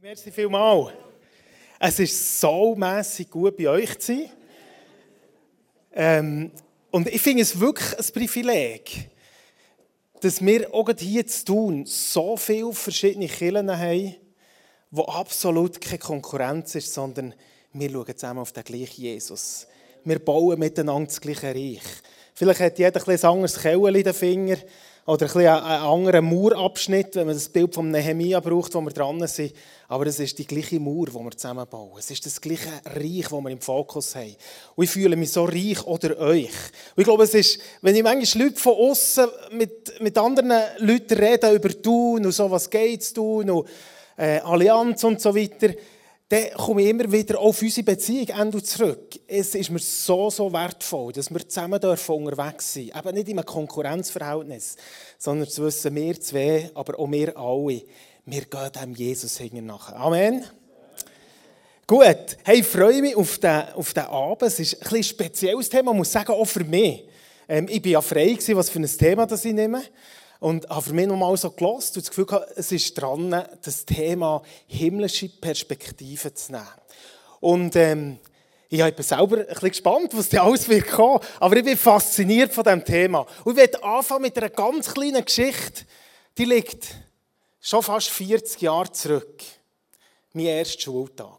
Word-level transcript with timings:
Merci 0.00 0.30
vielmals. 0.30 0.92
Es 1.80 1.98
ist 1.98 2.40
so 2.40 2.76
mässig 2.76 3.28
gut 3.28 3.56
bei 3.56 3.68
euch 3.68 3.98
zu 3.98 4.12
sein. 4.12 4.30
Ähm, 5.92 6.52
und 6.92 7.08
ich 7.08 7.20
finde 7.20 7.42
es 7.42 7.58
wirklich 7.58 7.98
ein 7.98 8.04
Privileg, 8.14 9.10
dass 10.20 10.40
wir 10.40 10.72
auch 10.72 10.88
hier 10.96 11.26
zu 11.26 11.44
tun 11.44 11.84
so 11.84 12.36
viele 12.36 12.72
verschiedene 12.72 13.26
Kirchen 13.26 13.76
haben, 13.76 14.14
wo 14.92 15.02
absolut 15.02 15.80
keine 15.80 15.98
Konkurrenz 15.98 16.76
ist, 16.76 16.94
sondern 16.94 17.34
wir 17.72 17.90
schauen 17.90 18.16
zusammen 18.16 18.40
auf 18.40 18.52
den 18.52 18.62
gleichen 18.62 19.02
Jesus. 19.02 19.66
Wir 20.04 20.20
bauen 20.20 20.60
miteinander 20.60 21.08
das 21.08 21.20
gleiche 21.20 21.52
Reich. 21.52 21.82
Vielleicht 22.34 22.60
hat 22.60 22.78
jeder 22.78 23.08
ein 23.08 23.24
anderes 23.24 23.60
Kellen 23.60 23.96
in 23.96 24.04
den 24.04 24.14
Fingern 24.14 24.62
oder 25.08 25.24
ein 25.24 25.46
einen 25.46 25.84
anderen 25.84 26.24
Mauerabschnitt, 26.26 27.16
wenn 27.16 27.28
man 27.28 27.34
das 27.34 27.48
Bild 27.48 27.74
von 27.74 27.90
Nehemia 27.90 28.40
braucht, 28.40 28.74
wo 28.74 28.82
wir 28.82 28.90
dran 28.90 29.26
sind. 29.26 29.54
Aber 29.88 30.06
es 30.06 30.20
ist 30.20 30.38
die 30.38 30.46
gleiche 30.46 30.78
Mauer, 30.78 31.06
die 31.06 31.14
wir 31.14 31.30
zusammenbauen. 31.30 31.92
Es 31.98 32.10
ist 32.10 32.26
das 32.26 32.38
gleiche 32.38 32.68
Reich, 32.84 33.22
das 33.22 33.32
wir 33.32 33.50
im 33.50 33.60
Fokus 33.60 34.14
haben. 34.14 34.36
Und 34.76 34.84
ich 34.84 34.90
fühle 34.90 35.16
mich 35.16 35.32
so 35.32 35.46
reich 35.46 35.82
oder 35.86 36.18
euch. 36.18 36.50
Und 36.94 36.98
ich 36.98 37.04
glaube, 37.04 37.24
es 37.24 37.32
ist, 37.32 37.58
wenn 37.80 37.96
ich 37.96 38.02
manchmal 38.02 38.44
Leute 38.44 38.60
von 38.60 38.74
außen 38.74 39.26
mit, 39.52 39.98
mit 40.02 40.18
anderen 40.18 40.52
Leuten 40.76 41.18
rede 41.18 41.54
über 41.54 41.70
tun 41.70 42.26
und 42.26 42.32
so, 42.32 42.50
was 42.50 42.68
geht's 42.68 43.14
tun 43.14 43.48
und 43.48 43.66
äh, 44.18 44.40
Allianz 44.40 45.04
und 45.04 45.22
so 45.22 45.34
weiter, 45.34 45.72
dann 46.28 46.50
komme 46.52 46.82
ich 46.82 46.88
immer 46.88 47.10
wieder 47.10 47.38
auf 47.38 47.62
unsere 47.62 47.84
Beziehung 47.84 48.62
zurück. 48.62 49.18
Es 49.26 49.54
ist 49.54 49.70
mir 49.70 49.78
so, 49.78 50.28
so 50.28 50.52
wertvoll, 50.52 51.12
dass 51.12 51.30
wir 51.30 51.48
zusammen 51.48 51.80
dürfen 51.80 52.14
unterwegs 52.16 52.74
sein 52.74 52.86
dürfen. 52.86 53.08
Eben 53.08 53.14
nicht 53.14 53.28
in 53.28 53.38
einem 53.38 53.46
Konkurrenzverhältnis, 53.46 54.76
sondern 55.18 55.48
zu 55.48 55.64
wissen, 55.64 55.94
wir 55.94 56.20
zwei, 56.20 56.70
aber 56.74 56.98
auch 56.98 57.10
wir 57.10 57.34
alle, 57.36 57.82
wir 58.26 58.42
gehen 58.42 58.72
dem 58.78 58.94
Jesus 58.94 59.40
nach. 59.62 59.92
Amen. 59.94 60.44
Gut, 61.86 62.36
hey, 62.44 62.58
ich 62.58 62.66
freue 62.66 63.00
mich 63.00 63.16
auf 63.16 63.38
den, 63.38 63.62
auf 63.74 63.94
den 63.94 64.04
Abend. 64.04 64.42
Es 64.42 64.60
ist 64.60 64.82
ein, 64.82 64.96
ein 64.96 65.02
spezielles 65.02 65.70
Thema, 65.70 65.92
ich 65.92 65.96
muss 65.96 66.12
sagen, 66.12 66.32
auch 66.32 66.44
für 66.44 66.62
mich. 66.62 67.04
Ähm, 67.48 67.66
ich 67.70 67.82
war 67.82 67.90
ja 67.90 68.02
frei, 68.02 68.36
was 68.48 68.68
für 68.68 68.78
ein 68.78 68.98
Thema 68.98 69.26
das 69.26 69.46
ich 69.46 69.54
nehme. 69.54 69.82
Und 70.40 70.68
habe 70.68 70.82
für 70.82 70.92
mich 70.92 71.06
nochmal 71.06 71.36
so 71.36 71.50
gelost 71.50 71.96
und 71.96 72.04
das 72.04 72.10
Gefühl 72.10 72.26
gehabt, 72.26 72.52
es 72.56 72.70
ist 72.70 72.94
dran, 72.94 73.44
das 73.62 73.84
Thema 73.84 74.42
himmlische 74.66 75.28
Perspektive 75.28 76.32
zu 76.32 76.52
nehmen. 76.52 76.66
Und 77.40 77.74
ähm, 77.76 78.18
ich 78.68 78.78
bin 78.80 79.02
selber 79.02 79.38
ein 79.38 79.46
bisschen 79.46 79.70
gespannt, 79.70 80.10
was 80.12 80.28
da 80.28 80.44
alles 80.44 80.68
wird 80.68 80.86
kommen. 80.88 81.20
Aber 81.40 81.56
ich 81.56 81.64
bin 81.64 81.76
fasziniert 81.76 82.52
von 82.52 82.64
diesem 82.64 82.84
Thema. 82.84 83.26
Und 83.44 83.52
ich 83.52 83.58
werde 83.58 83.82
anfangen 83.82 84.22
mit 84.22 84.36
einer 84.36 84.50
ganz 84.50 84.92
kleinen 84.92 85.24
Geschichte. 85.24 85.86
Die 86.36 86.44
liegt 86.44 86.86
schon 87.60 87.82
fast 87.82 88.10
40 88.10 88.60
Jahre 88.60 88.92
zurück. 88.92 89.42
Mein 90.34 90.46
erster 90.46 90.80
Schultag. 90.80 91.37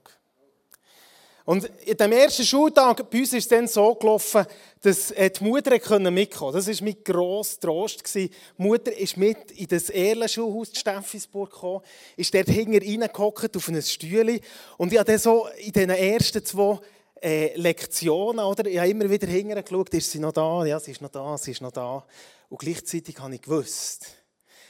Und 1.50 1.66
in 1.84 1.98
dem 1.98 2.12
ersten 2.12 2.46
Schultag 2.46 3.10
bei 3.10 3.22
uns 3.22 3.34
ist 3.34 3.46
es 3.46 3.48
dann 3.48 3.68
so 3.68 3.96
gelaufen, 3.96 4.46
dass 4.82 5.10
äh, 5.10 5.32
die 5.32 5.44
Mutter 5.44 5.72
mitkommen 5.72 6.30
konnte. 6.30 6.58
Das 6.58 6.68
war 6.68 6.86
mein 6.86 7.04
grosser 7.04 7.60
Trost. 7.60 8.14
Die 8.14 8.30
Mutter 8.58 8.96
ist 8.96 9.18
mit 9.18 9.50
in 9.54 9.66
das 9.66 9.90
Erlenschulhaus 9.90 10.70
in 10.70 10.76
Steffisburg 10.76 11.50
gekommen, 11.50 11.82
ist 12.16 12.32
dort 12.36 12.50
hinten 12.50 12.78
reingehockt 12.78 13.58
auf 13.58 13.68
ein 13.68 13.82
Stühle. 13.82 14.42
Und 14.78 14.94
ich 14.94 15.00
habe 15.00 15.12
dann 15.12 15.18
so 15.18 15.48
in 15.58 15.72
den 15.72 15.90
ersten 15.90 16.46
zwei 16.46 16.80
äh, 17.20 17.56
Lektionen, 17.56 18.46
oder, 18.46 18.68
ich 18.68 18.78
habe 18.78 18.90
immer 18.90 19.10
wieder 19.10 19.26
hinten 19.26 19.60
geschaut, 19.60 19.92
ist 19.96 20.12
sie 20.12 20.20
noch 20.20 20.34
da? 20.34 20.64
Ja, 20.66 20.80
sie 20.80 20.92
ist 20.92 21.02
noch 21.02 21.10
da, 21.10 21.36
sie 21.36 21.50
ist 21.50 21.62
noch 21.62 21.72
da. 21.72 22.06
Und 22.50 22.60
gleichzeitig 22.60 23.18
habe 23.18 23.34
ich 23.34 23.42
gewusst, 23.42 24.06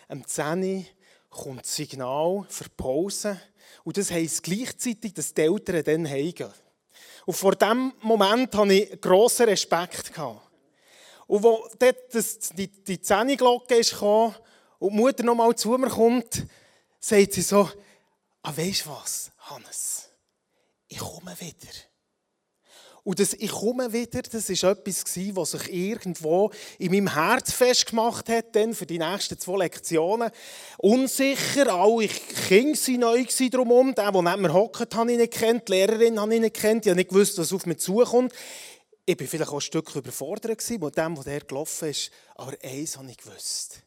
am 0.08 0.26
10 0.26 0.86
kommt 1.30 1.64
das 1.64 1.76
Signal 1.76 2.46
für 2.48 2.70
Pause. 2.70 3.38
Und 3.84 3.98
das 3.98 4.12
heisst 4.12 4.44
gleichzeitig, 4.44 5.14
dass 5.14 5.34
die 5.34 5.42
Eltern 5.42 5.84
dann 5.84 6.10
heimgehen. 6.10 6.54
Und 7.30 7.36
vor 7.36 7.54
diesem 7.54 7.94
Moment 8.02 8.56
hatte 8.56 8.74
ich 8.74 9.00
grossen 9.00 9.46
Respekt. 9.46 10.12
Und 11.28 11.46
als 11.46 11.78
dort 11.78 12.58
die, 12.58 12.68
die 12.68 13.00
Zähneglocke 13.00 13.82
kam 13.82 14.34
und 14.80 14.94
die 14.94 14.98
Mutter 14.98 15.24
noch 15.24 15.36
mal 15.36 15.56
zu 15.56 15.78
mir 15.78 15.92
kommt, 15.92 16.48
sagt 17.00 17.34
sie 17.34 17.44
so, 17.44 17.70
ah, 18.42 18.52
weisst 18.56 18.88
du 18.88 18.90
was, 18.90 19.30
Hannes, 19.42 20.10
ich 20.88 20.98
komme 20.98 21.40
wieder. 21.40 21.72
Und 23.10 23.20
das 23.20 23.34
«Ich 23.34 23.50
komme 23.50 23.92
wieder», 23.92 24.22
das 24.22 24.50
war 24.62 24.72
etwas, 24.74 25.04
was 25.34 25.50
sich 25.50 25.74
irgendwo 25.74 26.52
in 26.78 26.92
meinem 26.92 27.12
Herz 27.12 27.52
festgemacht 27.52 28.30
hat, 28.30 28.56
dann 28.56 28.76
für 28.76 28.86
die 28.86 29.00
nächsten 29.00 29.40
zwei 29.40 29.64
Lektionen. 29.64 30.30
Unsicher, 30.78 31.74
alle 31.74 32.08
Kinder 32.08 32.78
waren 32.78 33.00
neu 33.00 33.26
drumherum. 33.50 33.96
Der, 33.96 34.12
der 34.12 34.22
neben 34.22 34.42
mir 34.44 34.54
hockt, 34.54 34.94
habe 34.94 35.12
ich 35.12 35.18
nicht 35.18 35.34
kennt, 35.34 35.68
die 35.68 35.72
Lehrerin 35.72 36.20
habe 36.20 36.36
ich 36.36 36.40
nicht 36.40 36.56
kennt, 36.56 36.86
ich 36.86 36.92
habe 36.92 36.98
nicht 36.98 37.10
gewusst, 37.10 37.40
was 37.40 37.52
auf 37.52 37.66
mich 37.66 37.80
zukommt. 37.80 38.32
Ich 39.08 39.20
war 39.20 39.26
vielleicht 39.26 39.50
auch 39.50 39.56
ein 39.56 39.62
Stück 39.62 39.96
überfordert 39.96 40.70
mit 40.70 40.96
dem, 40.96 41.18
was 41.18 41.26
der 41.26 41.40
gelaufen 41.40 41.90
ist. 41.90 42.12
Aber 42.36 42.54
eins 42.62 42.96
habe 42.96 43.10
ich 43.10 43.18
gewusst. 43.18 43.82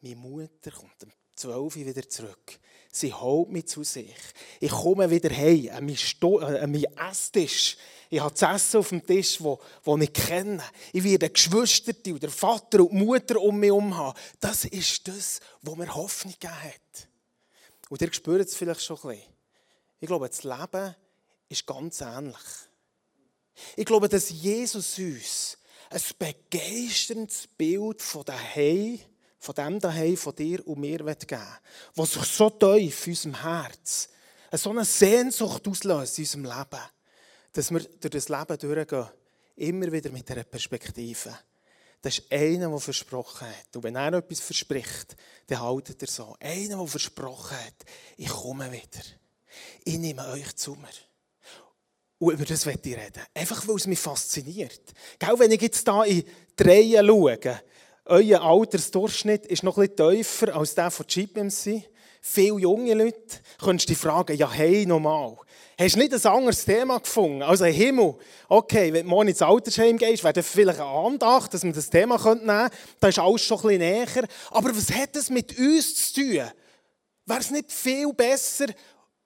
Meine 0.00 0.16
Mutter 0.16 0.70
kommt 0.70 1.02
um 1.02 1.12
12 1.44 1.76
Uhr 1.76 1.86
wieder 1.86 2.08
zurück. 2.08 2.58
Sie 2.90 3.12
holt 3.12 3.50
mich 3.50 3.66
zu 3.66 3.84
sich. 3.84 4.14
Ich 4.60 4.70
komme 4.70 5.10
wieder 5.10 5.28
heim, 5.28 5.68
an 5.74 5.84
meinen, 5.84 5.96
Sto 5.96 6.38
an 6.38 6.70
meinen 6.70 6.86
Esstisch. 6.96 7.76
Ich 8.08 8.20
habe 8.20 8.34
das 8.34 8.62
Essen 8.62 8.78
auf 8.78 8.88
dem 8.88 9.04
Tisch, 9.04 9.38
das 9.38 10.00
ich 10.00 10.12
kenne. 10.12 10.62
Ich 10.92 11.04
werde 11.04 11.28
Geschwister 11.28 11.92
und 12.06 12.22
der 12.22 12.30
Vater 12.30 12.80
und 12.80 12.92
die 12.92 13.04
Mutter 13.04 13.40
um 13.42 13.58
mich 13.58 13.68
herum 13.68 13.94
haben. 13.94 14.18
Das 14.40 14.64
ist 14.64 15.06
das, 15.06 15.40
was 15.60 15.76
mir 15.76 15.94
Hoffnung 15.94 16.32
gegeben 16.32 16.62
hat. 16.62 17.08
Und 17.90 18.00
ihr 18.00 18.12
spürt 18.12 18.48
es 18.48 18.54
vielleicht 18.54 18.82
schon 18.82 18.96
ein 18.96 19.08
bisschen. 19.08 19.32
Ich 20.00 20.06
glaube, 20.06 20.28
das 20.28 20.44
Leben 20.44 20.94
ist 21.50 21.66
ganz 21.66 22.00
ähnlich. 22.00 22.36
Ich 23.76 23.84
glaube, 23.84 24.08
dass 24.08 24.30
Jesus 24.30 24.98
uns 24.98 25.58
ein 25.90 26.02
begeisterndes 26.18 27.48
Bild 27.48 28.00
von 28.00 28.24
daheim, 28.24 29.00
von 29.44 29.54
dem 29.54 29.78
daheim, 29.78 30.16
von 30.16 30.34
dir 30.34 30.66
und 30.66 30.80
mir 30.80 30.98
geben 30.98 31.30
will, 31.30 31.38
was 31.94 32.12
sich 32.12 32.24
so 32.24 32.50
tief 32.50 33.06
in 33.06 33.12
unserem 33.12 33.42
Herz, 33.42 34.08
so 34.52 34.70
eine 34.70 34.84
Sehnsucht 34.84 35.68
auslöst 35.68 36.18
in 36.18 36.24
unserem 36.24 36.44
Leben 36.44 36.82
dass 37.54 37.70
wir 37.70 37.80
durch 37.80 38.10
das 38.10 38.28
Leben 38.28 38.58
durchgehen, 38.58 39.06
immer 39.56 39.90
wieder 39.90 40.10
mit 40.10 40.28
dieser 40.28 40.44
Perspektive. 40.44 41.38
Das 42.02 42.18
ist 42.18 42.30
einer, 42.30 42.68
der 42.68 42.80
versprochen 42.80 43.46
hat. 43.48 43.76
Und 43.76 43.84
wenn 43.84 43.94
er 43.94 44.12
etwas 44.12 44.40
verspricht, 44.40 45.16
dann 45.46 45.60
haltet 45.60 46.02
er 46.02 46.08
so. 46.08 46.36
Einer, 46.40 46.76
der 46.76 46.86
versprochen 46.86 47.56
hat, 47.56 47.74
ich 48.16 48.28
komme 48.28 48.70
wieder. 48.70 49.04
Ich 49.84 49.98
nehme 49.98 50.26
euch 50.28 50.54
zu 50.56 50.72
mir. 50.72 50.88
Und 52.18 52.34
über 52.34 52.44
das 52.44 52.66
möchte 52.66 52.88
ich 52.90 52.96
reden. 52.96 53.22
Einfach, 53.32 53.66
weil 53.68 53.76
es 53.76 53.86
mich 53.86 54.00
fasziniert. 54.00 54.92
Gell, 55.18 55.38
wenn 55.38 55.52
ich 55.52 55.62
jetzt 55.62 55.88
hier 55.88 56.04
in 56.04 56.24
die 56.58 56.96
schaue, 56.96 57.62
euer 58.06 58.42
Altersdurchschnitt 58.42 59.46
ist 59.46 59.62
noch 59.62 59.78
etwas 59.78 60.10
tiefer 60.10 60.56
als 60.56 60.74
der 60.74 60.90
von 60.90 61.06
GPMC. 61.06 61.84
Viele 62.20 62.58
junge 62.58 62.94
Leute, 62.94 63.40
könntest 63.62 63.88
du 63.88 63.92
dich 63.92 64.00
fragen, 64.00 64.36
ja 64.36 64.50
hey, 64.50 64.86
nochmal. 64.86 65.36
Hast 65.78 65.96
du 65.96 65.98
nicht 65.98 66.12
ein 66.12 66.32
anderes 66.32 66.64
Thema 66.64 66.98
gefunden? 66.98 67.42
Also 67.42 67.64
Himmel. 67.64 68.14
Okay, 68.48 68.92
wenn 68.92 69.04
du 69.04 69.10
morgen 69.10 69.28
ins 69.28 69.42
Altersheim 69.42 69.98
gehst, 69.98 70.22
wäre 70.22 70.32
das 70.32 70.46
vielleicht 70.46 70.80
eine 70.80 70.88
Andacht, 70.88 71.52
dass 71.52 71.64
wir 71.64 71.72
das 71.72 71.90
Thema 71.90 72.16
nehmen 72.16 72.22
könnten. 72.22 72.70
Da 73.00 73.08
ist 73.08 73.18
alles 73.18 73.42
schon 73.42 73.58
ein 73.58 73.62
bisschen 73.62 73.78
näher. 73.80 74.28
Aber 74.50 74.76
was 74.76 74.90
hat 74.92 75.16
das 75.16 75.30
mit 75.30 75.58
uns 75.58 76.12
zu 76.12 76.20
tun? 76.20 76.50
Wäre 77.26 77.40
es 77.40 77.50
nicht 77.50 77.72
viel 77.72 78.12
besser? 78.12 78.66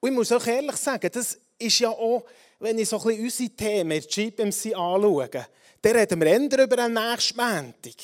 Und 0.01 0.11
ich 0.11 0.15
muss 0.17 0.33
auch 0.33 0.47
ehrlich 0.47 0.77
sagen, 0.77 1.11
das 1.13 1.39
ist 1.59 1.79
ja 1.81 1.91
auch, 1.91 2.25
wenn 2.61 2.79
ich 2.79 2.89
so 2.89 2.99
ein 2.99 3.05
bisschen 3.05 3.25
unsere 3.25 3.51
Themen, 3.51 4.01
die 4.01 4.31
GPMC 4.31 4.75
anschaue, 4.75 5.29
dann 5.29 5.97
reden 5.97 6.21
wir 6.21 6.27
eher 6.27 6.65
über 6.65 6.79
einen 6.83 6.95
nächsten 6.95 7.37
Montag. 7.37 7.95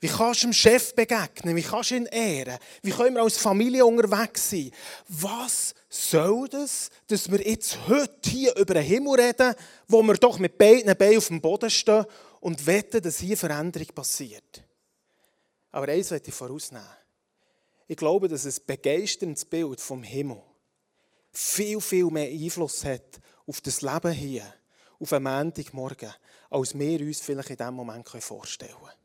Wie 0.00 0.08
kannst 0.08 0.42
du 0.42 0.48
dem 0.48 0.52
Chef 0.52 0.94
begegnen? 0.94 1.56
Wie 1.56 1.62
kannst 1.62 1.90
du 1.90 1.96
ihn 1.96 2.06
ehren? 2.06 2.58
Wie 2.82 2.90
können 2.90 3.14
wir 3.14 3.22
als 3.22 3.38
Familie 3.38 3.86
unterwegs 3.86 4.50
sein? 4.50 4.70
Was 5.08 5.74
soll 5.88 6.48
das, 6.48 6.90
dass 7.06 7.30
wir 7.30 7.40
jetzt 7.40 7.78
heute 7.88 8.30
hier 8.30 8.56
über 8.56 8.74
den 8.74 8.82
Himmel 8.82 9.20
reden, 9.20 9.54
wo 9.88 10.02
wir 10.02 10.14
doch 10.14 10.38
mit 10.38 10.58
beiden 10.58 10.96
Beinen 10.96 11.18
auf 11.18 11.28
dem 11.28 11.40
Boden 11.40 11.70
stehen 11.70 12.04
und 12.40 12.66
wetten, 12.66 13.02
dass 13.02 13.18
hier 13.18 13.36
Veränderung 13.36 13.88
passiert? 13.94 14.62
Aber 15.70 15.88
eins 15.88 16.10
möchte 16.10 16.28
ich 16.28 16.34
vorausnehmen. 16.34 16.86
Ich 17.86 17.96
glaube, 17.96 18.28
dass 18.28 18.46
ein 18.46 18.54
begeisterndes 18.66 19.44
Bild 19.44 19.80
vom 19.80 20.02
Himmel 20.02 20.42
viel, 21.32 21.80
viel 21.80 22.06
mehr 22.06 22.28
Einfluss 22.28 22.84
hat 22.84 23.20
auf 23.46 23.60
das 23.60 23.82
Leben 23.82 24.12
hier, 24.12 24.54
auf 24.98 25.12
einen 25.12 25.24
Montagmorgen, 25.24 26.12
als 26.50 26.78
wir 26.78 27.00
uns 27.00 27.20
vielleicht 27.20 27.50
in 27.50 27.56
diesem 27.56 27.74
Moment 27.74 28.08
vorstellen 28.08 28.72
können. 28.72 29.03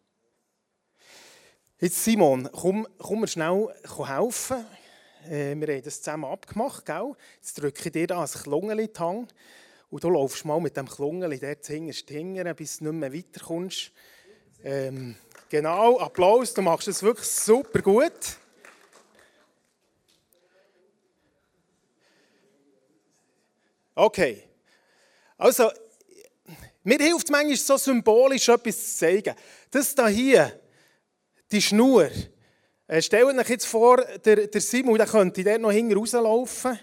Jetzt 1.81 2.03
Simon, 2.03 2.49
komm, 2.51 2.85
komm 2.97 3.21
mir 3.21 3.27
schnell 3.27 3.73
helfen. 4.05 4.65
Äh, 5.29 5.55
wir 5.55 5.75
haben 5.75 5.81
das 5.81 6.01
zusammen 6.01 6.25
abgemacht, 6.25 6.85
gell? 6.85 7.13
Jetzt 7.37 7.53
drücke 7.53 7.83
ich 7.85 7.91
dir 7.93 8.05
da 8.05 8.21
ein 8.21 8.27
Klungeli 8.27 8.89
Hand 8.99 9.33
und 9.89 10.03
du 10.03 10.09
laufst 10.09 10.43
mal 10.43 10.59
mit 10.59 10.75
dem 10.75 10.89
Klungeli 10.89 11.39
dort 11.39 11.65
hinterst 11.65 12.09
hingern, 12.09 12.53
bis 12.53 12.79
du 12.79 12.91
nicht 12.91 12.99
mehr 12.99 13.13
weiterkommst. 13.13 13.93
Ähm, 14.61 15.15
genau, 15.47 16.01
Applaus, 16.01 16.53
du 16.53 16.61
machst 16.61 16.89
es 16.89 17.01
wirklich 17.01 17.27
super 17.27 17.81
gut. 17.81 18.11
Okay. 23.95 24.43
Also, 25.37 25.71
mir 26.83 26.97
hilft 26.97 27.29
manchmal 27.29 27.55
so 27.55 27.77
symbolisch 27.77 28.49
etwas 28.49 28.95
zu 28.95 28.97
zeigen. 28.97 29.33
Das 29.71 29.95
hier, 30.09 30.59
die 31.51 31.61
Schnur, 31.61 32.09
äh, 32.87 33.01
stellt 33.01 33.25
euch 33.25 33.49
jetzt 33.49 33.65
vor, 33.65 33.97
der, 33.97 34.47
der 34.47 34.61
Simon 34.61 34.97
der 34.97 35.07
könnte 35.07 35.43
dort 35.43 35.61
noch 35.61 35.71
hinten 35.71 35.97
rauslaufen. 35.97 36.79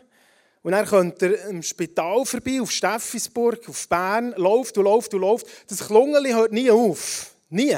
Und 0.62 0.72
dann 0.72 0.84
könnte 0.84 1.38
er 1.38 1.48
im 1.48 1.62
Spital 1.62 2.26
vorbei, 2.26 2.60
auf 2.60 2.72
Steffisburg, 2.72 3.68
auf 3.68 3.88
Bern, 3.88 4.34
läuft 4.36 4.76
und 4.78 4.84
läuft 4.84 5.14
und 5.14 5.20
läuft. 5.20 5.46
Das 5.68 5.86
Klungeli 5.86 6.30
hört 6.30 6.52
nie 6.52 6.70
auf. 6.70 7.34
Nie. 7.48 7.76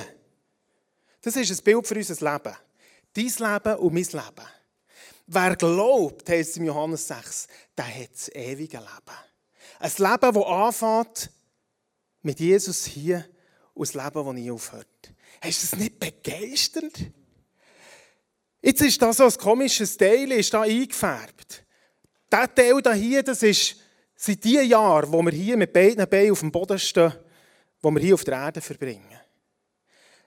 Das 1.21 1.37
ist 1.37 1.51
ein 1.51 1.65
Bild 1.65 1.87
für 1.87 1.97
unser 1.97 2.33
Leben. 2.33 2.57
Dein 3.13 3.25
Leben 3.53 3.79
und 3.79 3.93
mein 3.93 4.05
Leben. 4.05 4.49
Wer 5.27 5.57
glaubt, 5.57 6.31
heißt 6.31 6.51
es 6.51 6.57
im 6.57 6.65
Johannes 6.65 7.07
6, 7.07 7.49
der 7.77 7.87
hat 7.87 8.13
das 8.15 8.31
ewige 8.35 8.79
Leben. 8.79 9.19
Ein 9.81 9.93
Leben, 9.99 10.35
das 10.35 10.45
anfängt 10.45 11.31
mit 12.23 12.41
Jesus 12.41 12.87
hier 12.87 13.27
und 13.75 13.95
ein 13.95 14.05
Leben, 14.05 14.25
das 14.25 14.35
nie 14.35 14.51
aufhört. 14.51 14.98
Hast 15.41 15.63
du 15.63 15.67
das 15.71 15.81
nicht 15.81 15.99
begeisternd? 16.01 17.13
Jetzt 18.61 18.83
ist 18.83 19.01
das 19.01 19.19
so 19.19 19.25
ein 19.25 19.33
komisches 19.33 19.97
Teil, 19.97 20.33
ist 20.33 20.53
da 20.53 20.63
eingefärbt. 20.63 21.65
Dieser 22.33 22.55
Teil 22.55 22.95
hier, 22.95 23.23
das 23.23 23.43
ist 23.43 23.77
seit 24.17 24.43
diesen 24.43 24.69
Jahren, 24.69 25.13
wo 25.13 25.23
wir 25.23 25.33
hier 25.33 25.57
mit 25.57 25.73
beiden 25.73 26.09
Beinen 26.09 26.33
auf 26.33 26.41
dem 26.41 26.51
Boden 26.51 26.79
stehen, 26.79 27.13
wo 27.81 27.91
wir 27.91 28.01
hier 28.01 28.15
auf 28.15 28.25
der 28.25 28.35
Erde 28.35 28.61
verbringen. 28.61 29.19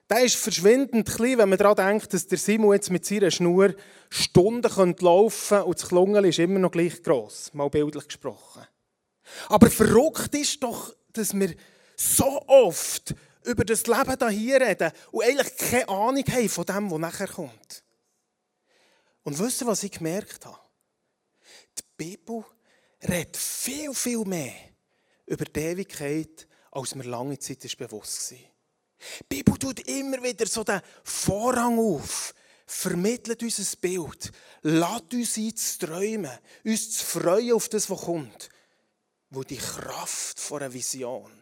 Der 0.09 0.23
ist 0.23 0.35
verschwindend 0.35 1.09
klein, 1.09 1.37
wenn 1.37 1.49
man 1.49 1.57
daran 1.57 1.75
denkt, 1.75 2.13
dass 2.13 2.27
der 2.27 2.37
Simon 2.37 2.73
jetzt 2.73 2.89
mit 2.89 3.05
seiner 3.05 3.31
Schnur 3.31 3.73
Stunden 4.09 4.95
laufen 4.99 5.47
könnte 5.47 5.65
und 5.65 5.81
das 5.81 5.87
Klungel 5.87 6.25
ist 6.25 6.39
immer 6.39 6.59
noch 6.59 6.71
gleich 6.71 7.01
gross, 7.01 7.53
mal 7.53 7.69
bildlich 7.69 8.07
gesprochen. 8.07 8.67
Aber 9.47 9.69
verrückt 9.69 10.35
ist 10.35 10.61
doch, 10.63 10.93
dass 11.13 11.33
wir 11.33 11.53
so 11.95 12.41
oft 12.47 13.15
über 13.43 13.65
das 13.65 13.87
Leben 13.87 14.29
hier 14.29 14.61
reden 14.61 14.91
und 15.11 15.23
eigentlich 15.23 15.55
keine 15.57 15.89
Ahnung 15.89 16.23
haben 16.27 16.49
von 16.49 16.65
dem, 16.65 16.91
was 16.91 16.99
nachher 16.99 17.27
kommt. 17.27 17.83
Und 19.23 19.37
wisst 19.39 19.61
ihr, 19.61 19.67
was 19.67 19.83
ich 19.83 19.91
gemerkt 19.91 20.45
habe? 20.45 20.59
Die 21.77 21.83
Bibel 21.97 22.43
redet 23.03 23.37
viel, 23.37 23.93
viel 23.93 24.25
mehr 24.25 24.53
über 25.25 25.45
die 25.45 25.59
Ewigkeit, 25.59 26.47
als 26.71 26.95
mir 26.95 27.03
lange 27.03 27.37
Zeit 27.39 27.63
ist 27.65 27.77
bewusst 27.77 28.31
war. 28.31 28.37
Die 28.37 29.23
Bibel 29.27 29.57
tut 29.57 29.79
immer 29.87 30.21
wieder 30.21 30.45
so 30.45 30.63
den 30.63 30.81
Vorrang 31.03 31.79
auf, 31.79 32.33
vermittelt 32.65 33.41
uns 33.41 33.59
ein 33.59 33.79
Bild, 33.79 34.31
lädt 34.61 35.13
uns 35.13 35.37
ein 35.37 35.55
zu 35.55 35.79
träumen, 35.79 36.37
uns 36.63 36.97
zu 36.97 37.05
freuen 37.05 37.53
auf 37.53 37.69
das, 37.69 37.89
was 37.89 38.01
kommt. 38.01 38.49
Wo 39.29 39.43
die 39.43 39.57
Kraft 39.57 40.39
von 40.39 40.61
einer 40.61 40.73
Vision, 40.73 41.40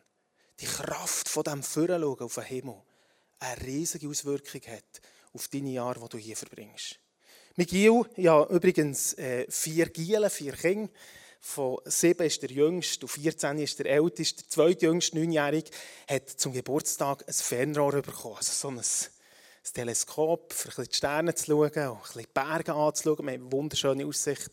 die 0.60 0.66
Kraft 0.66 1.30
von 1.30 1.44
dem 1.44 1.64
Vorenschauen 1.64 2.20
auf 2.20 2.36
den 2.36 2.44
Himmel 2.44 2.82
eine 3.40 3.62
riesige 3.62 4.08
Auswirkung 4.08 4.62
hat 4.68 5.02
auf 5.34 5.48
deine 5.48 5.72
Jahre, 5.72 6.00
die 6.02 6.10
du 6.10 6.18
hier 6.18 6.36
verbringst. 6.36 7.00
Miguel, 7.56 8.06
ja 8.18 8.46
übrigens 8.48 9.14
äh, 9.14 9.46
vier 9.50 9.88
Gielen, 9.88 10.30
vier 10.30 10.54
Kinder. 10.54 10.92
Von 11.42 11.78
sieben 11.86 12.26
ist 12.26 12.42
der 12.42 12.52
jüngste 12.52 13.06
und 13.06 13.10
14 13.10 13.60
ist 13.60 13.80
der 13.80 13.86
älteste. 13.86 14.44
Der 14.44 14.50
zweitjüngste, 14.50 15.18
neunjährige, 15.18 15.72
hat 16.08 16.30
zum 16.30 16.52
Geburtstag 16.52 17.24
ein 17.26 17.34
Fernrohr 17.34 18.02
bekommen. 18.02 18.36
Also 18.36 18.52
so 18.52 18.68
ein, 18.68 18.80
ein 18.80 19.74
Teleskop, 19.74 20.54
um 20.78 20.84
die 20.84 20.94
Sterne 20.94 21.34
zu 21.36 21.46
schauen 21.46 21.64
und 21.64 21.78
ein 21.78 22.02
bisschen 22.02 22.22
die 22.24 22.28
Berge 22.34 22.74
anzuschauen. 22.74 23.26
Wir 23.26 23.34
haben 23.34 23.42
eine 23.44 23.52
wunderschöne 23.54 24.06
Aussicht. 24.06 24.50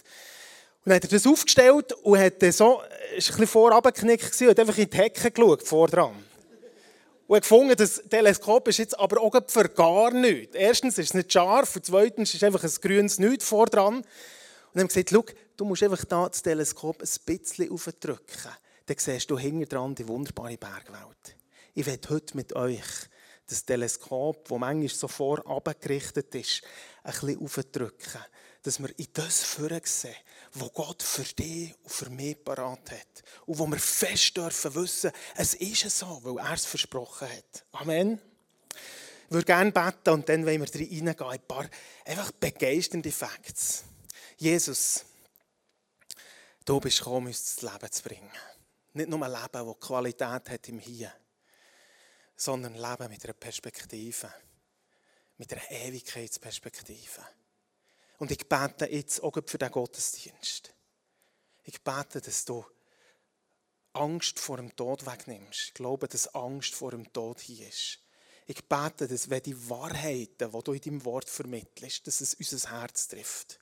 Und 0.87 0.91
dann 0.91 0.97
hat 1.03 1.05
er 1.05 1.19
das 1.19 1.27
aufgestellt 1.27 1.93
und 2.05 2.17
hat 2.17 2.35
so, 2.55 2.81
ist 3.17 3.31
ein 3.31 3.33
bisschen 3.33 3.47
vorabgeknickt 3.49 4.41
und 4.41 4.49
hat 4.51 4.61
einfach 4.61 4.79
in 4.79 4.89
die 4.89 4.97
Hecke 4.97 5.33
geschaut, 5.33 5.65
vor 5.65 5.89
dran. 5.89 6.15
Und 7.27 7.37
er 7.37 7.41
gefunden, 7.41 7.75
das 7.77 8.05
Teleskop 8.09 8.69
ist 8.69 8.79
jetzt 8.79 8.97
aber 8.97 9.21
auch 9.21 9.35
für 9.49 9.69
gar 9.69 10.13
nichts. 10.13 10.55
Erstens 10.55 10.97
ist 10.99 11.09
es 11.09 11.15
nicht 11.15 11.33
scharf 11.33 11.75
und 11.75 11.85
zweitens 11.85 12.33
ist 12.35 12.45
einfach 12.45 12.63
ein 12.63 12.71
grünes 12.81 13.19
Nichts 13.19 13.49
vor 13.49 13.67
dran. 13.67 13.97
Und 13.97 14.81
haben 14.81 14.87
gesagt, 14.87 15.11
schau, 15.11 15.25
du 15.57 15.65
musst 15.65 15.83
einfach 15.83 16.05
da 16.05 16.29
das 16.29 16.41
Teleskop 16.41 17.03
ein 17.03 17.09
bisschen 17.27 17.73
aufdrücken. 17.73 18.53
Dann 18.87 18.97
siehst 18.97 19.29
du 19.29 19.37
hinten 19.37 19.69
dran 19.69 19.93
die 19.97 20.07
wunderbare 20.07 20.57
Bergwelt. 20.57 21.37
Ich 21.75 21.85
werde 21.85 22.11
heute 22.11 22.37
mit 22.37 22.55
euch 22.55 22.85
das 23.49 23.65
Teleskop, 23.65 24.49
das 24.49 24.57
manchmal 24.57 24.89
so 24.89 25.09
vorab 25.09 25.81
gerichtet 25.81 26.33
ist, 26.37 26.63
ein 27.03 27.11
bisschen 27.11 27.43
aufdrücken. 27.43 28.21
Dass 28.67 28.81
wir 28.81 28.99
in 28.99 29.07
das 29.13 29.45
Führen 29.45 29.81
sehen, 29.85 30.17
was 30.55 30.73
Gott 30.73 31.01
für 31.01 31.23
dich 31.23 31.73
und 31.85 31.89
für 31.89 32.11
mich 32.11 32.43
parat 32.43 32.91
hat. 32.91 33.23
Und 33.47 33.61
wo 33.61 33.67
wir 33.69 33.79
fest 33.79 34.37
dürfen 34.37 34.75
wissen, 34.75 35.13
es 35.37 35.55
ist 35.55 35.89
so, 35.97 36.19
weil 36.25 36.45
er 36.45 36.55
es 36.55 36.67
versprochen 36.67 37.29
hat. 37.29 37.65
Amen. 37.71 38.21
Ich 39.27 39.31
würde 39.31 39.45
gerne 39.45 39.71
beten 39.71 40.11
und 40.11 40.29
dann 40.29 40.45
wollen 40.45 40.61
wir 40.61 40.81
reingehen, 40.81 41.09
ein 41.09 41.47
paar 41.47 41.71
einfach 42.07 42.33
begeisternde 42.33 43.13
Facts. 43.13 43.85
Jesus, 44.37 45.05
du 46.65 46.81
bist 46.81 46.99
gekommen, 46.99 47.29
uns 47.29 47.55
das 47.55 47.73
Leben 47.73 47.93
zu 47.93 48.03
bringen. 48.03 48.33
Nicht 48.95 49.09
nur 49.09 49.23
ein 49.25 49.31
Leben, 49.31 49.65
das 49.65 49.81
Qualität 49.81 50.51
hat 50.51 50.69
im 50.69 50.81
Hier, 50.81 51.13
sondern 52.35 52.75
ein 52.75 52.81
Leben 52.81 53.13
mit 53.13 53.23
einer 53.23 53.35
Perspektive, 53.35 54.35
mit 55.37 55.53
einer 55.53 55.71
Ewigkeitsperspektive. 55.71 57.23
Und 58.19 58.31
ich 58.31 58.49
bete 58.49 58.87
jetzt 58.87 59.23
auch 59.23 59.37
für 59.47 59.59
den 59.59 59.71
Gottesdienst. 59.71 60.73
Ich 61.65 61.83
bete, 61.83 62.21
dass 62.21 62.45
du 62.45 62.65
Angst 63.93 64.39
vor 64.39 64.57
dem 64.59 64.75
Tod 64.77 65.07
wegnimmst. 65.07 65.69
Ich 65.69 65.75
glaube, 65.75 66.09
dass 66.09 66.35
Angst 66.35 66.75
vor 66.75 66.91
dem 66.91 67.13
Tod 67.13 67.41
hier 67.41 67.69
ist. 67.69 67.99
Ich 68.47 68.65
bete, 68.65 69.09
dass 69.09 69.29
wenn 69.29 69.43
die 69.43 69.69
Wahrheiten, 69.69 70.53
die 70.53 70.63
du 70.63 70.73
in 70.73 70.81
deinem 70.81 71.05
Wort 71.05 71.29
vermittelst, 71.29 72.07
dass 72.07 72.21
es 72.21 72.35
unser 72.35 72.71
Herz 72.71 73.09
trifft. 73.09 73.59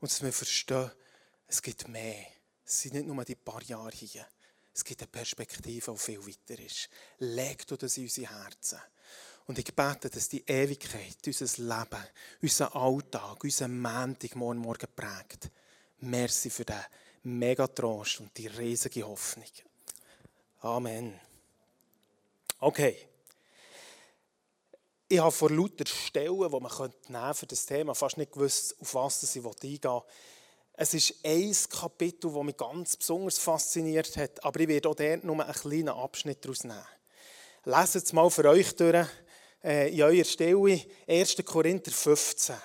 Und 0.00 0.10
dass 0.10 0.22
wir 0.22 0.32
verstehen, 0.32 0.90
es 1.46 1.62
gibt 1.62 1.88
mehr. 1.88 2.26
Es 2.64 2.82
sind 2.82 2.94
nicht 2.94 3.06
nur 3.06 3.24
die 3.24 3.34
paar 3.34 3.62
Jahre 3.62 3.96
hier. 3.96 4.26
Es 4.74 4.84
gibt 4.84 5.00
eine 5.00 5.08
Perspektive, 5.08 5.92
die 5.92 5.98
viel 5.98 6.24
weiter 6.24 6.62
ist. 6.62 6.88
Leg 7.18 7.66
du 7.66 7.76
das 7.76 7.96
in 7.96 8.04
unsere 8.04 8.30
Herzen. 8.30 8.78
Und 9.48 9.58
ich 9.58 9.74
bete, 9.74 10.10
dass 10.10 10.28
die 10.28 10.44
Ewigkeit 10.46 11.16
unser 11.26 11.62
Leben, 11.62 12.04
unser 12.42 12.76
Alltag, 12.76 13.42
unser 13.42 13.66
Montag 13.66 14.36
morgen 14.36 14.58
Morgen 14.58 14.86
prägt. 14.94 15.50
Merci 16.00 16.50
für 16.50 16.66
den 16.66 16.84
Megatrost 17.22 18.20
und 18.20 18.36
die 18.36 18.48
riesige 18.48 19.08
Hoffnung. 19.08 19.48
Amen. 20.60 21.18
Okay. 22.60 23.08
Ich 25.08 25.18
habe 25.18 25.32
vor 25.32 25.50
lauter 25.50 25.86
Stellen, 25.86 26.50
die 26.50 26.60
man 26.60 26.92
nehmen 27.08 27.34
für 27.34 27.46
das 27.46 27.64
Thema, 27.64 27.94
fast 27.94 28.18
nicht 28.18 28.32
gewusst, 28.32 28.76
auf 28.78 28.94
was 28.96 29.34
ich 29.34 29.42
eingehen 29.42 29.82
will. 29.82 30.02
Es 30.74 30.92
ist 30.92 31.14
ein 31.24 31.56
Kapitel, 31.70 32.30
das 32.30 32.44
mich 32.44 32.56
ganz 32.58 32.96
besonders 32.98 33.38
fasziniert 33.38 34.14
hat, 34.18 34.44
aber 34.44 34.60
ich 34.60 34.68
werde 34.68 34.90
auch 34.90 34.94
dort 34.94 35.24
nur 35.24 35.42
einen 35.42 35.54
kleinen 35.54 35.88
Abschnitt 35.88 36.44
daraus 36.44 36.64
nehmen. 36.64 36.86
Leset 37.64 38.04
es 38.04 38.12
mal 38.12 38.28
für 38.28 38.44
euch 38.44 38.76
durch 38.76 39.06
in 39.62 40.02
eurer 40.02 40.24
Stelle 40.24 40.80
1. 41.06 41.36
Korinther 41.44 41.90
15. 41.90 42.56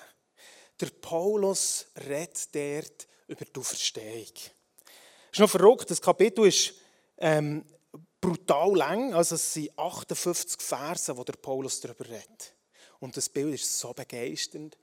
Der 0.80 0.90
Paulus 1.00 1.86
redet 2.08 2.54
dort 2.54 3.08
über 3.26 3.44
die 3.44 3.60
Auferstehung. 3.60 4.26
Es 4.26 5.32
ist 5.32 5.38
noch 5.40 5.50
verrückt, 5.50 5.90
das 5.90 6.00
Kapitel 6.00 6.46
ist 6.46 6.74
ähm, 7.18 7.64
brutal 8.20 8.76
lang, 8.76 9.14
also 9.14 9.34
es 9.34 9.52
sind 9.52 9.76
58 9.78 10.60
Verse, 10.60 11.16
wo 11.16 11.24
der 11.24 11.34
Paulus 11.34 11.80
darüber 11.80 12.06
redet. 12.06 12.54
Und 13.00 13.16
das 13.16 13.28
Bild 13.28 13.54
ist 13.54 13.78
so 13.78 13.92
begeisternd 13.92 14.78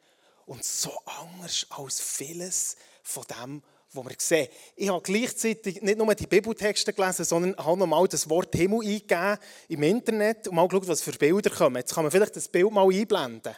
und 0.46 0.64
so 0.64 0.92
anders 1.06 1.66
als 1.70 2.00
vieles 2.00 2.76
von 3.04 3.24
dem, 3.24 3.64
was 3.94 4.06
wir 4.06 4.16
sehen. 4.18 4.48
Ich 4.76 4.90
habe 4.90 5.02
gleichzeitig 5.02 5.82
nicht 5.82 5.98
nur 5.98 6.14
die 6.16 6.28
Bibeltexte 6.28 6.94
gelesen, 6.94 7.26
sondern 7.26 7.56
habe 7.58 7.78
noch 7.78 7.88
mal 7.88 8.08
das 8.08 8.30
Wort 8.30 8.56
Himmel 8.56 8.80
eingegeben 8.80 9.38
im 9.68 9.84
Internet 9.84 10.48
und 10.48 10.56
mal 10.56 10.68
geschaut, 10.68 10.88
was 10.88 11.02
für 11.02 11.12
Bilder 11.12 11.50
kommen. 11.50 11.78
Jetzt 11.78 11.94
kann 11.94 12.04
man 12.04 12.12
vielleicht 12.12 12.36
das 12.36 12.48
Bild 12.48 12.72
mal 12.72 12.88
einblenden. 12.88 13.56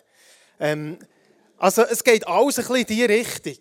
Ähm, 0.60 0.98
also 1.58 1.84
es 1.84 2.04
geht 2.04 2.28
alles 2.28 2.58
ein 2.58 2.64
bisschen 2.64 2.76
in 2.78 2.86
diese 2.86 3.10
Richtung. 3.10 3.58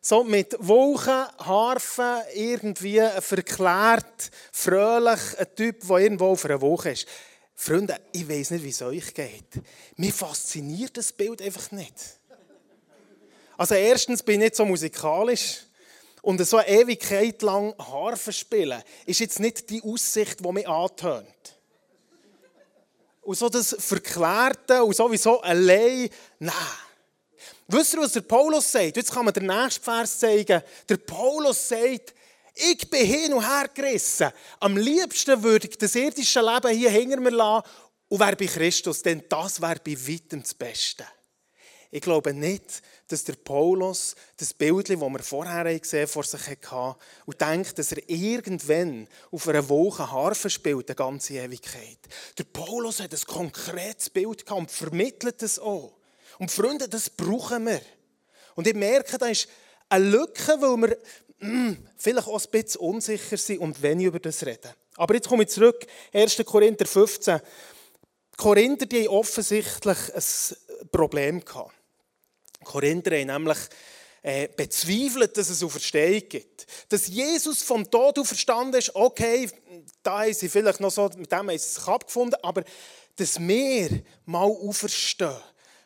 So 0.00 0.22
mit 0.22 0.54
Wolken, 0.58 1.26
Harfen, 1.38 2.20
irgendwie 2.34 3.02
verklärt, 3.20 4.30
fröhlich, 4.52 5.38
ein 5.38 5.54
Typ, 5.56 5.86
der 5.86 5.96
irgendwo 5.96 6.26
auf 6.26 6.44
einer 6.44 6.60
Woche 6.60 6.90
ist. 6.90 7.06
Freunde, 7.54 7.96
ich 8.12 8.28
weiß 8.28 8.50
nicht, 8.50 8.64
wie 8.64 8.68
es 8.68 8.82
euch 8.82 9.14
geht. 9.14 9.62
Mir 9.96 10.12
fasziniert 10.12 10.96
das 10.96 11.12
Bild 11.12 11.40
einfach 11.40 11.70
nicht. 11.70 11.94
Also 13.56 13.74
erstens 13.74 14.22
bin 14.22 14.34
ich 14.34 14.46
nicht 14.46 14.56
so 14.56 14.64
musikalisch. 14.64 15.60
Und 16.24 16.42
so 16.46 16.56
eine 16.56 16.68
Ewigkeit 16.68 17.42
lang 17.42 17.74
Harfe 17.78 18.32
spielen, 18.32 18.82
ist 19.04 19.20
jetzt 19.20 19.40
nicht 19.40 19.68
die 19.68 19.82
Aussicht, 19.82 20.40
die 20.40 20.52
mich 20.52 20.66
antönt. 20.66 21.26
Und 23.20 23.36
so 23.36 23.50
das 23.50 23.76
Verklärte 23.78 24.82
und 24.82 24.96
sowieso 24.96 25.42
allein, 25.42 26.08
nein. 26.38 26.54
Wisst 27.68 27.92
ihr, 27.92 28.00
was 28.00 28.12
der 28.12 28.22
Paulus 28.22 28.72
sagt? 28.72 28.96
Jetzt 28.96 29.12
kann 29.12 29.26
man 29.26 29.34
den 29.34 29.46
nächsten 29.46 29.84
Vers 29.84 30.18
zeigen. 30.18 30.62
Der 30.88 30.96
Paulus 30.96 31.68
sagt, 31.68 32.14
Ich 32.54 32.88
bin 32.88 33.04
hin 33.04 33.34
und 33.34 33.46
her 33.46 33.68
gerissen. 33.74 34.30
Am 34.60 34.78
liebsten 34.78 35.42
würde 35.42 35.68
ich 35.68 35.76
das 35.76 35.94
irdische 35.94 36.40
Leben 36.40 36.74
hier 36.74 36.90
hinter 36.90 37.20
mir 37.20 37.30
lassen 37.32 37.66
und 38.08 38.20
wäre 38.20 38.36
bei 38.36 38.46
Christus, 38.46 39.02
denn 39.02 39.24
das 39.28 39.60
wäre 39.60 39.80
bei 39.84 39.94
weitem 40.08 40.40
das 40.40 40.54
Beste. 40.54 41.04
Ich 41.94 42.00
glaube 42.00 42.34
nicht, 42.34 42.82
dass 43.06 43.22
der 43.22 43.34
Paulus 43.34 44.16
das 44.36 44.52
Bild, 44.52 44.90
das 44.90 44.98
wir 44.98 45.18
vorher 45.20 45.78
gesehen 45.78 46.08
vor 46.08 46.24
sich 46.24 46.40
hatte, 46.48 46.96
und 47.24 47.40
denkt, 47.40 47.78
dass 47.78 47.92
er 47.92 48.10
irgendwann 48.10 49.06
auf 49.30 49.46
einer 49.46 49.68
Woche 49.68 50.10
Harfe 50.10 50.50
spielt, 50.50 50.88
die 50.88 50.96
ganze 50.96 51.34
Ewigkeit. 51.34 51.98
Der 52.36 52.42
Paulus 52.52 52.98
hat 52.98 53.12
ein 53.12 53.20
konkretes 53.28 54.10
Bild 54.10 54.44
gehabt 54.44 54.60
und 54.60 54.70
vermittelt 54.72 55.40
es 55.44 55.60
auch. 55.60 55.94
Und 56.40 56.50
Freunde, 56.50 56.88
das 56.88 57.08
brauchen 57.08 57.66
wir. 57.66 57.80
Und 58.56 58.66
ich 58.66 58.74
merke, 58.74 59.16
da 59.16 59.26
ist 59.26 59.46
eine 59.88 60.04
Lücke, 60.04 60.60
weil 60.60 60.76
wir 60.88 60.98
mm, 61.48 61.76
vielleicht 61.96 62.26
auch 62.26 62.44
ein 62.44 62.50
bisschen 62.50 62.80
unsicher 62.80 63.36
sind 63.36 63.60
und 63.60 63.80
wenig 63.80 64.06
über 64.06 64.18
das 64.18 64.44
reden. 64.44 64.72
Aber 64.96 65.14
jetzt 65.14 65.28
komme 65.28 65.44
ich 65.44 65.50
zurück, 65.50 65.86
1. 66.12 66.42
Korinther 66.44 66.86
15. 66.86 67.38
Die 67.38 68.36
Korinther 68.36 68.86
die 68.86 69.06
haben 69.06 69.14
offensichtlich 69.14 69.98
ein 70.12 70.88
Problem 70.90 71.44
gehabt. 71.44 71.73
Korinther 72.64 73.18
haben 73.18 73.26
nämlich 73.26 73.58
äh, 74.22 74.48
bezweifelt, 74.48 75.36
dass 75.36 75.50
es 75.50 75.62
Auferstehung 75.62 76.28
gibt. 76.28 76.66
Dass 76.88 77.08
Jesus 77.08 77.62
vom 77.62 77.90
Tod 77.90 78.18
auferstanden 78.18 78.78
ist, 78.80 78.94
okay, 78.94 79.50
da 80.02 80.22
haben 80.22 80.34
sie 80.34 80.48
vielleicht 80.48 80.80
noch 80.80 80.90
so, 80.90 81.10
mit 81.16 81.30
dem 81.30 81.38
haben 81.38 81.48
sie 81.50 81.56
es 81.56 81.86
abgefunden, 81.86 82.38
aber 82.42 82.64
dass 83.16 83.38
wir 83.38 84.02
mal 84.24 84.46
auferstehen, 84.46 85.36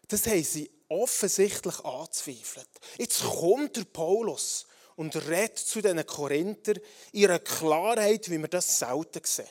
das 0.06 0.26
haben 0.26 0.44
sie 0.44 0.70
offensichtlich 0.88 1.84
anzweifelt. 1.84 2.68
Jetzt 2.96 3.22
kommt 3.22 3.76
der 3.76 3.84
Paulus 3.84 4.66
und 4.96 5.14
redet 5.28 5.58
zu 5.58 5.80
diesen 5.80 6.04
Korinther 6.06 6.74
in 7.12 7.26
einer 7.26 7.38
Klarheit, 7.40 8.30
wie 8.30 8.38
wir 8.38 8.48
das 8.48 8.78
selten 8.78 9.20
sehen. 9.24 9.46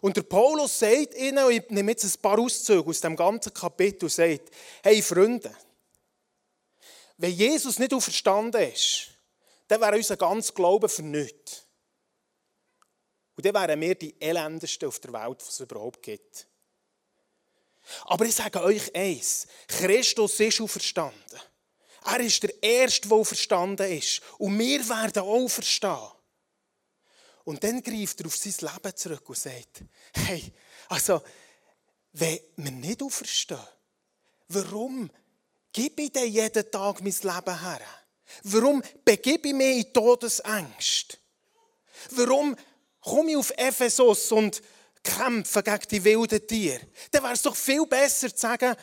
Und 0.00 0.16
der 0.16 0.22
Paulus 0.22 0.78
sagt 0.78 1.14
ihnen, 1.14 1.50
ich 1.50 1.70
nehme 1.70 1.92
jetzt 1.92 2.04
ein 2.04 2.20
paar 2.20 2.38
Auszüge 2.38 2.88
aus 2.88 3.00
dem 3.00 3.16
ganzen 3.16 3.54
Kapitel, 3.54 4.10
sagt, 4.10 4.50
hey 4.82 5.00
Freunde, 5.00 5.50
wenn 7.16 7.32
Jesus 7.32 7.78
nicht 7.78 7.94
auferstanden 7.94 8.70
ist, 8.72 9.08
dann 9.68 9.80
wäre 9.80 9.96
unser 9.96 10.16
ganzer 10.16 10.52
Glaube 10.52 10.88
für 10.88 11.02
nichts. 11.02 11.66
Und 13.36 13.44
dann 13.44 13.54
wären 13.54 13.80
wir 13.80 13.94
die 13.94 14.20
elendesten 14.20 14.88
auf 14.88 14.98
der 15.00 15.12
Welt, 15.12 15.40
die 15.40 15.48
es 15.48 15.60
überhaupt 15.60 16.02
gibt. 16.02 16.46
Aber 18.04 18.24
ich 18.24 18.34
sage 18.34 18.62
euch 18.62 18.94
eins: 18.94 19.46
Christus 19.66 20.38
ist 20.40 20.60
auferstanden. 20.60 21.40
Er 22.04 22.20
ist 22.20 22.42
der 22.42 22.62
Erste, 22.62 23.08
der 23.08 23.16
auferstanden 23.16 23.90
ist. 23.90 24.20
Und 24.38 24.58
wir 24.58 24.88
werden 24.88 25.22
auch 25.22 25.48
verstehen. 25.48 26.10
Und 27.44 27.62
dann 27.64 27.82
greift 27.82 28.20
er 28.20 28.26
auf 28.26 28.36
sein 28.36 28.54
Leben 28.60 28.96
zurück 28.96 29.28
und 29.28 29.38
sagt: 29.38 29.84
Hey, 30.14 30.52
also, 30.88 31.22
wenn 32.12 32.40
wir 32.56 32.70
nicht 32.70 33.02
auferstehen, 33.02 33.58
warum 34.48 35.10
gebe 35.74 36.02
ich 36.02 36.12
denn 36.12 36.32
jeden 36.32 36.70
Tag 36.70 37.02
mein 37.02 37.12
Leben 37.12 37.60
her? 37.60 37.80
Warum 38.44 38.82
begebe 39.04 39.48
ich 39.48 39.54
mich 39.54 39.86
in 39.86 39.92
Todesängste? 39.92 41.18
Warum 42.10 42.56
komme 43.00 43.32
ich 43.32 43.36
auf 43.36 43.50
Ephesus 43.50 44.32
und 44.32 44.62
kämpfe 45.02 45.62
gegen 45.62 45.88
die 45.90 46.04
wilden 46.04 46.46
Tiere? 46.46 46.80
Dann 47.10 47.22
wäre 47.22 47.34
es 47.34 47.42
doch 47.42 47.56
viel 47.56 47.86
besser 47.86 48.30
zu 48.30 48.40
sagen, 48.40 48.74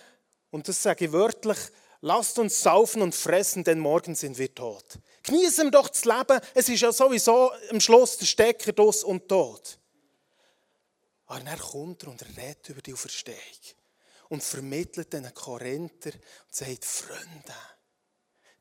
und 0.51 0.67
das 0.67 0.83
sage 0.83 1.05
ich 1.05 1.11
wörtlich, 1.11 1.57
lasst 2.01 2.37
uns 2.37 2.61
saufen 2.61 3.01
und 3.01 3.15
fressen, 3.15 3.63
denn 3.63 3.79
morgen 3.79 4.13
sind 4.13 4.37
wir 4.37 4.53
tot. 4.53 4.99
Genießen 5.23 5.71
doch 5.71 5.87
das 5.87 6.03
Leben, 6.05 6.39
es 6.53 6.67
ist 6.67 6.81
ja 6.81 6.91
sowieso 6.91 7.51
am 7.69 7.79
Schluss 7.79 8.17
der 8.17 8.25
Stecker 8.25 8.73
dos 8.73 9.03
und 9.03 9.27
tot. 9.29 9.77
Aber 11.27 11.39
dann 11.39 11.59
kommt 11.59 12.03
er 12.03 12.09
und 12.09 12.21
redet 12.37 12.67
über 12.69 12.81
die 12.81 12.93
Auferstehung 12.93 13.37
und 14.31 14.41
vermittelt 14.41 15.11
den 15.11 15.31
Korinther 15.33 16.13
und 16.13 16.55
sagt, 16.55 16.85
Freunde, 16.85 17.53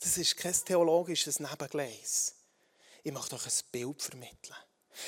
das 0.00 0.18
ist 0.18 0.36
kein 0.36 0.52
theologisches 0.52 1.38
Nebengleis. 1.38 2.34
Ich 3.04 3.12
möchte 3.12 3.36
euch 3.36 3.46
ein 3.46 3.52
Bild 3.70 4.02
vermitteln. 4.02 4.56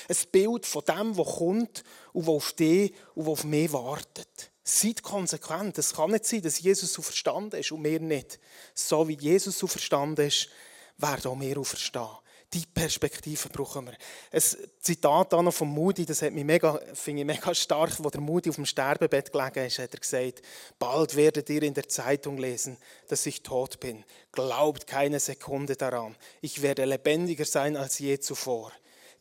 Ein 0.08 0.16
Bild 0.30 0.64
von 0.64 0.84
dem, 0.84 1.18
was 1.18 1.36
kommt 1.36 1.84
und 2.12 2.26
was 2.28 2.34
auf 2.34 2.52
dich 2.52 2.94
und 3.16 3.26
was 3.26 3.32
auf 3.32 3.44
mich 3.44 3.72
wartet. 3.72 4.52
Seid 4.62 5.02
konsequent. 5.02 5.78
Es 5.78 5.94
kann 5.94 6.12
nicht 6.12 6.26
sein, 6.26 6.42
dass 6.42 6.60
Jesus 6.60 6.92
so 6.92 7.02
verstanden 7.02 7.56
ist 7.56 7.72
und 7.72 7.82
wir 7.82 7.98
nicht. 7.98 8.38
So 8.72 9.08
wie 9.08 9.18
Jesus 9.18 9.58
so 9.58 9.66
verstanden 9.66 10.28
ist, 10.28 10.48
werden 10.96 11.32
auch 11.32 11.40
wir 11.40 11.58
auferstehen. 11.58 12.18
Die 12.54 12.66
Perspektive 12.66 13.48
brauchen 13.48 13.86
wir. 13.86 13.96
Ein 14.30 14.42
Zitat 14.80 15.32
noch 15.32 15.54
von 15.54 15.68
Moody, 15.68 16.04
das 16.04 16.20
hat 16.20 16.32
mich 16.32 16.44
mega, 16.44 16.78
finde 16.92 17.22
ich 17.22 17.26
mega 17.26 17.54
stark, 17.54 17.92
wo 17.98 18.10
der 18.10 18.20
Moody 18.20 18.50
auf 18.50 18.56
dem 18.56 18.66
Sterbebett 18.66 19.32
gelegen 19.32 19.66
ist, 19.66 19.78
hat 19.78 19.94
er 19.94 20.00
gesagt, 20.00 20.42
bald 20.78 21.16
werdet 21.16 21.48
ihr 21.48 21.62
in 21.62 21.72
der 21.72 21.88
Zeitung 21.88 22.36
lesen, 22.36 22.76
dass 23.08 23.24
ich 23.24 23.42
tot 23.42 23.80
bin. 23.80 24.04
Glaubt 24.32 24.86
keine 24.86 25.18
Sekunde 25.18 25.76
daran. 25.76 26.14
Ich 26.42 26.60
werde 26.60 26.84
lebendiger 26.84 27.46
sein 27.46 27.74
als 27.76 27.98
je 27.98 28.18
zuvor. 28.20 28.70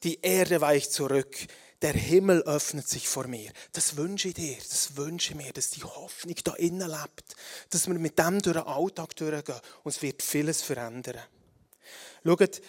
Die 0.04 0.20
Erde 0.22 0.60
weicht 0.60 0.92
zurück. 0.92 1.36
Der 1.82 1.94
Himmel 1.94 2.44
öffnet 2.44 2.88
sich 2.88 3.08
vor 3.08 3.28
mir. 3.28 3.52
Das 3.72 3.96
wünsche 3.98 4.28
ich 4.28 4.34
dir, 4.36 4.58
das 4.58 4.98
wünsche 4.98 5.32
ich 5.32 5.38
mir, 5.38 5.54
dass 5.54 5.72
die 5.72 5.84
Hoffnung 5.84 6.36
da 6.44 6.54
innen 6.56 6.90
lebt. 6.90 7.36
Dass 7.70 7.88
wir 7.88 7.96
mit 7.96 8.20
dem 8.20 8.42
durch 8.42 8.58
den 8.58 8.68
Alltag 8.68 9.16
durchgehen 9.16 9.60
und 9.84 9.96
es 9.96 10.02
wird 10.02 10.22
vieles 10.22 10.62
verändern. 10.62 11.22
Schaut, 12.24 12.62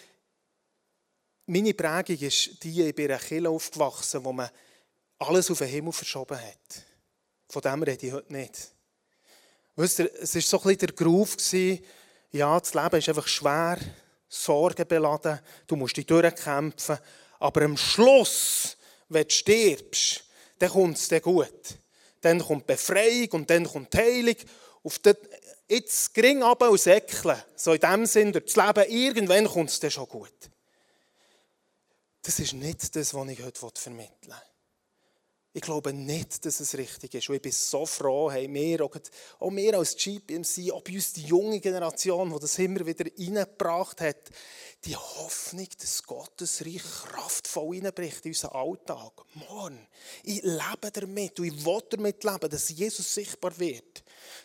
meine 1.45 1.73
Prägung 1.73 2.17
ist 2.19 2.63
die, 2.63 2.83
ich 2.83 2.95
bin 2.95 3.05
in 3.05 3.11
einer 3.11 3.19
Kirche 3.19 3.49
aufgewachsen, 3.49 4.23
wo 4.23 4.31
man 4.31 4.49
alles 5.19 5.51
auf 5.51 5.57
den 5.59 5.67
Himmel 5.67 5.93
verschoben 5.93 6.37
hat. 6.37 6.83
Von 7.49 7.61
dem 7.61 7.83
rede 7.83 8.07
ich 8.07 8.13
heute 8.13 8.33
nicht. 8.33 8.71
Wisst 9.75 9.99
ihr, 9.99 10.11
es 10.21 10.35
war 10.35 10.41
so 10.41 10.57
ein 10.57 10.63
bisschen 10.63 10.79
der 10.79 10.95
Groove, 10.95 11.37
ja, 12.31 12.59
das 12.59 12.73
Leben 12.73 12.95
ist 12.95 13.09
einfach 13.09 13.27
schwer, 13.27 13.77
sorgenbeladen, 14.27 15.39
du 15.67 15.75
musst 15.75 15.97
dich 15.97 16.05
durchkämpfen, 16.05 16.97
aber 17.39 17.61
am 17.63 17.77
Schluss, 17.77 18.77
wenn 19.09 19.23
du 19.23 19.29
stirbst, 19.29 20.23
dann 20.59 20.69
kommt 20.69 20.97
es 20.97 21.07
dir 21.07 21.19
gut. 21.19 21.77
Dann 22.21 22.39
kommt 22.39 22.65
Befreiung 22.65 23.29
und 23.31 23.49
dann 23.49 23.65
kommt 23.65 23.93
Heilung. 23.95 24.35
Auf 24.83 24.97
den, 24.99 25.15
jetzt 25.67 26.13
gering 26.13 26.41
runter 26.41 26.71
und 26.71 26.79
säckeln. 26.79 27.37
So 27.55 27.73
in 27.73 27.81
dem 27.81 28.05
Sinn, 28.05 28.31
durch 28.31 28.45
das 28.45 28.55
Leben, 28.55 28.89
irgendwann 28.89 29.45
kommt 29.45 29.69
es 29.69 29.79
dir 29.79 29.91
schon 29.91 30.07
gut. 30.07 30.31
Das 32.23 32.39
ist 32.39 32.53
nicht 32.53 32.95
das, 32.95 33.13
was 33.13 33.27
ich 33.29 33.43
heute 33.43 33.79
vermitteln 33.79 34.31
will. 34.31 34.35
Ich 35.55 35.61
glaube 35.61 35.93
nicht, 35.93 36.43
dass 36.45 36.59
es 36.61 36.75
richtig 36.75 37.13
ist. 37.13 37.29
Und 37.29 37.35
ich 37.35 37.41
bin 37.41 37.51
so 37.51 37.85
froh, 37.85 38.31
hey, 38.31 38.51
wir, 38.51 38.83
auch 38.83 39.51
wir 39.51 39.77
als 39.77 39.95
GPMC, 39.95 40.71
auch 40.71 40.81
bei 40.81 40.93
uns 40.93 41.13
die 41.13 41.25
junge 41.25 41.59
Generation, 41.59 42.33
die 42.33 42.39
das 42.39 42.57
immer 42.57 42.83
wieder 42.87 43.05
reingebracht 43.05 44.01
hat, 44.01 44.31
die 44.83 44.95
Hoffnung, 44.95 45.67
dass 45.79 46.01
Gottes 46.01 46.65
Reich 46.65 46.81
kraftvoll 46.81 47.77
reinbricht 47.77 48.25
in 48.25 48.31
unseren 48.31 48.51
Alltag. 48.51 49.11
Morgen. 49.47 49.87
Ich 50.23 50.41
lebe 50.41 50.91
damit 50.91 51.39
und 51.39 51.45
ich 51.45 51.65
will 51.65 51.81
damit 51.87 52.23
leben, 52.23 52.49
dass 52.49 52.69
Jesus 52.69 53.13
sichtbar 53.13 53.57
wird. 53.59 54.02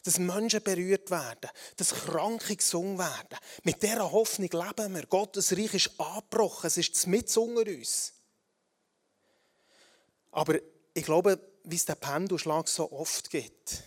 Dass 0.08 0.18
Menschen 0.18 0.62
berührt 0.62 1.10
werden. 1.10 1.50
Dass 1.76 1.90
Kranke 1.92 2.56
gesungen 2.56 2.96
werden. 2.96 3.38
Mit 3.62 3.82
dieser 3.82 4.10
Hoffnung 4.10 4.48
leben 4.48 4.94
wir. 4.94 5.04
Gottes 5.04 5.52
Reich 5.52 5.74
ist 5.74 6.00
angebrochen. 6.00 6.68
Es 6.68 6.78
ist 6.78 7.06
mit 7.06 7.36
unter 7.36 7.70
uns. 7.70 8.14
Aber 10.30 10.58
ich 10.94 11.04
glaube, 11.04 11.38
wie 11.64 11.76
es 11.76 11.84
den 11.84 11.96
Pendelschlag 11.96 12.68
so 12.68 12.90
oft 12.90 13.28
gibt, 13.28 13.82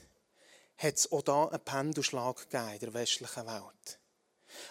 hat 0.77 0.93
es 0.93 1.11
auch 1.11 1.23
da 1.23 1.47
einen 1.47 1.65
Pendelschlag 1.65 2.47
gegeben 2.51 2.73
in 2.73 2.79
der 2.81 2.93
westlichen 2.93 3.47
Welt. 3.47 3.99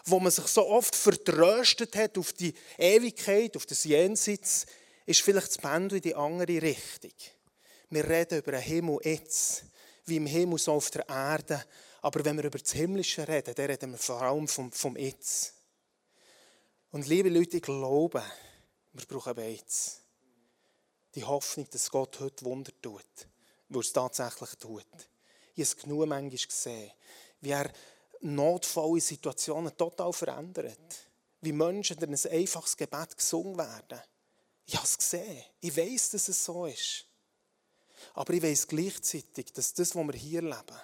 Wo 0.04 0.20
man 0.20 0.30
sich 0.30 0.46
so 0.46 0.68
oft 0.68 0.94
vertröstet 0.94 1.96
hat 1.96 2.16
auf 2.16 2.32
die 2.32 2.54
Ewigkeit, 2.78 3.56
auf 3.56 3.66
das 3.66 3.82
Jenseits, 3.82 4.66
ist 5.04 5.22
vielleicht 5.22 5.48
das 5.48 5.58
Pendel 5.58 5.96
in 5.96 6.02
die 6.02 6.14
andere 6.14 6.62
Richtung. 6.62 7.10
Wir 7.88 8.08
reden 8.08 8.38
über 8.38 8.52
den 8.52 8.60
Himmel 8.60 9.00
jetzt, 9.02 9.64
wie 10.10 10.16
im 10.16 10.26
Himmel 10.26 10.58
so 10.58 10.72
auf 10.72 10.90
der 10.90 11.08
Erde. 11.08 11.64
Aber 12.02 12.24
wenn 12.24 12.36
wir 12.36 12.44
über 12.44 12.58
das 12.58 12.72
Himmlische 12.72 13.26
reden, 13.26 13.54
dann 13.54 13.66
reden 13.66 13.92
wir 13.92 13.98
vor 13.98 14.20
allem 14.20 14.46
vom, 14.46 14.70
vom 14.70 14.96
Jetzt. 14.96 15.54
Und 16.90 17.06
liebe 17.06 17.28
Leute, 17.28 17.56
ich 17.56 17.62
glaube, 17.62 18.22
wir 18.92 19.06
brauchen 19.06 19.34
beides 19.34 20.00
die 21.14 21.24
Hoffnung, 21.24 21.68
dass 21.70 21.90
Gott 21.90 22.20
heute 22.20 22.44
Wunder 22.44 22.72
tut, 22.80 23.04
wo 23.68 23.80
es 23.80 23.92
tatsächlich 23.92 24.50
tut. 24.56 24.86
Ich 25.54 25.60
habe 25.60 25.62
es 25.62 25.76
genug 25.76 26.06
manchmal 26.06 26.30
gesehen, 26.30 26.92
wie 27.40 27.50
er 27.50 27.70
notvolle 28.20 29.00
Situationen 29.00 29.76
total 29.76 30.12
verändert. 30.12 31.08
Wie 31.40 31.52
Menschen 31.52 31.96
durch 31.96 32.26
ein 32.26 32.32
einfaches 32.32 32.76
Gebet 32.76 33.16
gesungen 33.16 33.56
werden. 33.56 34.00
Ich 34.66 34.76
habe 34.76 34.86
es 34.86 34.98
gesehen. 34.98 35.42
Ich 35.60 35.76
weiß, 35.76 36.10
dass 36.10 36.28
es 36.28 36.44
so 36.44 36.66
ist. 36.66 37.06
Aber 38.14 38.32
ich 38.32 38.42
weiß 38.42 38.66
gleichzeitig, 38.66 39.52
dass 39.52 39.74
das, 39.74 39.94
was 39.94 40.06
wir 40.06 40.14
hier 40.14 40.42
leben, 40.42 40.80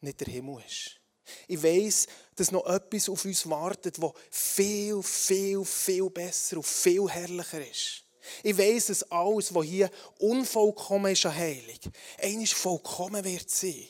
nicht 0.00 0.20
der 0.20 0.32
Himmel 0.32 0.62
ist. 0.66 1.00
Ich 1.48 1.62
weiß, 1.62 2.06
dass 2.36 2.52
noch 2.52 2.66
etwas 2.66 3.08
auf 3.08 3.24
uns 3.24 3.48
wartet, 3.48 4.00
das 4.00 4.12
viel, 4.30 5.02
viel, 5.02 5.64
viel 5.64 6.10
besser 6.10 6.58
und 6.58 6.66
viel 6.66 7.08
herrlicher 7.08 7.68
ist. 7.68 8.04
Ich 8.42 8.56
weiß, 8.56 8.86
dass 8.86 9.10
alles, 9.10 9.54
was 9.54 9.64
hier 9.64 9.90
unvollkommen 10.18 11.12
ist 11.12 11.26
an 11.26 11.34
Heilung, 11.34 11.78
eines 12.18 12.52
vollkommen 12.52 13.24
wird 13.24 13.50
sein. 13.50 13.86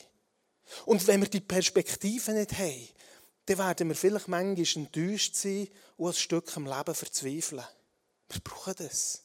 Und 0.85 1.05
wenn 1.07 1.21
wir 1.21 1.29
die 1.29 1.41
Perspektive 1.41 2.33
nicht 2.33 2.53
haben, 2.53 2.87
dann 3.45 3.57
werden 3.57 3.87
wir 3.87 3.95
vielleicht 3.95 4.27
manchmal 4.27 4.83
enttäuscht 4.83 5.35
sein 5.35 5.69
und 5.95 6.09
ein 6.09 6.13
Stück 6.13 6.55
im 6.55 6.65
Leben 6.65 6.95
verzweifeln. 6.95 7.63
Wir 8.29 8.41
brauchen 8.41 8.75
das. 8.77 9.23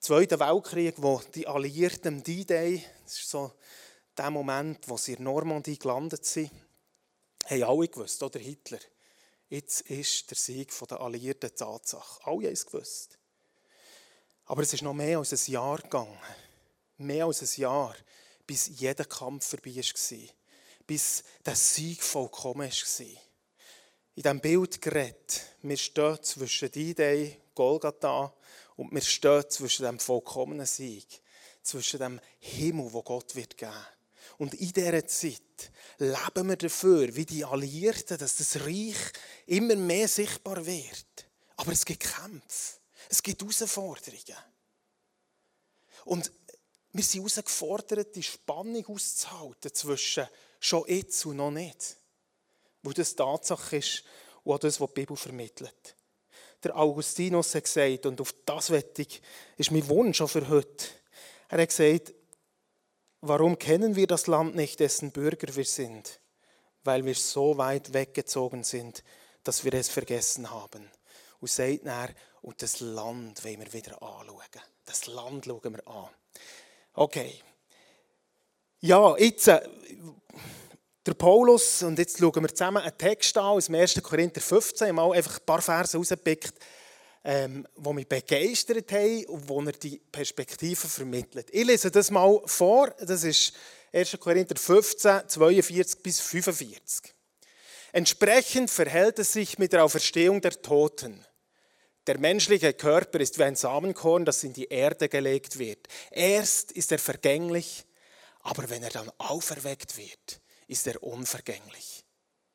Zweiter 0.00 0.38
Weltkrieg, 0.38 0.94
wo 0.98 1.20
die 1.34 1.48
Alliierten 1.48 2.18
im 2.18 2.22
D-Day, 2.22 2.84
das 3.02 3.18
ist 3.18 3.30
so 3.30 3.52
der 4.16 4.30
Moment, 4.30 4.88
wo 4.88 4.96
sie 4.96 5.14
in 5.14 5.24
Normandie 5.24 5.76
gelandet 5.76 6.24
sind, 6.24 6.52
haben 7.46 7.64
alle 7.64 7.88
gewusst, 7.88 8.22
oder 8.22 8.38
Hitler, 8.38 8.78
jetzt 9.48 9.80
ist 9.82 10.30
der 10.30 10.36
Sieg 10.36 10.72
der 10.88 11.00
Alliierten 11.00 11.54
Tatsache. 11.54 12.20
Alle 12.24 12.46
haben 12.46 12.52
es 12.52 12.64
gewusst. 12.64 13.18
Aber 14.44 14.62
es 14.62 14.72
ist 14.72 14.82
noch 14.82 14.94
mehr 14.94 15.18
als 15.18 15.32
ein 15.32 15.52
Jahr 15.52 15.78
gegangen. 15.78 16.18
Mehr 16.98 17.24
als 17.24 17.42
ein 17.42 17.60
Jahr, 17.60 17.96
bis 18.46 18.68
jeder 18.68 19.04
Kampf 19.04 19.48
vorbei 19.48 19.74
war. 19.76 20.18
Bis 20.86 21.24
der 21.44 21.56
Sieg 21.56 22.04
vollkommen 22.04 22.70
war. 22.70 23.06
In 24.14 24.22
diesem 24.22 24.40
Bild 24.40 24.80
gerät, 24.80 25.42
wir 25.62 25.76
stehen 25.76 26.22
zwischen 26.22 26.70
D-Day, 26.70 27.40
Golgatha, 27.54 28.32
und 28.78 28.92
wir 28.92 29.00
stehen 29.00 29.50
zwischen 29.50 29.86
dem 29.86 29.98
vollkommenen 29.98 30.64
Sieg, 30.64 31.20
zwischen 31.62 31.98
dem 31.98 32.20
Himmel, 32.38 32.92
wo 32.92 33.02
Gott 33.02 33.34
wird 33.34 33.56
geben. 33.56 33.74
Und 34.38 34.54
in 34.54 34.72
dieser 34.72 35.04
Zeit 35.04 35.72
leben 35.98 36.48
wir 36.48 36.56
dafür, 36.56 37.14
wie 37.16 37.26
die 37.26 37.44
Alliierten, 37.44 38.16
dass 38.18 38.36
das 38.36 38.60
Reich 38.60 38.96
immer 39.46 39.74
mehr 39.74 40.06
sichtbar 40.06 40.64
wird. 40.64 41.26
Aber 41.56 41.72
es 41.72 41.84
gibt 41.84 42.04
Kämpfe, 42.04 42.78
es 43.08 43.20
gibt 43.20 43.42
Herausforderungen. 43.42 44.36
Und 46.04 46.30
wir 46.92 47.02
sind 47.02 47.22
herausgefordert, 47.22 48.14
die 48.14 48.22
Spannung 48.22 48.86
auszuhalten 48.86 49.74
zwischen 49.74 50.28
schon 50.60 50.84
jetzt 50.86 51.26
und 51.26 51.38
noch 51.38 51.50
nicht. 51.50 51.96
Weil 52.84 52.94
das 52.94 53.16
Tatsache 53.16 53.78
ist 53.78 54.04
und 54.44 54.54
auch 54.54 54.58
das, 54.60 54.80
was 54.80 54.88
die 54.90 54.94
Bibel 54.94 55.16
vermittelt 55.16 55.97
der 56.62 56.76
Augustinus 56.76 57.54
hat 57.54 57.64
gesagt, 57.64 58.06
und 58.06 58.20
auf 58.20 58.34
das 58.44 58.70
wettig 58.70 59.22
ist 59.56 59.70
mein 59.70 59.88
Wunsch 59.88 60.20
auch 60.20 60.28
für 60.30 60.48
heute. 60.48 60.86
Er 61.48 61.62
hat 61.62 61.68
gesagt, 61.68 62.14
warum 63.20 63.58
kennen 63.58 63.96
wir 63.96 64.06
das 64.06 64.26
Land 64.26 64.56
nicht, 64.56 64.80
dessen 64.80 65.12
Bürger 65.12 65.54
wir 65.54 65.64
sind? 65.64 66.20
Weil 66.84 67.04
wir 67.04 67.14
so 67.14 67.58
weit 67.58 67.92
weggezogen 67.92 68.64
sind, 68.64 69.04
dass 69.44 69.64
wir 69.64 69.74
es 69.74 69.88
vergessen 69.88 70.50
haben. 70.50 70.90
Und 71.40 71.50
sagt 71.50 71.84
er, 71.84 72.08
und 72.42 72.62
das 72.62 72.80
Land 72.80 73.44
wollen 73.44 73.60
wir 73.60 73.72
wieder 73.72 74.02
anschauen. 74.02 74.42
Das 74.84 75.06
Land 75.06 75.44
schauen 75.44 75.74
wir 75.74 75.86
an. 75.86 76.08
Okay. 76.94 77.40
Ja, 78.80 79.16
jetzt, 79.16 79.48
äh, 79.48 79.60
der 81.08 81.14
Paulus, 81.14 81.82
und 81.82 81.98
jetzt 81.98 82.18
schauen 82.18 82.42
wir 82.42 82.54
zusammen 82.54 82.82
einen 82.82 82.98
Text 82.98 83.36
an 83.38 83.44
aus 83.44 83.66
dem 83.66 83.76
1. 83.76 84.02
Korinther 84.02 84.42
15, 84.42 84.94
mal 84.94 85.10
einfach 85.12 85.38
ein 85.38 85.46
paar 85.46 85.62
Verse 85.62 85.96
rausgepickt, 85.96 86.52
ähm, 87.24 87.66
die 87.76 87.92
mich 87.94 88.06
begeistert 88.06 88.92
haben 88.92 89.24
und 89.26 89.48
wo 89.48 89.62
er 89.62 89.72
die 89.72 90.00
Perspektive 90.12 90.86
vermittelt. 90.86 91.48
Ich 91.50 91.64
lese 91.64 91.90
das 91.90 92.10
mal 92.10 92.42
vor, 92.44 92.90
das 93.00 93.24
ist 93.24 93.54
1. 93.92 94.18
Korinther 94.20 94.56
15, 94.56 95.28
42 95.28 96.02
bis 96.02 96.20
45. 96.20 97.14
Entsprechend 97.92 98.70
verhält 98.70 99.18
es 99.18 99.32
sich 99.32 99.58
mit 99.58 99.72
der 99.72 99.84
Auferstehung 99.84 100.42
der 100.42 100.60
Toten. 100.60 101.24
Der 102.06 102.18
menschliche 102.18 102.74
Körper 102.74 103.20
ist 103.20 103.38
wie 103.38 103.44
ein 103.44 103.56
Samenkorn, 103.56 104.26
das 104.26 104.44
in 104.44 104.52
die 104.52 104.66
Erde 104.66 105.08
gelegt 105.08 105.58
wird. 105.58 105.88
Erst 106.10 106.72
ist 106.72 106.92
er 106.92 106.98
vergänglich, 106.98 107.86
aber 108.40 108.68
wenn 108.68 108.82
er 108.82 108.90
dann 108.90 109.10
auferweckt 109.16 109.96
wird, 109.96 110.40
ist 110.68 110.86
er 110.86 111.02
unvergänglich. 111.02 112.04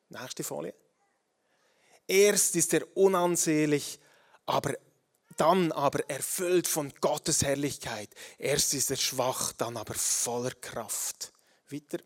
Nächste 0.10 0.44
Folie. 0.44 0.74
Erst 2.08 2.56
ist 2.56 2.74
er 2.74 2.86
unansehlich, 2.96 4.00
aber 4.46 4.76
dann 5.38 5.72
aber 5.72 6.08
erfüllt 6.10 6.68
von 6.68 6.94
Gottes 7.02 7.44
Herrlichkeit. 7.44 8.10
Erst 8.38 8.74
ist 8.74 8.92
er 8.92 8.98
schwach, 8.98 9.54
dann 9.54 9.78
aber 9.78 9.96
voller 9.96 10.52
Kraft. 10.52 11.34
Weiter. 11.70 12.04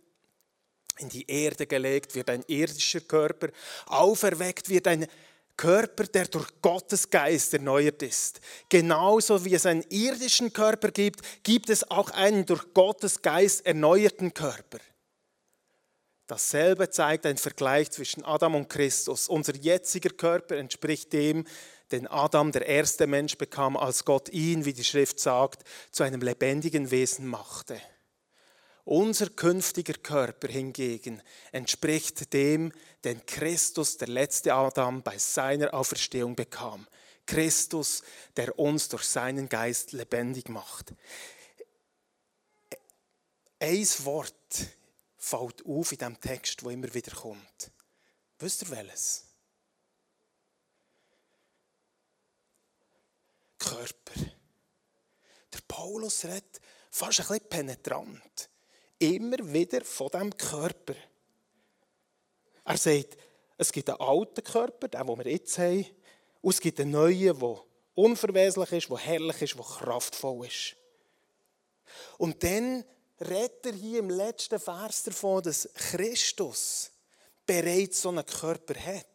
In 0.99 1.09
die 1.09 1.29
Erde 1.29 1.67
gelegt 1.67 2.15
wird 2.15 2.29
ein 2.29 2.43
irdischer 2.47 3.01
Körper, 3.01 3.49
auferweckt 3.85 4.69
wird 4.69 4.87
ein 4.87 5.07
Körper, 5.55 6.05
der 6.05 6.27
durch 6.27 6.47
Gottes 6.61 7.09
Geist 7.09 7.53
erneuert 7.53 8.01
ist. 8.01 8.39
Genauso 8.69 9.43
wie 9.43 9.55
es 9.55 9.65
einen 9.65 9.83
irdischen 9.89 10.53
Körper 10.53 10.91
gibt, 10.91 11.43
gibt 11.43 11.69
es 11.69 11.89
auch 11.89 12.11
einen 12.11 12.45
durch 12.45 12.73
Gottes 12.73 13.21
Geist 13.21 13.65
erneuerten 13.65 14.33
Körper. 14.33 14.79
Dasselbe 16.27 16.89
zeigt 16.89 17.25
ein 17.25 17.37
Vergleich 17.37 17.89
zwischen 17.89 18.25
Adam 18.25 18.55
und 18.55 18.69
Christus. 18.69 19.29
Unser 19.29 19.55
jetziger 19.55 20.09
Körper 20.09 20.57
entspricht 20.57 21.13
dem, 21.13 21.45
den 21.91 22.05
Adam, 22.05 22.51
der 22.51 22.65
erste 22.65 23.07
Mensch, 23.07 23.37
bekam, 23.37 23.77
als 23.77 24.03
Gott 24.03 24.27
ihn, 24.29 24.65
wie 24.65 24.73
die 24.73 24.83
Schrift 24.83 25.21
sagt, 25.21 25.63
zu 25.89 26.03
einem 26.03 26.19
lebendigen 26.19 26.91
Wesen 26.91 27.27
machte. 27.27 27.79
Unser 28.83 29.29
künftiger 29.29 29.93
Körper 29.93 30.49
hingegen 30.49 31.21
entspricht 31.53 32.33
dem, 32.33 32.73
den 33.05 33.25
Christus, 33.25 33.97
der 33.97 34.09
letzte 34.09 34.53
Adam, 34.53 35.03
bei 35.03 35.17
seiner 35.17 35.73
Auferstehung 35.73 36.35
bekam. 36.35 36.87
Christus, 37.25 38.03
der 38.35 38.57
uns 38.59 38.89
durch 38.89 39.03
seinen 39.03 39.47
Geist 39.47 39.93
lebendig 39.93 40.49
macht. 40.49 40.93
Ein 43.59 43.87
Wort 44.03 44.33
fällt 45.17 45.65
auf 45.65 45.91
in 45.91 45.97
diesem 45.97 46.19
Text, 46.19 46.63
wo 46.63 46.69
immer 46.69 46.93
wieder 46.93 47.15
kommt. 47.15 47.71
Wisst 48.39 48.61
ihr 48.61 48.69
welches? 48.69 49.25
Körper. 53.57 54.21
Der 55.53 55.59
Paulus 55.67 56.23
redet 56.23 56.61
fast 56.91 57.19
ein 57.19 57.27
bisschen 57.27 57.49
penetrant. 57.49 58.49
Immer 58.99 59.37
wieder 59.51 59.83
von 59.83 60.09
diesem 60.09 60.37
Körper. 60.37 60.95
Er 62.65 62.77
sagt, 62.77 63.17
es 63.57 63.71
gibt 63.71 63.89
einen 63.89 63.99
alten 63.99 64.43
Körper, 64.43 64.87
den, 64.87 65.07
wir 65.07 65.27
jetzt 65.27 65.57
haben, 65.57 65.85
und 66.41 66.53
es 66.53 66.61
gibt 66.61 66.79
einen 66.79 66.91
neuen, 66.91 67.39
der 67.39 67.63
unverweslich 67.95 68.71
ist, 68.71 68.89
der 68.89 68.97
herrlich 68.97 69.41
ist, 69.41 69.55
der 69.55 69.63
kraftvoll 69.63 70.45
ist. 70.45 70.75
Und 72.17 72.43
dann 72.43 72.83
redet 73.19 73.65
er 73.65 73.73
hier 73.73 73.99
im 73.99 74.09
letzten 74.09 74.59
Vers 74.59 75.03
davon, 75.03 75.43
dass 75.43 75.69
Christus 75.73 76.91
bereits 77.45 78.01
so 78.01 78.09
einen 78.09 78.25
Körper 78.25 78.75
hat. 78.75 79.05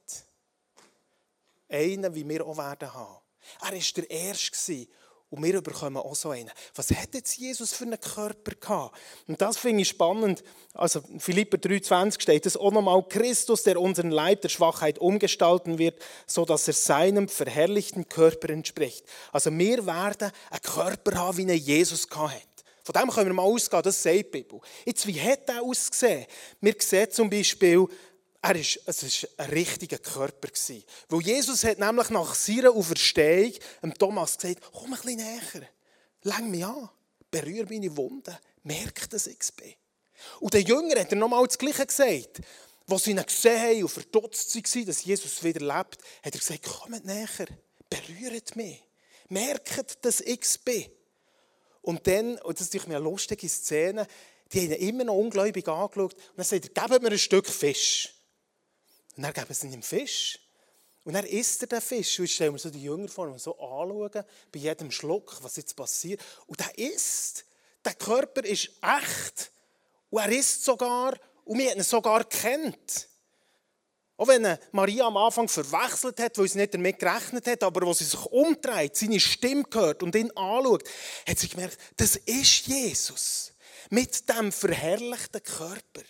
Einen, 1.69 2.15
wie 2.15 2.29
wir 2.29 2.47
auch 2.47 2.57
werden 2.57 2.93
haben. 2.93 3.19
Er 3.61 3.73
war 3.73 3.79
der 3.97 4.11
Erste 4.11 4.87
und 5.33 5.43
wir 5.43 5.63
bekommen 5.63 5.97
auch 5.97 6.15
so 6.15 6.29
einen. 6.29 6.51
Was 6.75 6.91
hat 6.91 7.15
jetzt 7.15 7.39
Jesus 7.39 7.73
für 7.73 7.85
einen 7.85 7.99
Körper 7.99 8.55
gehabt? 8.55 8.99
Und 9.27 9.41
das 9.41 9.57
finde 9.57 9.81
ich 9.81 9.89
spannend. 9.89 10.45
Also 10.75 11.03
Philipper 11.19 11.57
3,20 11.57 12.21
steht 12.21 12.45
es 12.45 12.55
auch 12.55 12.71
nochmal, 12.71 13.03
Christus, 13.09 13.63
der 13.63 13.81
unseren 13.81 14.11
Leib 14.11 14.43
der 14.43 14.51
Schwachheit 14.51 14.99
umgestalten 14.99 15.79
wird, 15.79 16.03
so 16.27 16.45
dass 16.45 16.69
er 16.69 16.75
seinem 16.75 17.31
verherrlichten 17.31 18.11
Körper 18.11 18.51
entspricht. 18.51 19.07
Also 19.33 19.51
wir 19.51 19.87
werden 19.87 20.33
einen 20.51 20.63
Körper 20.63 21.15
haben, 21.17 21.39
wie 21.39 21.49
er 21.49 21.57
Jesus 21.57 22.07
gehabt 22.07 22.35
hat. 22.35 22.52
Von 22.85 22.93
dem 22.95 23.11
können 23.11 23.29
wir 23.29 23.35
mal 23.35 23.43
ausgehen, 23.43 23.83
das 23.83 24.03
sagt 24.03 24.17
die 24.17 24.23
Bibel. 24.25 24.61
Jetzt, 24.85 25.07
wie 25.07 25.21
hat 25.21 25.49
er 25.49 25.63
ausgesehen? 25.63 26.27
Wir 26.61 26.75
sehen 26.79 27.11
zum 27.11 27.31
Beispiel, 27.31 27.87
er 28.41 28.57
ist, 28.57 28.81
es 28.87 29.23
war 29.23 29.47
ein 29.47 29.51
richtiger 29.51 29.99
Körper. 29.99 30.49
Weil 31.09 31.21
Jesus 31.21 31.63
hat 31.63 31.79
nämlich 31.79 32.11
nach 32.11 32.35
seiner 32.35 32.73
Auferstehung 32.73 33.53
dem 33.83 33.95
Thomas 33.95 34.37
gesagt, 34.37 34.63
komm 34.73 34.95
ein 34.95 35.01
bisschen 35.01 35.17
näher, 35.17 35.69
läng 36.23 36.51
mich 36.51 36.65
an, 36.65 36.89
berühre 37.31 37.67
meine 37.71 37.97
Wunden, 37.97 38.37
merke, 38.65 39.07
dass 39.09 39.29
ich 39.29 39.41
es 39.41 39.53
bin. 39.53 39.75
Und 40.41 40.55
der 40.55 40.63
Jünger 40.63 41.01
hat 41.01 41.13
er 41.13 41.19
nochmal 41.19 41.47
das 41.47 41.59
Gleiche 41.59 41.87
gesagt. 41.87 42.41
Als 42.89 43.05
sie 43.05 43.13
ihn 43.13 43.25
gesehen 43.25 43.61
haben 43.61 43.83
und 43.83 43.89
verdutzt 43.89 44.55
waren, 44.55 44.87
dass 44.87 45.05
Jesus 45.05 45.43
wieder 45.45 45.61
lebt, 45.61 45.99
hat 46.23 46.35
er 46.35 46.39
gesagt, 46.39 46.65
kommt 46.65 47.05
näher, 47.05 47.47
berührt 47.89 48.57
mich, 48.57 48.83
merkt, 49.29 50.05
dass 50.05 50.21
ich 50.21 50.43
es 50.43 50.59
bin. 50.59 50.87
Und 51.83 52.07
dann, 52.07 52.39
und 52.39 52.59
das 52.59 52.67
ist 52.67 52.75
natürlich 52.75 52.97
eine 52.97 53.05
lustige 53.05 53.49
Szene, 53.49 54.07
die 54.53 54.61
haben 54.61 54.73
ihn 54.73 54.89
immer 54.89 55.05
noch 55.05 55.15
ungläubig 55.15 55.67
angeschaut. 55.69 56.15
Und 56.15 56.37
dann 56.37 56.45
sagt 56.45 56.65
er, 56.77 56.89
gebt 56.89 57.03
mir 57.03 57.11
ein 57.11 57.19
Stück 57.19 57.47
Fisch. 57.47 58.15
Und 59.17 59.25
dann 59.25 59.33
geben 59.33 59.53
sie 59.53 59.69
ihm 59.69 59.83
Fisch. 59.83 60.39
Und 61.05 61.15
dann 61.15 61.27
isst 61.27 61.63
er 61.63 61.69
den 61.69 61.81
Fisch. 61.81 62.19
Und 62.19 62.27
ich 62.27 62.35
stelle 62.35 62.53
mir 62.53 62.59
so 62.59 62.71
die 62.71 62.83
Jünger 62.83 63.09
vor, 63.09 63.31
die 63.31 63.39
so 63.39 63.59
anschauen, 63.59 64.25
bei 64.53 64.59
jedem 64.59 64.91
Schluck, 64.91 65.37
was 65.43 65.57
jetzt 65.57 65.75
passiert. 65.75 66.21
Und 66.47 66.61
er 66.61 66.79
isst. 66.79 67.45
Der 67.85 67.95
Körper 67.95 68.45
ist 68.45 68.71
echt. 68.81 69.51
Und 70.11 70.23
er 70.23 70.31
isst 70.31 70.65
sogar. 70.65 71.19
Und 71.45 71.59
wir 71.59 71.71
haben 71.71 71.79
ihn 71.79 71.85
sogar 71.85 72.25
kennt. 72.25 73.09
Auch 74.23 74.29
wenn 74.29 74.57
Maria 74.71 75.09
am 75.09 75.17
Anfang 75.17 75.49
verwechselt 75.49 76.21
hat, 76.21 76.39
weil 76.39 76.47
sie 76.47 76.59
nicht 76.59 76.75
damit 76.75 77.01
gerechnet 77.01 77.45
hat, 77.45 77.65
aber 77.65 77.89
als 77.89 77.99
sie 77.99 78.05
sich 78.05 78.25
umdreht, 78.27 78.95
seine 78.95 79.19
Stimme 79.19 79.65
hört 79.73 80.01
und 80.01 80.15
ihn 80.15 80.31
anschaut, 80.37 80.85
hat 81.29 81.41
sie 81.41 81.49
gemerkt, 81.49 81.77
das 81.97 82.15
ist 82.15 82.69
Jesus. 82.69 83.53
Mit 83.91 84.29
dem 84.29 84.53
verherrlichten 84.53 85.43
Körper. 85.43 86.05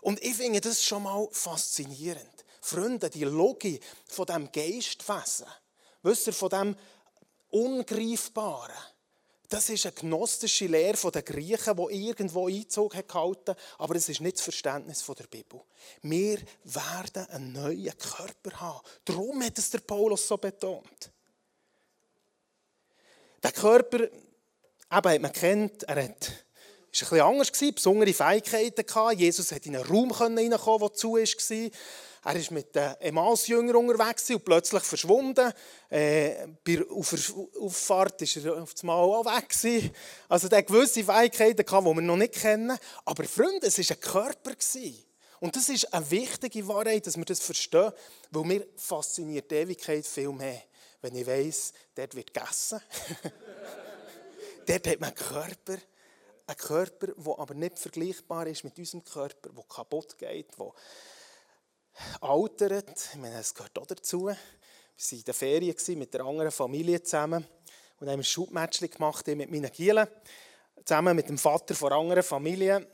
Und 0.00 0.20
ich 0.20 0.34
finde 0.34 0.60
das 0.60 0.82
schon 0.82 1.04
mal 1.04 1.28
faszinierend. 1.30 2.44
Freunde, 2.60 3.08
die 3.08 3.22
Logik 3.22 3.80
von 4.08 4.26
diesem 4.26 4.50
Geistwesen, 4.50 5.46
wisst 6.02 6.26
ihr, 6.26 6.32
von 6.32 6.48
diesem 6.48 6.76
Ungreifbaren, 7.50 8.74
das 9.52 9.68
ist 9.68 9.84
eine 9.84 9.94
gnostische 9.94 10.66
Lehre 10.66 11.10
der 11.10 11.22
Griechen, 11.22 11.76
die 11.76 12.08
irgendwo 12.08 12.48
Einzug 12.48 12.94
hat 12.94 13.08
gehalten 13.08 13.54
aber 13.78 13.96
es 13.96 14.08
ist 14.08 14.20
nicht 14.20 14.36
das 14.36 14.44
Verständnis 14.44 15.04
der 15.04 15.26
Bibel. 15.26 15.60
Wir 16.00 16.38
werden 16.64 17.26
einen 17.28 17.52
neuen 17.52 17.92
Körper 17.98 18.60
haben. 18.60 18.80
Darum 19.04 19.42
hat 19.42 19.58
es 19.58 19.70
der 19.70 19.80
Paulus 19.80 20.26
so 20.26 20.38
betont. 20.38 21.10
Der 23.42 23.52
Körper, 23.52 24.04
eben 24.04 24.10
hat 24.90 25.20
man 25.20 25.32
kennt, 25.32 25.82
er 25.82 26.04
hat, 26.04 26.24
ist 26.90 27.02
ein 27.02 27.08
bisschen 27.08 27.20
anders 27.20 27.50
besondere 27.50 28.14
Fähigkeiten. 28.14 29.18
Jesus 29.18 29.52
hat 29.52 29.66
in 29.66 29.76
einen 29.76 29.84
Raum 29.84 30.12
reinkommen, 30.12 30.80
der 30.80 30.92
zu 30.94 31.14
war. 31.14 31.70
Er 32.24 32.36
ist 32.36 32.52
mit 32.52 32.72
den 32.74 32.94
Emmaus-Jüngern 33.00 33.74
unterwegs 33.74 34.30
und 34.30 34.44
plötzlich 34.44 34.82
verschwunden. 34.84 35.52
Äh, 35.90 36.46
bei 36.64 36.76
der 36.76 36.86
Auffahrt 36.88 38.20
war 38.20 38.44
er 38.44 38.62
auf 38.62 38.74
einmal 38.80 38.96
auch 38.96 39.24
weg. 39.24 39.48
Gewesen. 39.48 39.90
Also 40.28 40.46
er 40.46 40.58
hatte 40.58 40.72
gewisse 40.72 41.02
Fähigkeiten, 41.02 41.66
die 41.66 41.72
wir 41.72 42.00
noch 42.00 42.16
nicht 42.16 42.34
kennen. 42.34 42.78
Aber 43.04 43.24
Freunde, 43.24 43.66
es 43.66 43.78
war 43.78 43.96
ein 43.96 44.00
Körper. 44.00 44.54
Gewesen. 44.54 45.04
Und 45.40 45.56
das 45.56 45.68
ist 45.68 45.92
eine 45.92 46.08
wichtige 46.08 46.68
Wahrheit, 46.68 47.04
dass 47.08 47.16
wir 47.16 47.24
das 47.24 47.40
verstehen, 47.40 47.90
weil 48.30 48.44
mir 48.44 48.66
fasziniert 48.76 49.50
die 49.50 49.56
Ewigkeit 49.56 50.06
viel 50.06 50.30
mehr. 50.30 50.62
Wenn 51.00 51.16
ich 51.16 51.26
weiss, 51.26 51.72
dort 51.96 52.14
wird 52.14 52.32
gegessen. 52.32 52.80
dort 54.66 54.86
hat 54.86 55.00
man 55.00 55.08
einen 55.08 55.16
Körper. 55.16 55.78
Ein 56.46 56.56
Körper, 56.56 57.08
der 57.08 57.38
aber 57.38 57.54
nicht 57.54 57.80
vergleichbar 57.80 58.46
ist 58.46 58.62
mit 58.62 58.78
unserem 58.78 59.02
Körper, 59.02 59.48
der 59.48 59.64
kaputt 59.64 60.16
geht, 60.16 60.46
der 60.56 60.72
altert. 62.20 63.10
Ich 63.12 63.18
meine, 63.18 63.38
es 63.38 63.54
gehört 63.54 63.78
auch 63.78 63.86
dazu. 63.86 64.26
Wir 64.26 64.36
waren 64.36 64.38
in 65.10 65.24
der 65.24 65.34
Ferien 65.34 65.98
mit 65.98 66.14
der 66.14 66.24
anderen 66.24 66.50
Familie 66.50 67.02
zusammen 67.02 67.46
und 68.00 68.08
haben 68.08 68.20
ein 68.20 68.24
Schubmatchli 68.24 68.88
gemacht 68.88 69.26
mit 69.28 69.50
meinen 69.50 69.70
Gielen. 69.70 70.06
Zusammen 70.84 71.16
mit 71.16 71.28
dem 71.28 71.38
Vater 71.38 71.74
von 71.74 71.92
anderen 71.92 72.22
Familie. 72.22 72.86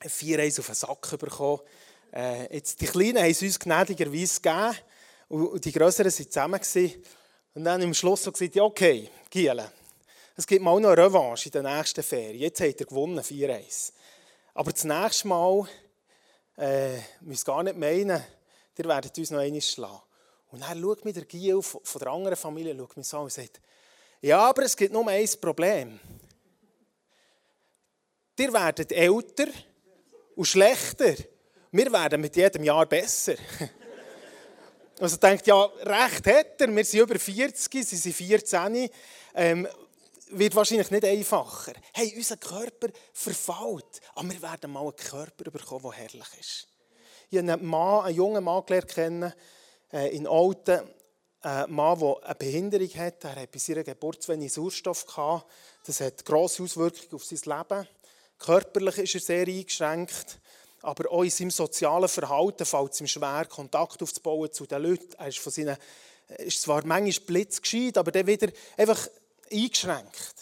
Vier 0.00 0.40
Eis 0.40 0.58
auf 0.58 0.66
den 0.66 0.74
Sack 0.74 1.18
bekommen. 1.18 1.60
Äh, 2.12 2.54
jetzt, 2.54 2.80
die 2.80 2.86
Kleinen 2.86 3.18
haben 3.18 3.30
es 3.30 3.42
uns 3.42 3.58
gnädigerweise 3.58 4.40
gegeben 4.40 4.76
und 5.28 5.64
die 5.64 5.72
Größeren 5.72 6.12
waren 6.12 6.62
zusammen. 6.62 7.04
Und 7.54 7.64
dann 7.64 7.82
am 7.82 7.94
Schluss 7.94 8.24
so 8.24 8.32
gesagt, 8.32 8.56
okay, 8.56 9.08
Gielen, 9.30 9.68
es 10.36 10.46
gibt 10.46 10.62
mal 10.62 10.80
noch 10.80 10.90
eine 10.90 11.04
Revanche 11.04 11.48
in 11.48 11.52
der 11.52 11.62
nächsten 11.62 12.02
Ferien. 12.02 12.40
Jetzt 12.40 12.60
habt 12.60 12.80
ihr 12.80 12.86
gewonnen, 12.86 13.20
4-1. 13.20 13.92
Aber 14.54 14.72
das 14.72 14.84
nächste 14.84 15.28
Mal 15.28 15.68
äh, 16.56 16.98
müsst 17.20 17.44
gar 17.44 17.62
nicht 17.62 17.76
meinen, 17.76 18.22
ihr 18.76 18.84
werdet 18.84 19.16
uns 19.18 19.30
noch 19.30 19.40
einmal 19.40 19.60
schlagen. 19.60 20.00
Und 20.50 20.60
dann 20.60 20.80
schaut 20.80 21.04
mich 21.04 21.14
der 21.14 21.24
Giel 21.24 21.60
von 21.62 21.98
der 21.98 22.08
anderen 22.08 22.36
Familie 22.36 22.76
schaut 22.76 22.96
mich 22.96 23.06
so 23.06 23.18
und 23.18 23.32
sagt, 23.32 23.60
ja, 24.20 24.38
aber 24.38 24.62
es 24.62 24.76
gibt 24.76 24.92
nur 24.92 25.06
ein 25.08 25.28
Problem. 25.40 25.98
Ihr 28.38 28.52
werdet 28.52 28.92
älter 28.92 29.46
und 30.34 30.46
schlechter. 30.46 31.14
Wir 31.70 31.92
werden 31.92 32.20
mit 32.20 32.36
jedem 32.36 32.64
Jahr 32.64 32.86
besser. 32.86 33.34
Also 35.00 35.16
denkt, 35.16 35.44
ja, 35.48 35.64
recht 35.64 36.24
hat 36.24 36.60
er, 36.60 36.74
wir 36.74 36.84
sind 36.84 37.00
über 37.00 37.18
40, 37.18 37.84
sie 37.84 37.96
sind 37.96 38.14
14. 38.14 38.88
Ähm, 39.34 39.68
wird 40.30 40.54
wahrscheinlich 40.54 40.90
nicht 40.90 41.04
einfacher. 41.04 41.74
Hey, 41.92 42.12
unser 42.16 42.36
Körper 42.36 42.88
verfällt, 43.12 44.00
aber 44.14 44.30
wir 44.30 44.42
werden 44.42 44.72
mal 44.72 44.80
einen 44.80 44.96
Körper 44.96 45.50
bekommen, 45.50 45.82
der 45.84 45.92
herrlich 45.92 46.40
ist. 46.40 46.68
Ich 47.30 47.38
habe 47.38 47.52
einen, 47.52 47.66
Mann, 47.66 48.04
einen 48.04 48.16
jungen 48.16 48.44
Mann 48.44 48.64
kennen, 48.64 49.32
äh, 49.92 50.16
in 50.16 50.26
Alten, 50.26 50.82
ein 51.40 51.70
Mann, 51.70 51.98
der 51.98 52.24
eine 52.24 52.34
Behinderung 52.36 52.88
hat. 52.94 53.24
Er 53.24 53.36
hat 53.36 53.50
bei 53.50 53.58
seiner 53.58 53.84
Geburt 53.84 54.22
zu 54.22 54.32
wenig 54.32 54.52
Sauerstoff 54.52 55.06
gehabt. 55.06 55.50
Das 55.86 56.00
hat 56.00 56.24
grosse 56.24 56.62
Auswirkungen 56.62 57.12
auf 57.12 57.24
sein 57.24 57.38
Leben. 57.44 57.88
Körperlich 58.38 58.98
ist 58.98 59.14
er 59.14 59.20
sehr 59.20 59.46
eingeschränkt, 59.46 60.40
aber 60.82 61.10
auch 61.10 61.22
in 61.22 61.30
seinem 61.30 61.50
sozialen 61.50 62.08
Verhalten 62.08 62.64
fällt 62.64 62.92
es 62.92 63.00
ihm 63.00 63.06
schwer, 63.06 63.46
Kontakt 63.46 64.02
aufzubauen 64.02 64.52
zu 64.52 64.66
den 64.66 64.82
Leuten. 64.82 65.14
Er 65.18 65.28
ist, 65.28 65.38
von 65.38 65.52
seinen, 65.52 65.76
ist 66.38 66.62
zwar 66.62 66.84
manchmal 66.84 67.26
blitzgescheit, 67.26 67.98
aber 67.98 68.10
dann 68.10 68.26
wieder 68.26 68.48
einfach 68.76 69.08
eingeschränkt. 69.54 70.34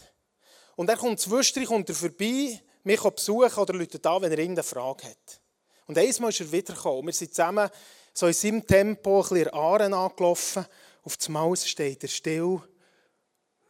Und 0.77 0.89
er 0.89 0.97
kommt 0.97 1.21
zwischendurch 1.21 1.69
kommt 1.69 1.89
er 1.89 1.95
vorbei, 1.95 2.61
mich 2.85 3.01
besuchen 3.01 3.59
oder 3.59 3.75
Leute 3.75 3.99
da, 3.99 4.21
wenn 4.21 4.33
er 4.33 4.39
irgendeine 4.39 4.65
Frage 4.65 5.05
hat. 5.05 5.41
Und 5.87 5.99
einmal 5.99 6.31
ist 6.31 6.41
er 6.41 6.51
wiedergekommen. 6.51 7.07
Wir 7.07 7.13
sind 7.13 7.35
zusammen 7.35 7.69
so 8.15 8.27
in 8.27 8.33
seinem 8.33 8.67
Tempo 8.67 9.23
ein 9.23 9.29
bisschen 9.29 9.55
Aaren 9.55 9.95
angelaufen. 9.95 10.67
Auf 11.03 11.17
dem 11.17 11.33
Maus 11.35 11.69
steht 11.69 12.03
er 12.03 12.09
still, 12.09 12.61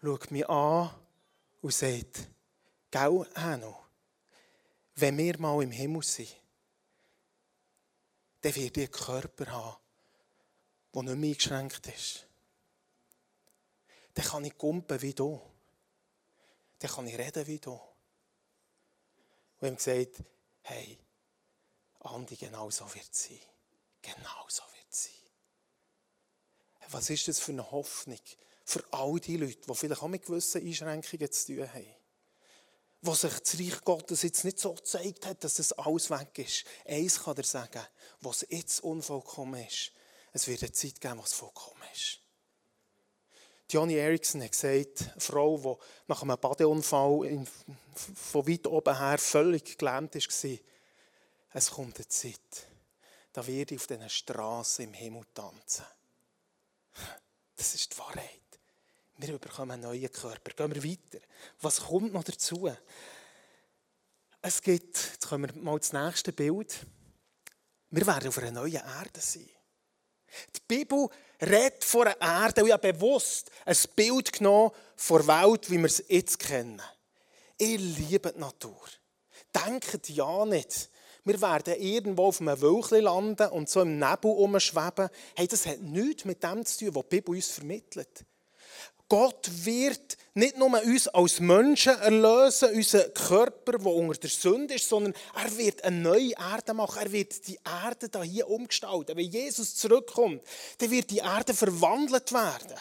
schaut 0.01 0.31
mich 0.31 0.49
an 0.49 0.91
und 1.61 1.75
sagt, 1.75 2.29
«Gell, 2.91 3.27
Hanno, 3.35 3.77
wenn 4.97 5.19
wir 5.19 5.39
mal 5.39 5.63
im 5.63 5.71
Himmel 5.71 6.03
sind, 6.03 6.35
dann 8.43 8.55
wird 8.55 8.77
ihr 8.77 8.89
Körper 8.89 9.47
haben, 9.51 9.77
der 10.95 11.03
nicht 11.03 11.17
mehr 11.17 11.31
eingeschränkt 11.31 11.87
ist 11.87 12.27
dann 14.15 14.25
kann 14.25 14.45
ich 14.45 14.57
kumpen 14.57 15.01
wie 15.01 15.15
du. 15.15 15.41
Dann 16.79 16.91
kann 16.91 17.07
ich 17.07 17.19
reden 17.19 17.47
wie 17.47 17.59
du. 17.59 17.81
Und 19.61 19.69
ihm 19.69 19.77
gesagt, 19.77 20.23
hey, 20.63 20.99
Andi, 22.01 22.37
genau 22.37 22.71
so 22.71 22.85
wird 22.95 23.09
es 23.11 23.25
sein. 23.25 23.39
Genau 24.03 24.45
so 24.49 24.63
wird 24.75 24.87
es 24.91 25.05
sein. 25.05 25.13
Was 26.91 27.09
ist 27.11 27.29
das 27.29 27.39
für 27.39 27.53
eine 27.53 27.71
Hoffnung 27.71 28.19
für 28.65 28.85
all 28.91 29.19
die 29.21 29.37
Leute, 29.37 29.61
die 29.67 29.75
vielleicht 29.75 30.03
auch 30.03 30.09
mit 30.09 30.27
gewissen 30.27 30.67
Einschränkungen 30.67 31.31
zu 31.31 31.55
tun 31.55 31.73
haben? 31.73 31.95
Wo 33.03 33.15
sich 33.15 33.33
das 33.33 33.59
Reich 33.59 33.85
Gottes 33.85 34.23
jetzt 34.23 34.45
nicht 34.45 34.59
so 34.59 34.75
gezeigt 34.75 35.27
hat, 35.27 35.43
dass 35.43 35.55
das 35.55 35.73
alles 35.73 36.11
weg 36.11 36.39
ist. 36.39 36.65
Eins 36.85 37.23
kann 37.23 37.37
er 37.37 37.45
sagen, 37.45 37.85
was 38.21 38.47
jetzt 38.49 38.81
unvollkommen 38.81 39.65
ist. 39.67 39.93
Es 40.33 40.47
wird 40.47 40.63
eine 40.63 40.73
Zeit 40.73 41.01
geben, 41.01 41.19
was 41.19 41.33
vollkommen 41.33 41.83
ist. 41.93 42.21
Johnny 43.73 43.95
Erickson 43.95 44.43
hat 44.43 44.53
gesagt, 44.53 45.13
eine 45.13 45.21
Frau, 45.21 45.57
die 45.57 46.07
nach 46.07 46.21
einem 46.21 46.37
Badeunfall 46.39 47.25
in, 47.25 47.49
von 47.95 48.47
weit 48.47 48.67
oben 48.67 48.99
her 48.99 49.17
völlig 49.17 49.79
gelähmt 49.79 50.15
war, 50.15 50.59
es 51.55 51.71
kommt 51.71 51.97
eine 51.97 52.09
Zeit, 52.09 52.67
da 53.33 53.47
werde 53.47 53.75
ich 53.75 53.81
auf 53.81 53.87
diesen 53.87 54.11
Straßen 54.11 54.85
im 54.85 54.93
Himmel 54.93 55.23
tanzen. 55.33 55.87
Das 57.57 57.75
ist 57.75 57.95
die 57.95 57.99
Wahrheit. 57.99 58.41
Wir 59.17 59.39
bekommen 59.39 59.71
einen 59.71 59.83
neuen 59.85 60.13
Körper. 60.13 60.51
Gehen 60.51 60.75
wir 60.75 60.85
weiter. 60.85 61.25
Was 61.63 61.81
kommt 61.81 62.13
noch 62.13 62.25
dazu? 62.25 62.71
Es 64.43 64.61
gibt, 64.61 64.97
jetzt 64.97 65.29
kommen 65.29 65.55
wir 65.55 65.63
mal 65.63 65.79
das 65.79 65.95
nächste 65.95 66.33
Bild. 66.33 66.87
Wir 67.91 68.07
werden 68.07 68.29
auf 68.29 68.39
einer 68.39 68.51
neuen 68.51 68.75
Erde 68.75 69.21
sein. 69.21 69.49
Die 70.57 70.61
Bibel 70.67 71.09
redet 71.43 71.85
von 71.85 72.07
einer 72.07 72.45
Erde 72.45 72.63
und 72.63 72.69
ich 72.69 72.73
habe 72.73 72.93
bewusst 72.93 73.51
ein 73.65 73.77
Bild 73.97 74.33
genommen 74.33 74.71
von 74.97 75.27
der 75.27 75.43
Welt, 75.43 75.71
wie 75.71 75.79
wir 75.79 75.87
es 75.87 76.05
jetzt 76.09 76.39
kennen. 76.39 76.81
Ich 77.59 77.79
liebe 77.79 78.33
die 78.33 78.41
Natur. 78.41 78.81
Denkt 79.55 80.09
ja 80.09 80.45
nicht, 80.47 80.89
wir 81.25 81.41
werden 81.41 81.75
irgendwo 81.79 82.27
auf 82.27 82.41
einem 82.41 82.61
Wölkchen 82.61 83.03
landen 83.03 83.49
und 83.51 83.69
so 83.69 83.83
im 83.83 83.99
Nebel 83.99 84.31
umschweben. 84.31 85.09
Hey, 85.37 85.47
das 85.47 85.67
hat 85.67 85.81
nichts 85.81 86.25
mit 86.25 86.43
dem 86.43 86.65
zu 86.65 86.87
tun, 86.87 86.95
was 86.95 87.03
die 87.05 87.17
Bibel 87.17 87.35
uns 87.35 87.49
vermittelt. 87.49 88.25
Gott 89.13 89.47
wird 89.67 90.17
nicht 90.33 90.57
nur 90.57 90.73
uns 90.85 91.07
als 91.07 91.39
Menschen 91.39 92.01
erlösen, 92.01 92.71
unseren 92.71 93.13
Körper, 93.13 93.73
der 93.73 93.87
unter 93.87 94.19
der 94.19 94.31
Sünde 94.31 94.73
ist, 94.73 94.89
sondern 94.89 95.13
er 95.37 95.55
wird 95.59 95.85
eine 95.85 95.99
neue 95.99 96.31
Erde 96.31 96.73
machen. 96.73 96.99
Er 96.99 97.13
wird 97.13 97.47
die 97.47 97.59
Erde 97.63 98.23
hier 98.23 98.49
umgestalten. 98.49 99.15
Wenn 99.15 99.29
Jesus 99.29 99.75
zurückkommt, 99.75 100.41
dann 100.79 100.91
wird 100.91 101.11
die 101.11 101.19
Erde 101.19 101.53
verwandelt 101.53 102.33
werden. 102.33 102.79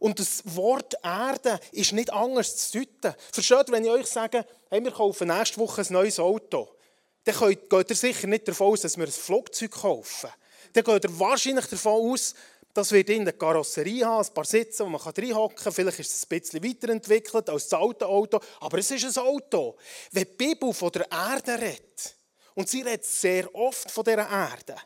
Und 0.00 0.18
das 0.18 0.42
Wort 0.54 0.96
Erde 1.02 1.58
ist 1.70 1.94
nicht 1.94 2.12
anders 2.12 2.70
zu 2.70 2.80
deuten. 2.80 3.16
Versteht 3.32 3.72
wenn 3.72 3.86
ich 3.86 3.90
euch 3.90 4.08
sage, 4.08 4.44
hey, 4.68 4.84
wir 4.84 4.92
kaufen 4.92 5.28
nächste 5.28 5.56
Woche 5.56 5.80
ein 5.80 5.92
neues 5.94 6.18
Auto, 6.20 6.68
dann 7.24 7.56
geht 7.70 7.88
ihr 7.88 7.96
sicher 7.96 8.26
nicht 8.26 8.48
davon 8.48 8.74
aus, 8.74 8.82
dass 8.82 8.98
wir 8.98 9.06
ein 9.06 9.10
Flugzeug 9.10 9.70
kaufen. 9.70 10.28
Dann 10.74 10.84
geht 10.84 11.04
ihr 11.04 11.18
wahrscheinlich 11.18 11.66
davon 11.68 12.12
aus, 12.12 12.34
das 12.74 12.90
wird 12.92 13.10
in 13.10 13.24
der 13.24 13.34
Karosserie 13.34 14.04
haben, 14.04 14.26
ein 14.26 14.34
paar 14.34 14.44
Sitze, 14.44 14.84
wo 14.84 14.88
man 14.88 15.00
reinhocken 15.00 15.56
kann. 15.56 15.72
Vielleicht 15.72 15.98
ist 16.00 16.14
es 16.14 16.24
ein 16.24 16.40
bisschen 16.40 16.64
weiterentwickelt 16.64 17.50
als 17.50 17.68
das 17.68 17.78
alte 17.78 18.06
Auto, 18.06 18.40
aber 18.60 18.78
es 18.78 18.90
ist 18.90 19.18
ein 19.18 19.24
Auto. 19.24 19.76
Wenn 20.10 20.24
die 20.24 20.34
Bibel 20.34 20.72
von 20.72 20.90
der 20.90 21.10
Erde 21.10 21.60
redet 21.60 22.16
Und 22.54 22.68
sie 22.68 22.82
redet 22.82 23.04
sehr 23.04 23.54
oft 23.54 23.90
von 23.90 24.04
dieser 24.04 24.28
Erde. 24.28 24.76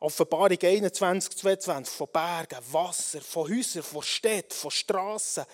Offenbarung 0.00 0.58
21, 0.60 1.36
22, 1.36 1.94
von 1.94 2.08
Bergen, 2.10 2.58
Wasser, 2.72 3.20
von 3.20 3.50
Häusern, 3.50 3.82
von 3.82 4.02
Städten, 4.02 4.54
von 4.54 4.70
Strassen. 4.70 5.44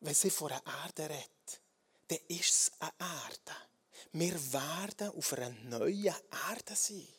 Wenn 0.00 0.14
sie 0.14 0.30
von 0.30 0.52
einer 0.52 0.62
Erde 0.84 1.14
redet, 1.14 1.60
dann 2.06 2.18
ist 2.28 2.50
es 2.50 2.72
eine 2.78 2.92
Erde. 3.00 3.56
Wir 4.12 4.52
werden 4.52 5.16
auf 5.16 5.32
einer 5.32 5.50
neuen 5.64 6.04
Erde 6.04 6.74
sein. 6.74 7.17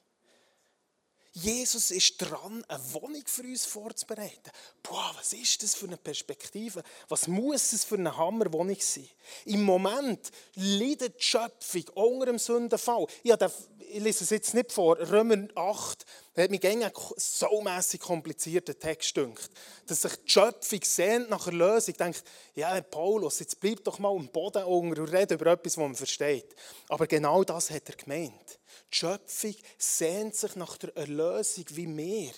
Jesus 1.33 1.91
ist 1.91 2.17
dran, 2.17 2.63
eine 2.67 2.93
Wohnung 2.93 3.23
für 3.25 3.43
uns 3.43 3.65
vorzubereiten. 3.65 4.51
Boah, 4.81 5.11
was 5.15 5.33
ist 5.33 5.61
das 5.61 5.75
für 5.75 5.85
eine 5.85 5.97
Perspektive? 5.97 6.83
Was 7.07 7.27
muss 7.27 7.71
es 7.71 7.83
für 7.83 7.95
eine 7.95 8.17
Hammerwohnung 8.17 8.77
sein? 8.79 9.07
Im 9.45 9.63
Moment 9.63 10.31
leidet 10.55 11.19
die 11.19 11.23
Schöpfung 11.23 11.83
unter 11.93 12.25
dem 12.25 12.39
Sündenfall. 12.39 13.05
Ich, 13.23 13.31
ich 13.31 13.99
lese 14.01 14.23
es 14.23 14.31
jetzt 14.31 14.53
nicht 14.55 14.71
vor. 14.71 14.97
Römer 14.97 15.47
8, 15.55 16.05
da 16.33 16.43
hat 16.43 16.51
mich 16.51 16.65
einen 16.65 16.91
so 17.17 17.61
mässig 17.61 18.01
komplizierten 18.01 18.79
Text 18.79 19.13
gedünkt. 19.13 19.49
Dass 19.87 20.03
sich 20.03 20.15
die 20.15 20.31
Schöpfung 20.31 20.79
sehnt 20.83 21.29
nach 21.29 21.47
einer 21.47 21.57
Lösung. 21.57 21.95
Denkt, 21.95 22.23
ja, 22.55 22.79
Paulus, 22.81 23.39
jetzt 23.39 23.59
bleib 23.59 23.83
doch 23.83 23.99
mal 23.99 24.15
am 24.15 24.29
Boden 24.29 24.63
unter 24.63 24.99
und 24.99 25.11
rede 25.11 25.33
über 25.33 25.47
etwas, 25.47 25.77
was 25.77 25.81
man 25.81 25.95
versteht. 25.95 26.55
Aber 26.87 27.07
genau 27.07 27.43
das 27.43 27.71
hat 27.71 27.89
er 27.89 27.95
gemeint. 27.95 28.59
Die 28.91 28.97
Schöpfung 28.97 29.55
sehnt 29.77 30.35
sich 30.35 30.55
nach 30.55 30.77
der 30.77 30.95
Erlösung 30.95 31.65
wie 31.71 31.97
wir. 31.97 32.31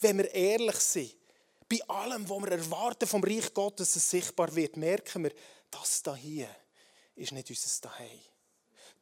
Wenn 0.00 0.18
wir 0.18 0.32
ehrlich 0.32 0.76
sind, 0.76 1.16
bei 1.68 1.80
allem, 1.88 2.28
was 2.28 2.42
wir 2.42 2.52
erwarten 2.52 3.08
vom 3.08 3.24
Reich 3.24 3.52
Gottes, 3.52 3.94
dass 3.94 3.96
es 3.96 4.10
sichtbar 4.10 4.54
wird, 4.54 4.76
merken 4.76 5.24
wir, 5.24 5.32
das 5.70 6.02
hier 6.16 6.48
ist 7.16 7.32
nicht 7.32 7.50
unser 7.50 7.88
Daheim. 7.88 8.35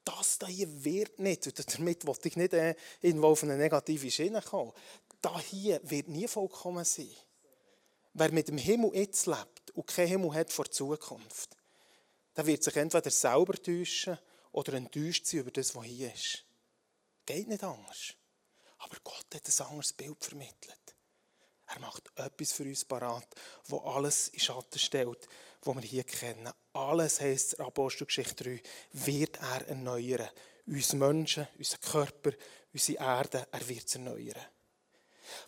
Das 0.05 0.39
hier 0.47 0.85
wird 0.85 1.19
nicht, 1.19 1.47
und 1.47 1.75
damit 1.75 2.07
wollte 2.07 2.29
ich 2.29 2.37
nicht 2.37 2.53
äh, 2.53 2.75
irgendwo 3.01 3.29
auf 3.29 3.43
eine 3.43 3.57
negative 3.57 4.11
Schiene 4.11 4.43
kommen, 4.43 4.73
das 5.21 5.43
hier 5.45 5.81
wird 5.83 6.09
nie 6.09 6.29
vollkommen 6.29 6.85
sein. 6.85 7.09
Wer 8.13 8.31
mit 8.31 8.49
dem 8.49 8.59
Himmel 8.59 8.95
jetzt 8.95 9.27
lebt 9.27 9.71
und 9.73 9.87
keinen 9.87 10.09
Himmel 10.09 10.35
hat 10.35 10.53
vor 10.53 10.71
Zukunft, 10.71 11.57
der 12.37 12.47
wird 12.47 12.63
sich 12.63 12.77
entweder 12.77 13.11
selber 13.11 13.55
täuschen 13.55 14.19
oder 14.53 14.75
enttäuscht 14.75 15.27
sein 15.27 15.41
über 15.41 15.51
das, 15.51 15.75
was 15.75 15.85
hier 15.85 16.13
ist. 16.13 16.45
Geht 17.27 17.49
nicht 17.49 17.65
anders. 17.65 18.15
Aber 18.79 18.97
Gott 19.03 19.27
hat 19.35 19.61
ein 19.61 19.67
anderes 19.67 19.93
Bild 19.95 20.23
vermittelt. 20.23 20.95
Er 21.67 21.81
macht 21.81 22.11
etwas 22.17 22.53
für 22.53 22.65
uns 22.65 22.85
parat, 22.85 23.27
wo 23.67 23.79
alles 23.79 24.29
in 24.29 24.41
Schatten 24.41 24.79
stellt, 24.79 25.27
was 25.63 25.75
wir 25.75 25.83
hier 25.83 26.05
kennen. 26.05 26.53
Alles 26.75 27.21
heisst 27.21 27.55
in 27.55 27.65
Apostelgeschichte 27.65 28.45
3, 28.45 28.63
wird 28.93 29.39
er 29.41 29.69
erneuern. 29.69 30.29
Uns 30.67 30.93
Menschen, 30.93 31.47
unseren 31.57 31.81
Körper, 31.81 32.33
unsere 32.73 32.99
Erde, 32.99 33.47
er 33.51 33.69
wird 33.69 33.87
es 33.87 33.95
erneuern. 33.95 34.41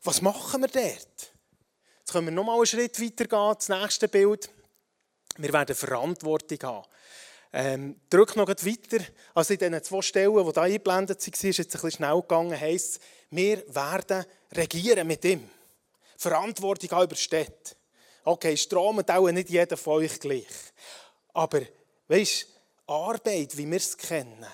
Was 0.05 0.23
machen 0.23 0.61
wir 0.61 0.69
dort? 0.69 1.33
Jetzt 1.99 2.13
können 2.13 2.29
wir 2.29 2.33
noch 2.33 2.45
mal 2.45 2.57
einen 2.57 2.67
Schritt 2.67 3.01
weiter 3.01 3.25
gehen, 3.25 3.55
das 3.59 3.69
nächste 3.69 4.09
Bild. 4.09 4.49
Wir 5.37 5.53
werden 5.53 5.75
Verantwortung 5.75 6.59
haben. 6.63 6.87
Ähm, 7.53 8.01
drück 8.09 8.37
noch 8.37 8.49
weiter. 8.49 9.05
Also 9.35 9.55
in 9.55 9.59
diesen 9.59 9.83
zwei 9.83 10.03
Stellen, 10.03 10.37
die 10.37 10.43
hier 10.53 10.63
eingeblendet 10.63 10.87
waren, 10.87 11.17
ist 11.17 11.39
jetzt 11.43 11.75
ein 11.75 11.81
bisschen 11.81 11.91
schnell 11.91 12.21
gegangen, 12.21 12.61
heisst 12.61 13.01
wir 13.31 13.65
werden 13.75 14.25
regieren 14.53 15.07
mit 15.07 15.25
ihm. 15.25 15.51
Verantwortung 16.17 16.93
auch 16.93 17.05
über 17.05 17.17
Städte. 17.17 17.75
Okay, 18.25 18.57
Strom 18.57 19.05
dauert 19.05 19.35
nicht 19.35 19.51
jeder 19.51 19.77
von 19.77 19.95
euch 20.03 20.19
gleich. 20.19 20.47
Aber, 21.37 21.61
weißt 22.09 22.47
Arbeit, 22.87 23.55
wie 23.59 23.71
wir 23.71 23.77
es 23.77 23.95
kennen, 23.95 24.47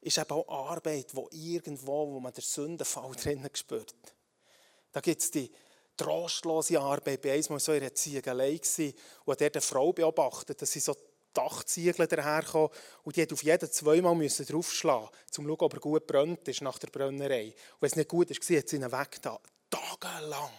ist 0.00 0.16
eben 0.16 0.30
auch 0.30 0.70
Arbeit, 0.70 1.08
wo 1.12 1.28
irgendwo, 1.32 2.08
wo 2.08 2.20
man 2.20 2.32
den 2.32 2.44
Sündenfall 2.44 3.10
drinnen 3.20 3.50
spürt. 3.52 3.96
Da 4.92 5.00
gibt 5.00 5.22
es 5.22 5.32
die 5.32 5.50
trostlose 5.96 6.78
Arbeit. 6.78 7.24
War 7.24 7.32
einmal 7.32 7.58
so 7.58 7.72
in 7.72 7.80
einer 7.82 7.94
Ziegelei 7.94 8.60
und 9.24 9.40
hat 9.40 9.54
eine 9.54 9.60
Frau 9.60 9.92
beobachtet, 9.92 10.62
dass 10.62 10.70
sie 10.70 10.78
so 10.78 10.96
Dachziegel 11.34 12.06
daherkommen 12.06 12.70
und 13.02 13.16
die 13.16 13.22
hat 13.22 13.32
auf 13.32 13.42
jeden 13.42 13.70
zweimal 13.70 14.14
müssen 14.14 14.46
draufschlagen, 14.46 15.08
um 15.08 15.32
zu 15.32 15.42
schauen, 15.42 15.56
ob 15.58 15.74
er 15.74 15.80
gut 15.80 16.06
brennt 16.06 16.46
ist 16.46 16.62
nach 16.62 16.78
der 16.78 16.88
Brennerei. 16.88 17.46
Und 17.46 17.54
wenn 17.80 17.88
es 17.88 17.96
nicht 17.96 18.08
gut 18.08 18.30
ist, 18.30 18.48
hat 18.50 18.68
sie 18.68 18.76
ihn 18.76 18.92
weggetan. 18.92 19.38
Tagelang. 19.68 20.50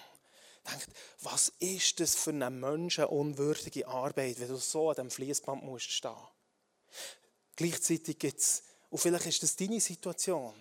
Denkt, 0.70 0.90
was 1.22 1.52
ist 1.60 2.00
das 2.00 2.16
für 2.16 2.30
eine 2.30 2.50
menschenunwürdige 2.50 3.88
Arbeit, 3.88 4.40
wenn 4.40 4.48
du 4.48 4.58
so 4.58 4.90
an 4.90 4.96
dem 4.96 5.12
Fließband 5.12 5.64
musst 5.64 5.92
stehen. 5.92 6.16
Gleichzeitig 7.56 8.20
gibt 8.20 8.40
es, 8.40 8.64
und 8.90 9.00
vielleicht 9.00 9.26
ist 9.26 9.44
das 9.44 9.56
deine 9.56 9.80
Situation, 9.80 10.54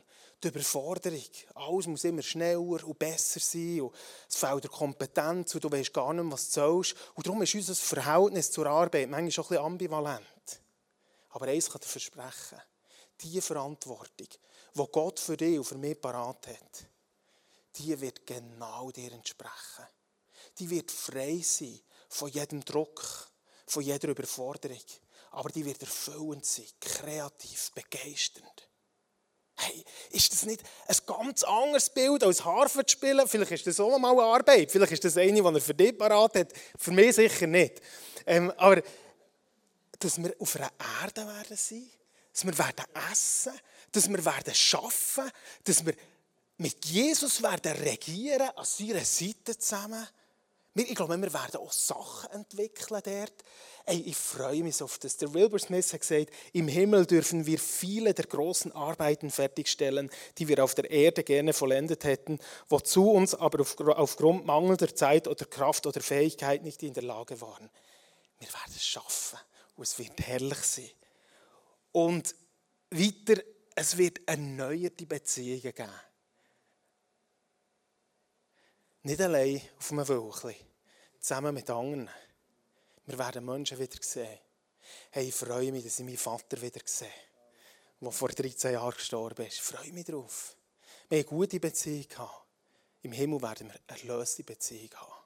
die 0.42 0.48
Überforderung. 0.48 1.22
Alles 1.54 1.86
muss 1.86 2.04
immer 2.04 2.22
schneller 2.22 2.84
und 2.84 2.98
besser 2.98 3.40
sein. 3.40 3.82
Und 3.82 3.94
es 4.28 4.36
fehlt 4.36 4.64
der 4.64 4.70
Kompetenz 4.70 5.54
und 5.54 5.64
du 5.64 5.70
weißt 5.70 5.92
gar 5.92 6.12
nicht 6.12 6.32
was 6.32 6.48
du 6.48 6.60
sollst. 6.60 6.94
Und 7.14 7.26
darum 7.26 7.42
ist 7.42 7.54
unser 7.54 7.74
Verhältnis 7.74 8.50
zur 8.50 8.66
Arbeit 8.66 9.08
manchmal 9.10 9.30
schon 9.30 9.44
ein 9.44 9.48
bisschen 9.48 9.64
ambivalent. 9.64 10.60
Aber 11.30 11.46
eins 11.46 11.70
kann 11.70 11.80
dir 11.80 11.86
versprechen. 11.86 12.60
Die 13.20 13.40
Verantwortung, 13.40 14.28
die 14.74 14.86
Gott 14.90 15.20
für 15.20 15.36
dich 15.36 15.58
und 15.58 15.64
für 15.64 15.76
mich 15.76 16.00
parat 16.00 16.46
hat, 16.46 16.86
die 17.80 18.00
wird 18.00 18.26
genau 18.26 18.90
dir 18.90 19.12
entsprechen. 19.12 19.86
Die 20.58 20.68
wird 20.68 20.90
frei 20.90 21.40
sein 21.42 21.80
von 22.08 22.28
jedem 22.28 22.64
Druck, 22.64 23.28
von 23.66 23.82
jeder 23.82 24.08
Überforderung. 24.08 24.82
Aber 25.32 25.48
die 25.48 25.64
wird 25.64 25.80
erfüllend 25.80 26.44
sein, 26.44 26.66
kreativ, 26.80 27.70
begeisternd. 27.72 28.68
Hey, 29.56 29.84
ist 30.10 30.32
das 30.32 30.44
nicht 30.44 30.62
ein 30.86 30.96
ganz 31.06 31.42
anderes 31.44 31.90
Bild 31.90 32.24
als 32.24 32.38
zu 32.38 32.82
spielen? 32.86 33.28
Vielleicht 33.28 33.52
ist 33.52 33.66
das 33.66 33.80
auch 33.80 33.98
mal 33.98 34.12
eine 34.12 34.22
Arbeit. 34.22 34.70
Vielleicht 34.70 34.92
ist 34.92 35.04
das 35.04 35.16
eine, 35.18 35.34
die 35.34 35.40
er 35.40 35.60
für 35.60 35.74
dich 35.74 35.96
parat 35.96 36.34
hat. 36.36 36.52
Für 36.78 36.90
mich 36.90 37.14
sicher 37.14 37.46
nicht. 37.46 37.80
Ähm, 38.26 38.50
aber 38.56 38.82
dass 39.98 40.20
wir 40.20 40.34
auf 40.38 40.56
einer 40.56 40.72
Erde 41.02 41.26
werden 41.26 41.56
sein, 41.56 41.90
dass 42.32 42.44
wir 42.44 42.58
werden 42.58 42.84
essen, 43.12 43.52
dass 43.92 44.08
wir 44.08 44.24
werden 44.24 44.54
schaffen, 44.54 45.30
dass 45.64 45.84
wir 45.84 45.94
mit 46.60 46.84
Jesus 46.84 47.42
werden 47.42 47.72
regieren, 47.72 48.50
an 48.54 48.64
seiner 48.66 49.04
Seite 49.04 49.56
zusammen. 49.56 50.06
Ich 50.74 50.94
glaube, 50.94 51.16
wir 51.16 51.32
werden 51.32 51.56
auch 51.56 51.72
Sachen 51.72 52.30
entwickeln 52.32 53.00
dort. 53.02 53.32
Ey, 53.86 54.00
ich 54.02 54.16
freue 54.16 54.62
mich 54.62 54.82
auf 54.82 54.98
das. 54.98 55.16
Der 55.16 55.32
Wilbur 55.32 55.58
Smith 55.58 55.92
hat 55.92 56.00
gesagt, 56.00 56.30
im 56.52 56.68
Himmel 56.68 57.06
dürfen 57.06 57.46
wir 57.46 57.58
viele 57.58 58.12
der 58.12 58.26
großen 58.26 58.72
Arbeiten 58.72 59.30
fertigstellen, 59.30 60.10
die 60.36 60.48
wir 60.48 60.62
auf 60.62 60.74
der 60.74 60.90
Erde 60.90 61.24
gerne 61.24 61.54
vollendet 61.54 62.04
hätten, 62.04 62.38
wozu 62.68 63.10
uns 63.10 63.34
aber 63.34 63.64
aufgrund 63.96 64.44
mangelnder 64.44 64.94
Zeit 64.94 65.28
oder 65.28 65.46
Kraft 65.46 65.86
oder 65.86 66.02
Fähigkeit 66.02 66.62
nicht 66.62 66.82
in 66.82 66.92
der 66.92 67.04
Lage 67.04 67.40
waren. 67.40 67.70
Wir 68.38 68.48
werden 68.48 68.74
es 68.76 68.86
schaffen 68.86 69.38
und 69.76 69.84
es 69.84 69.98
wird 69.98 70.20
herrlich 70.20 70.58
sein. 70.58 70.90
Und 71.92 72.34
weiter, 72.90 73.42
es 73.74 73.96
wird 73.96 74.20
erneuerte 74.26 75.06
Beziehungen 75.06 75.62
geben. 75.62 76.09
Nicht 79.02 79.20
allein 79.22 79.62
auf 79.78 79.92
einem 79.92 80.06
Wölkchen, 80.06 80.54
zusammen 81.20 81.54
mit 81.54 81.70
anderen. 81.70 82.10
Wir 83.06 83.18
werden 83.18 83.46
Menschen 83.46 83.78
wieder 83.78 83.96
sehen. 84.02 84.38
Hey, 85.10 85.28
ich 85.28 85.34
freue 85.34 85.72
mich, 85.72 85.84
dass 85.84 85.98
ich 85.98 86.04
meinen 86.04 86.18
Vater 86.18 86.60
wieder 86.60 86.80
sehe, 86.84 87.08
der 87.98 88.10
vor 88.10 88.28
13 88.28 88.74
Jahren 88.74 88.94
gestorben 88.94 89.46
ist. 89.46 89.54
Ich 89.54 89.62
freue 89.62 89.92
mich 89.92 90.04
darauf. 90.04 90.54
Wir 91.08 91.18
haben 91.18 91.28
eine 91.28 91.38
gute 91.38 91.60
Beziehung 91.60 92.08
gehabt. 92.08 92.44
Im 93.02 93.12
Himmel 93.12 93.40
werden 93.40 93.68
wir 93.68 93.80
eine 93.86 94.00
erlöste 94.00 94.44
Beziehung 94.44 94.90
haben. 94.94 95.24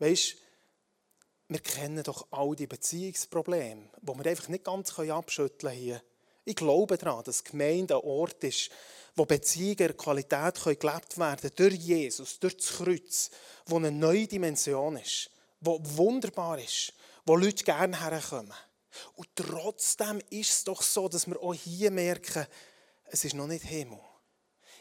Weißt 0.00 0.36
wir 1.46 1.60
kennen 1.60 2.02
doch 2.02 2.26
all 2.30 2.56
die 2.56 2.66
Beziehungsprobleme, 2.66 3.90
die 4.00 4.06
wir 4.18 4.26
einfach 4.26 4.48
nicht 4.48 4.64
ganz 4.64 4.98
abschütteln 4.98 5.72
können 5.72 5.80
hier. 5.80 6.02
Ich 6.44 6.56
glaube 6.56 6.98
daran, 6.98 7.22
dass 7.22 7.44
Gemeinde 7.44 7.94
ein 7.94 8.02
Ort 8.02 8.42
ist, 8.42 8.70
wo 9.16 9.24
Beziehungen 9.24 9.96
Qualität 9.96 10.62
gelebt 10.62 11.18
werden 11.18 11.40
können, 11.40 11.52
durch 11.56 11.74
Jesus, 11.74 12.38
durch 12.38 12.56
das 12.56 12.68
Kreuz, 12.68 13.30
wo 13.66 13.76
eine 13.76 13.92
neue 13.92 14.26
Dimension 14.26 14.96
ist 14.96 15.30
wo 15.64 15.80
wunderbar 15.82 16.58
ist, 16.58 16.92
wo 17.24 17.36
Leute 17.36 17.64
gerne 17.64 18.00
herkommen. 18.00 18.54
Und 19.16 19.28
trotzdem 19.34 20.20
ist 20.30 20.50
es 20.50 20.64
doch 20.64 20.82
so, 20.82 21.08
dass 21.08 21.26
wir 21.26 21.40
auch 21.40 21.54
hier 21.54 21.90
merken, 21.90 22.46
es 23.06 23.24
ist 23.24 23.34
noch 23.34 23.46
nicht 23.46 23.64
Himmel. 23.64 23.98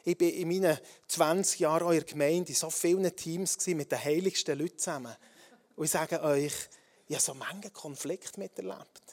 Ich 0.04 0.20
war 0.20 0.28
in 0.28 0.48
meinen 0.50 0.78
20 1.08 1.62
Jahren 1.62 1.92
der 1.92 2.04
Gemeinde 2.04 2.50
in 2.50 2.56
so 2.56 2.70
vielen 2.70 3.16
Teams 3.16 3.58
mit 3.68 3.92
den 3.92 4.04
heiligsten 4.04 4.60
Leuten 4.60 4.78
zusammen. 4.78 5.16
Und 5.76 5.86
ich 5.86 5.92
sage 5.92 6.22
euch, 6.22 6.54
ich 7.08 7.16
habe 7.16 7.24
so 7.24 7.34
manchen 7.34 7.72
Konflikt 7.72 8.38
miterlebt. 8.38 9.13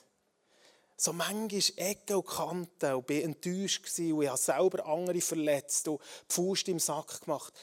So 1.03 1.15
manchmal 1.15 1.63
Ecken 1.77 2.17
und 2.17 2.27
Kanten 2.27 2.93
und 2.93 3.07
bin 3.07 3.23
enttäuscht 3.23 3.87
und 3.99 4.23
ich 4.23 4.29
habe 4.29 4.37
selber 4.37 4.85
andere 4.85 5.23
verletzt 5.23 5.89
und 5.89 5.99
die 5.99 6.35
Faust 6.35 6.69
im 6.69 6.79
Sack 6.79 7.23
gemacht. 7.23 7.55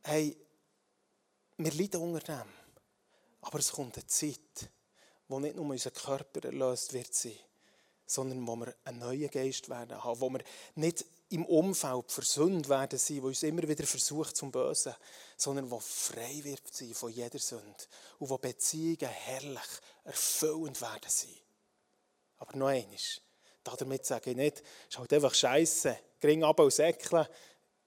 Hey, 0.00 0.34
wir 1.58 1.72
leiden 1.74 2.00
unter 2.00 2.20
dem. 2.20 2.48
Aber 3.42 3.58
es 3.58 3.72
kommt 3.72 3.98
eine 3.98 4.06
Zeit, 4.06 4.70
wo 5.28 5.38
nicht 5.38 5.56
nur 5.56 5.66
unser 5.66 5.90
Körper 5.90 6.42
erlöst 6.42 6.94
wird 6.94 7.12
sein, 7.12 7.38
sondern 8.06 8.46
wo 8.46 8.56
wir 8.56 8.74
einen 8.84 9.00
neuen 9.00 9.30
Geist 9.30 9.68
werden 9.68 10.02
haben, 10.02 10.18
wo 10.18 10.30
wir 10.30 10.42
nicht 10.76 11.04
im 11.28 11.44
Umfeld 11.44 12.10
versündet 12.10 12.70
werden 12.70 12.98
sein, 12.98 13.22
wo 13.22 13.26
uns 13.26 13.42
immer 13.42 13.68
wieder 13.68 13.86
versucht 13.86 14.38
zum 14.38 14.50
Bösen, 14.50 14.94
sondern 15.36 15.70
wo 15.70 15.80
frei 15.80 16.40
wird 16.44 16.66
sein 16.72 16.94
von 16.94 17.12
jeder 17.12 17.40
Sünde 17.40 17.84
und 18.20 18.30
wo 18.30 18.38
Beziehungen 18.38 19.10
herrlich, 19.10 19.68
erfüllend 20.04 20.80
werden 20.80 21.10
sein. 21.10 21.39
Aber 22.40 22.56
noch 22.56 22.66
eines, 22.66 23.20
damit 23.62 24.04
sage 24.04 24.30
ich 24.30 24.36
nicht, 24.36 24.58
es 24.58 24.88
ist 24.88 24.98
halt 24.98 25.12
einfach 25.12 25.34
Scheiße, 25.34 25.96
gering 26.18 26.42
ab 26.42 26.58
und 26.58 26.72
säckeln, 26.72 27.26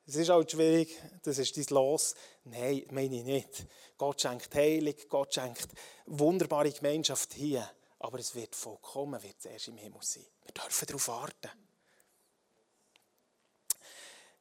es 0.05 0.15
ist 0.15 0.29
halt 0.29 0.51
schwierig, 0.51 0.97
das 1.23 1.37
ist 1.37 1.55
dein 1.55 1.65
Los. 1.69 2.15
Nein, 2.43 2.85
meine 2.91 3.15
ich 3.15 3.23
nicht. 3.23 3.65
Gott 3.97 4.21
schenkt 4.21 4.53
Heilung, 4.53 4.95
Gott 5.07 5.33
schenkt 5.33 5.67
wunderbare 6.05 6.71
Gemeinschaft 6.71 7.33
hier. 7.33 7.69
Aber 7.99 8.19
es 8.19 8.35
wird 8.35 8.53
vollkommen, 8.53 9.21
wird 9.23 9.37
es 9.39 9.45
erst 9.45 9.69
im 9.69 9.77
Himmel 9.77 10.01
sein. 10.01 10.25
Wir 10.43 10.51
dürfen 10.51 10.85
darauf 10.87 11.07
warten. 11.07 11.51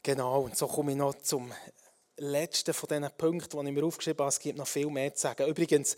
Genau, 0.02 0.42
und 0.42 0.56
so 0.56 0.66
komme 0.66 0.90
ich 0.90 0.98
noch 0.98 1.14
zum 1.22 1.52
letzten 2.16 2.74
von 2.74 2.88
diesen 2.88 3.10
Punkten, 3.16 3.60
die 3.60 3.68
ich 3.68 3.74
mir 3.74 3.84
aufgeschrieben 3.84 4.18
habe. 4.18 4.30
Es 4.30 4.40
gibt 4.40 4.58
noch 4.58 4.66
viel 4.66 4.90
mehr 4.90 5.14
zu 5.14 5.22
sagen. 5.22 5.46
Übrigens, 5.46 5.96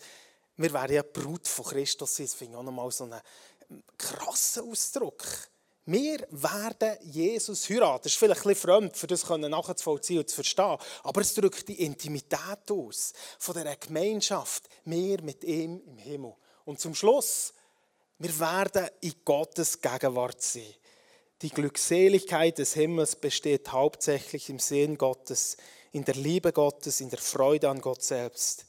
wir 0.57 0.71
werden 0.71 0.93
ja 0.93 1.01
Brut 1.01 1.47
von 1.47 1.65
Christus. 1.65 2.17
Das 2.17 2.35
finde 2.35 2.53
ich 2.53 2.59
auch 2.59 2.63
nochmal 2.63 2.91
so 2.91 3.05
einen 3.05 3.19
krassen 3.97 4.69
Ausdruck. 4.69 5.23
Wir 5.87 6.25
werden 6.31 6.97
Jesus 7.03 7.69
heiraten. 7.69 8.03
Das 8.03 8.13
ist 8.13 8.17
vielleicht 8.17 8.41
ein 8.41 8.49
bisschen 8.49 8.69
fremd, 8.69 8.97
für 8.97 9.05
das 9.05 9.29
nachzuvollziehen 9.29 10.19
und 10.19 10.29
zu 10.29 10.35
verstehen. 10.35 10.77
Aber 11.03 11.21
es 11.21 11.33
drückt 11.35 11.67
die 11.67 11.83
Intimität 11.83 12.71
aus 12.71 13.13
von 13.37 13.55
dieser 13.55 13.75
Gemeinschaft. 13.75 14.67
Wir 14.85 15.21
mit 15.21 15.43
ihm 15.43 15.79
im 15.85 15.97
Himmel. 15.97 16.33
Und 16.65 16.79
zum 16.79 16.95
Schluss, 16.95 17.53
wir 18.17 18.39
werden 18.39 18.89
in 19.01 19.13
Gottes 19.23 19.79
Gegenwart 19.79 20.41
sein. 20.41 20.73
Die 21.43 21.49
Glückseligkeit 21.49 22.57
des 22.57 22.73
Himmels 22.73 23.15
besteht 23.15 23.71
hauptsächlich 23.71 24.49
im 24.49 24.57
Sehen 24.57 24.97
Gottes, 24.97 25.57
in 25.91 26.03
der 26.03 26.15
Liebe 26.15 26.51
Gottes, 26.51 27.01
in 27.01 27.09
der 27.09 27.19
Freude 27.19 27.69
an 27.69 27.81
Gott 27.81 28.01
selbst. 28.01 28.65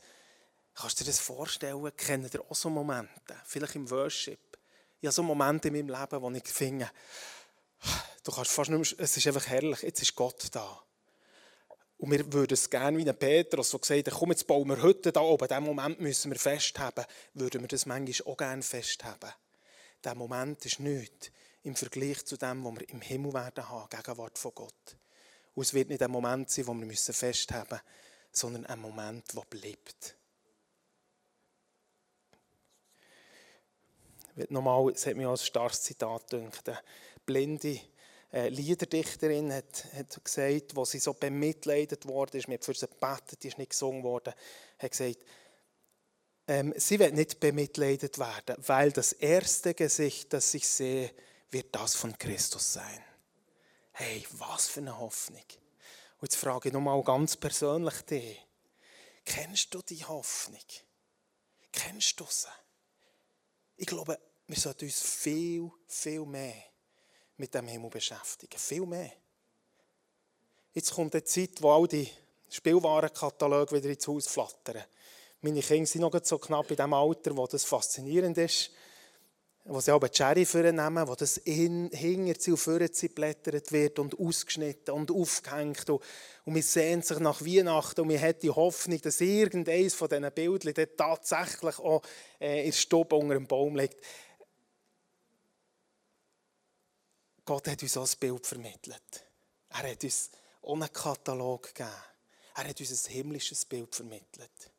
Kannst 0.74 1.00
du 1.00 1.04
dir 1.04 1.11
das 1.11 1.20
vorstellen? 1.20 1.90
Kennt 1.96 2.35
ihr 2.35 2.42
auch 2.50 2.54
so 2.54 2.68
Momente? 2.68 3.35
Vielleicht 3.44 3.76
im 3.76 3.90
Worship. 3.90 4.38
Ich 5.00 5.06
habe 5.06 5.12
so 5.12 5.22
Momente 5.22 5.68
in 5.68 5.74
meinem 5.74 5.88
Leben, 5.88 6.22
wo 6.22 6.30
ich 6.30 6.44
finde, 6.44 6.90
du 8.24 8.32
kannst 8.32 8.50
fast 8.50 8.70
nicht 8.70 8.98
mehr, 8.98 9.04
es 9.04 9.16
ist 9.16 9.26
einfach 9.26 9.46
herrlich, 9.46 9.82
jetzt 9.82 10.02
ist 10.02 10.14
Gott 10.14 10.48
da. 10.52 10.82
Und 11.98 12.11
wir 12.11 12.30
würden 12.32 12.54
es 12.54 12.68
gerne 12.68 12.98
wie 12.98 13.09
ein 13.09 13.18
Petrus, 13.18 13.70
der 13.70 13.80
gesagt 13.80 14.06
hat, 14.06 14.14
komm, 14.14 14.30
jetzt 14.30 14.46
bauen 14.46 14.68
wir 14.68 14.82
heute 14.82 15.12
da 15.12 15.20
oben, 15.20 15.48
diesen 15.48 15.64
Moment 15.64 16.00
müssen 16.00 16.30
wir 16.30 16.38
festhaben, 16.38 17.04
würden 17.35 17.62
wir 17.62 17.68
das 17.68 17.87
manchmal 17.87 18.32
auch 18.32 18.37
gerne 18.37 18.62
festhaben. 18.62 19.32
Dieser 20.04 20.14
Moment 20.14 20.64
ist 20.66 20.80
nichts 20.80 21.30
im 21.62 21.74
Vergleich 21.74 22.24
zu 22.24 22.37
dem, 22.37 22.64
was 22.64 22.74
wir 22.74 22.88
im 22.90 23.00
Himmel 23.00 23.32
werden 23.32 23.68
haben, 23.68 23.88
Gegenwart 23.88 24.38
von 24.38 24.52
Gott. 24.54 24.96
Und 25.54 25.62
es 25.62 25.72
wird 25.72 25.88
nicht 25.88 26.02
ein 26.02 26.11
Moment 26.11 26.50
sein, 26.50 26.66
den 26.66 26.88
wir 26.88 26.96
festhaben 26.96 27.68
müssen, 27.70 27.82
sondern 28.30 28.66
ein 28.66 28.78
Moment, 28.78 29.35
der 29.35 29.42
bleibt. 29.48 30.16
Nochmal, 34.49 34.90
es 34.90 35.07
hat 35.07 35.16
mich 35.16 35.27
ein 35.27 35.37
starkes 35.37 35.83
Zitat 35.83 36.31
gedacht. 36.31 36.68
Eine 36.68 36.79
blinde 37.25 37.81
äh, 38.33 38.49
Liederdichterin 38.49 39.53
hat, 39.53 39.87
hat 39.94 40.22
gesagt, 40.22 40.77
wo 40.77 40.85
sie 40.85 40.99
so 40.99 41.14
bemitleidet 41.14 42.07
worden 42.07 42.37
ist, 42.37 42.49
mir 42.49 42.59
für 42.61 42.75
sie 42.75 42.87
gebetet, 42.87 43.42
die 43.42 43.49
ist 43.49 43.59
nicht 43.59 43.70
gesungen 43.70 44.03
worden, 44.03 44.35
hat 44.79 44.90
gesagt, 44.90 45.25
ähm, 46.49 46.75
sie 46.77 46.99
wird 46.99 47.14
nicht 47.14 47.40
bemitleidet 47.40 48.18
werden, 48.18 48.57
weil 48.66 48.92
das 48.92 49.12
erste 49.12 49.75
Gesicht, 49.75 50.33
das 50.33 50.53
ich 50.55 50.68
sehe, 50.68 51.11
wird 51.51 51.75
das 51.75 51.94
von 51.94 52.16
Christus 52.18 52.75
sein. 52.75 53.05
Hey, 53.92 54.27
was 54.33 54.68
für 54.68 54.81
eine 54.81 54.99
Hoffnung. 54.99 55.44
Und 56.18 56.33
jetzt 56.33 56.37
frage 56.37 56.68
ich 56.68 56.72
nochmal 56.75 57.03
ganz 57.03 57.37
persönlich 57.37 58.03
dich. 58.03 58.46
Kennst 59.25 59.75
du 59.75 59.83
die 59.83 60.05
Hoffnung? 60.05 60.61
Kennst 61.72 62.20
du 62.20 62.27
sie? 62.29 62.49
Ich 63.76 63.86
glaube, 63.86 64.18
wir 64.46 64.56
sollten 64.56 64.84
uns 64.84 65.00
viel, 65.00 65.70
viel 65.86 66.24
mehr 66.24 66.54
mit 67.36 67.54
dem 67.54 67.68
Himmel 67.68 67.90
beschäftigen. 67.90 68.58
Viel 68.58 68.86
mehr. 68.86 69.12
Jetzt 70.72 70.92
kommt 70.92 71.14
eine 71.14 71.24
Zeit, 71.24 71.60
wo 71.60 71.70
all 71.70 71.86
die 71.88 72.08
Spielwarenkataloge 72.48 73.76
wieder 73.76 73.90
ins 73.90 74.06
Haus 74.06 74.26
flattern. 74.26 74.84
Meine 75.40 75.60
Kinder 75.60 75.86
sind 75.86 76.00
noch 76.00 76.18
so 76.22 76.38
knapp 76.38 76.70
in 76.70 76.76
dem 76.76 76.92
Alter, 76.92 77.36
wo 77.36 77.46
das 77.46 77.64
faszinierend 77.64 78.38
ist 78.38 78.70
wo 79.68 79.81
sie 79.81 79.90
aber 79.90 80.09
Cherry 80.09 80.46
vornehmen, 80.46 81.09
wo 81.09 81.14
das 81.16 81.38
in, 81.38 81.90
hinter 81.90 82.40
sie 82.40 82.52
und 82.52 83.14
blättert 83.14 83.72
wird 83.72 83.98
und 83.98 84.18
ausgeschnitten 84.18 84.94
und 84.94 85.11
aufgehängt. 85.11 85.90
Und, 85.90 86.02
und 86.44 86.52
man 86.52 86.62
sehnt 86.62 87.05
sich 87.05 87.18
nach 87.18 87.40
Weihnachten 87.40 88.00
und 88.00 88.09
man 88.09 88.20
hat 88.20 88.42
die 88.42 88.50
Hoffnung, 88.50 89.00
dass 89.00 89.20
irgendeines 89.20 89.94
von 89.94 90.09
diesen 90.09 90.31
Bildern 90.33 90.87
tatsächlich 90.96 91.79
auch 91.81 92.02
äh, 92.40 92.61
in 92.61 92.70
der 92.70 92.76
Stube 92.76 93.16
unter 93.16 93.35
dem 93.35 93.48
Baum 93.48 93.76
liegt. 93.76 93.96
Gott 97.44 97.68
hat 97.68 97.83
uns 97.83 97.96
auch 97.96 98.09
ein 98.09 98.18
Bild 98.20 98.46
vermittelt. 98.46 99.24
Er 99.70 99.90
hat 99.90 100.05
uns 100.05 100.31
einen 100.62 100.92
Katalog 100.92 101.74
gegeben. 101.74 101.90
Er 102.55 102.68
hat 102.68 102.81
uns 102.81 103.07
ein 103.07 103.12
himmlisches 103.12 103.64
Bild 103.64 103.94
vermittelt. 103.94 104.70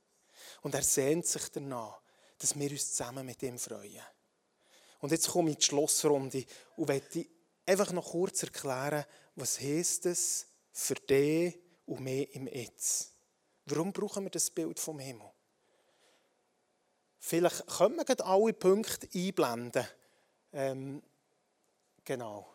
Und 0.62 0.74
er 0.74 0.82
sehnt 0.82 1.28
sich 1.28 1.50
danach, 1.50 2.02
dass 2.38 2.58
wir 2.58 2.72
uns 2.72 2.94
zusammen 2.94 3.26
mit 3.26 3.44
ihm 3.44 3.60
freuen. 3.60 4.02
Und 5.00 5.12
jetzt 5.12 5.30
komme 5.30 5.50
ich 5.50 5.56
in 5.56 5.60
die 5.60 5.66
Schlussrunde 5.66 6.46
und 6.76 6.88
möchte 6.88 7.26
einfach 7.66 7.92
noch 7.92 8.12
kurz 8.12 8.44
erklären, 8.44 9.06
was 9.36 9.60
heisst 9.60 10.06
es 10.06 10.48
für 10.72 10.96
dich 10.96 11.58
und 11.86 12.02
mich 12.02 12.34
im 12.36 12.48
Jetzt. 12.48 13.14
Warum 13.66 13.92
brauchen 13.92 14.24
wir 14.24 14.32
das 14.32 14.50
Bild 14.50 14.80
vom 14.80 15.00
Himmel? 15.00 15.30
Vielleicht 17.20 17.68
können 17.68 17.98
wir 17.98 18.26
alle 18.26 18.54
Punkte 18.54 19.08
einblenden. 19.14 19.86
Ähm, 20.54 21.04
genau. 22.04 22.54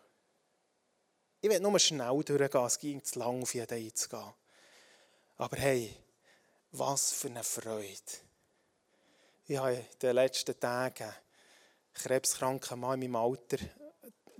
Ich 1.41 1.49
werde 1.49 1.61
nur 1.61 1.77
schnell 1.77 2.23
durchgehen, 2.23 2.65
es 2.65 2.79
ging 2.79 3.03
zu 3.03 3.19
lang, 3.19 3.43
auf 3.43 3.53
jeden 3.53 3.77
einzugehen. 3.77 4.33
Aber 5.37 5.57
hey, 5.57 5.95
was 6.71 7.11
für 7.11 7.27
eine 7.27 7.43
Freude. 7.43 7.99
Ich 9.45 9.57
habe 9.57 9.73
in 9.73 9.85
den 10.01 10.15
letzten 10.15 10.59
Tagen 10.59 11.13
krebskranken 11.93 12.79
Mann 12.79 13.01
in 13.01 13.11
meinem 13.11 13.23
Alter 13.23 13.57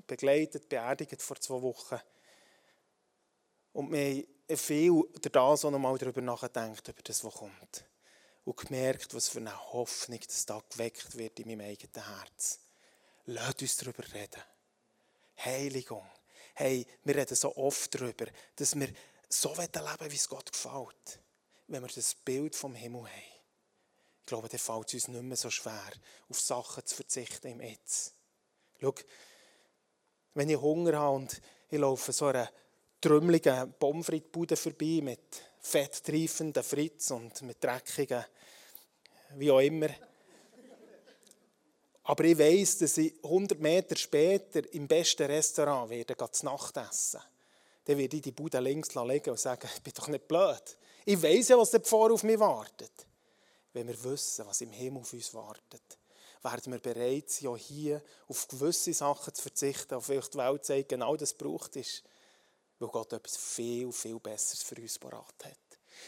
begleitet, 0.08 0.70
beerdigt 0.70 1.22
vor 1.22 1.40
zwei 1.40 1.62
Wochen. 1.62 2.00
Und 3.74 3.92
wir 3.92 4.26
haben 4.50 4.58
viel 4.58 5.04
da 5.32 5.58
so 5.58 5.70
nochmal 5.70 5.98
darüber 5.98 6.22
nachgedacht, 6.22 6.88
über 6.88 7.02
das, 7.04 7.24
was 7.24 7.34
kommt. 7.34 7.86
Und 8.46 8.58
gemerkt, 8.58 9.14
was 9.14 9.30
für 9.30 9.40
eine 9.40 9.74
Hoffnung 9.74 10.20
das 10.26 10.46
da 10.46 10.62
geweckt 10.70 11.18
wird 11.18 11.40
in 11.40 11.48
meinem 11.48 11.70
eigenen 11.70 12.06
Herz. 12.06 12.60
Lasst 13.26 13.62
uns 13.62 13.78
darüber 13.78 14.04
reden. 14.14 14.44
Heiligung. 15.44 16.06
Hey, 16.56 16.86
wir 17.04 17.16
reden 17.16 17.36
so 17.36 17.56
oft 17.56 17.96
darüber, 17.96 18.26
dass 18.58 18.78
wir 18.78 18.90
so 19.30 19.56
leben 19.56 20.12
wie 20.12 20.16
es 20.16 20.30
Gott 20.30 20.52
gefällt. 20.52 21.20
Wenn 21.68 21.82
wir 21.82 21.90
das 21.90 22.14
Bild 22.14 22.56
vom 22.56 22.76
Himmel 22.76 23.04
haben. 23.04 23.33
Ich 24.24 24.28
glaube, 24.28 24.48
dann 24.48 24.58
fällt 24.58 24.88
es 24.88 24.94
uns 24.94 25.08
nicht 25.10 25.22
mehr 25.22 25.36
so 25.36 25.50
schwer, 25.50 25.92
auf 26.30 26.40
Sachen 26.40 26.86
zu 26.86 26.96
verzichten 26.96 27.48
im 27.48 27.60
Jetzt. 27.60 28.14
Schau, 28.80 28.96
wenn 30.34 30.50
ich 30.50 30.56
Hunger 30.56 30.98
habe 30.98 31.18
und 31.18 31.42
ich 31.70 31.78
laufe 31.78 32.14
so 32.14 32.28
einer 32.28 32.50
trümmeligen 33.02 33.74
Pomfritbude 33.78 34.56
vorbei 34.56 35.02
mit 35.04 35.20
fetttreifenden 35.60 36.64
Fritz 36.64 37.12
und 37.12 37.42
mit 37.42 37.62
dreckigen, 37.62 38.24
wie 39.36 39.52
auch 39.52 39.60
immer. 39.60 39.90
Aber 42.04 42.24
ich 42.24 42.40
weiß, 42.40 42.78
dass 42.78 42.98
ich 42.98 43.16
100 43.26 43.60
Meter 43.60 43.98
später 43.98 44.74
im 44.74 44.88
besten 44.88 45.24
Restaurant 45.24 45.90
werde 45.90 46.16
zu 46.32 46.46
Nacht 46.46 46.78
essen. 46.78 47.20
Dann 47.84 47.98
werde 47.98 48.16
ich 48.16 48.22
die 48.22 48.32
Bude 48.32 48.62
links 48.62 48.96
legen 48.96 49.32
und 49.32 49.40
sagen, 49.40 49.70
ich 49.76 49.82
bin 49.82 49.94
doch 49.94 50.08
nicht 50.08 50.30
blöd. 50.30 50.78
Ich 51.04 51.22
weiß 51.22 51.50
ja, 51.50 51.58
was 51.58 51.72
dort 51.72 51.88
vor 51.88 52.10
auf 52.14 52.24
mich 52.24 52.40
wartet 52.40 53.06
wenn 53.74 53.88
wir 53.88 54.04
wissen, 54.04 54.46
was 54.46 54.62
im 54.62 54.72
Himmel 54.72 55.02
auf 55.02 55.14
uns 55.14 55.34
wartet, 55.34 55.98
werden 56.44 56.74
wir 56.74 56.80
bereit 56.80 57.30
sein, 57.30 57.50
auch 57.50 57.58
hier 57.58 58.02
auf 58.28 58.48
gewisse 58.48 58.94
Sachen 58.94 59.34
zu 59.34 59.42
verzichten, 59.42 59.96
auf 59.96 60.10
welche 60.10 60.32
die 60.32 60.38
Welt 60.38 60.66
sagt, 60.66 60.90
genau 60.90 61.16
das 61.16 61.34
braucht 61.34 61.76
ist, 61.76 62.04
weil 62.80 62.90
Gott 62.90 63.14
etwas 63.14 63.38
viel, 63.38 63.92
viel 63.92 64.20
Besseres 64.20 64.62
für 64.62 64.76
uns 64.76 65.00
parat 65.00 65.46
hat. 65.46 65.58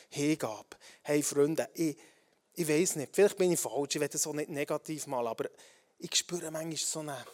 Hingabe. 0.10 0.78
Hey 1.04 1.24
Freunde, 1.24 1.70
ich, 1.74 1.98
ich 2.54 2.68
weiß 2.68 2.98
nicht, 2.98 3.16
vielleicht 3.16 3.38
bin 3.38 3.52
ich 3.52 3.60
falsch, 3.60 3.96
ich 3.96 4.02
will 4.02 4.08
das 4.08 4.28
auch 4.28 4.34
nicht 4.34 4.50
negativ 4.50 5.08
mal, 5.08 5.26
aber 5.28 5.50
ich 5.98 6.16
spüre 6.16 6.52
manchmal 6.52 6.78
so, 6.78 7.00
eine, 7.00 7.26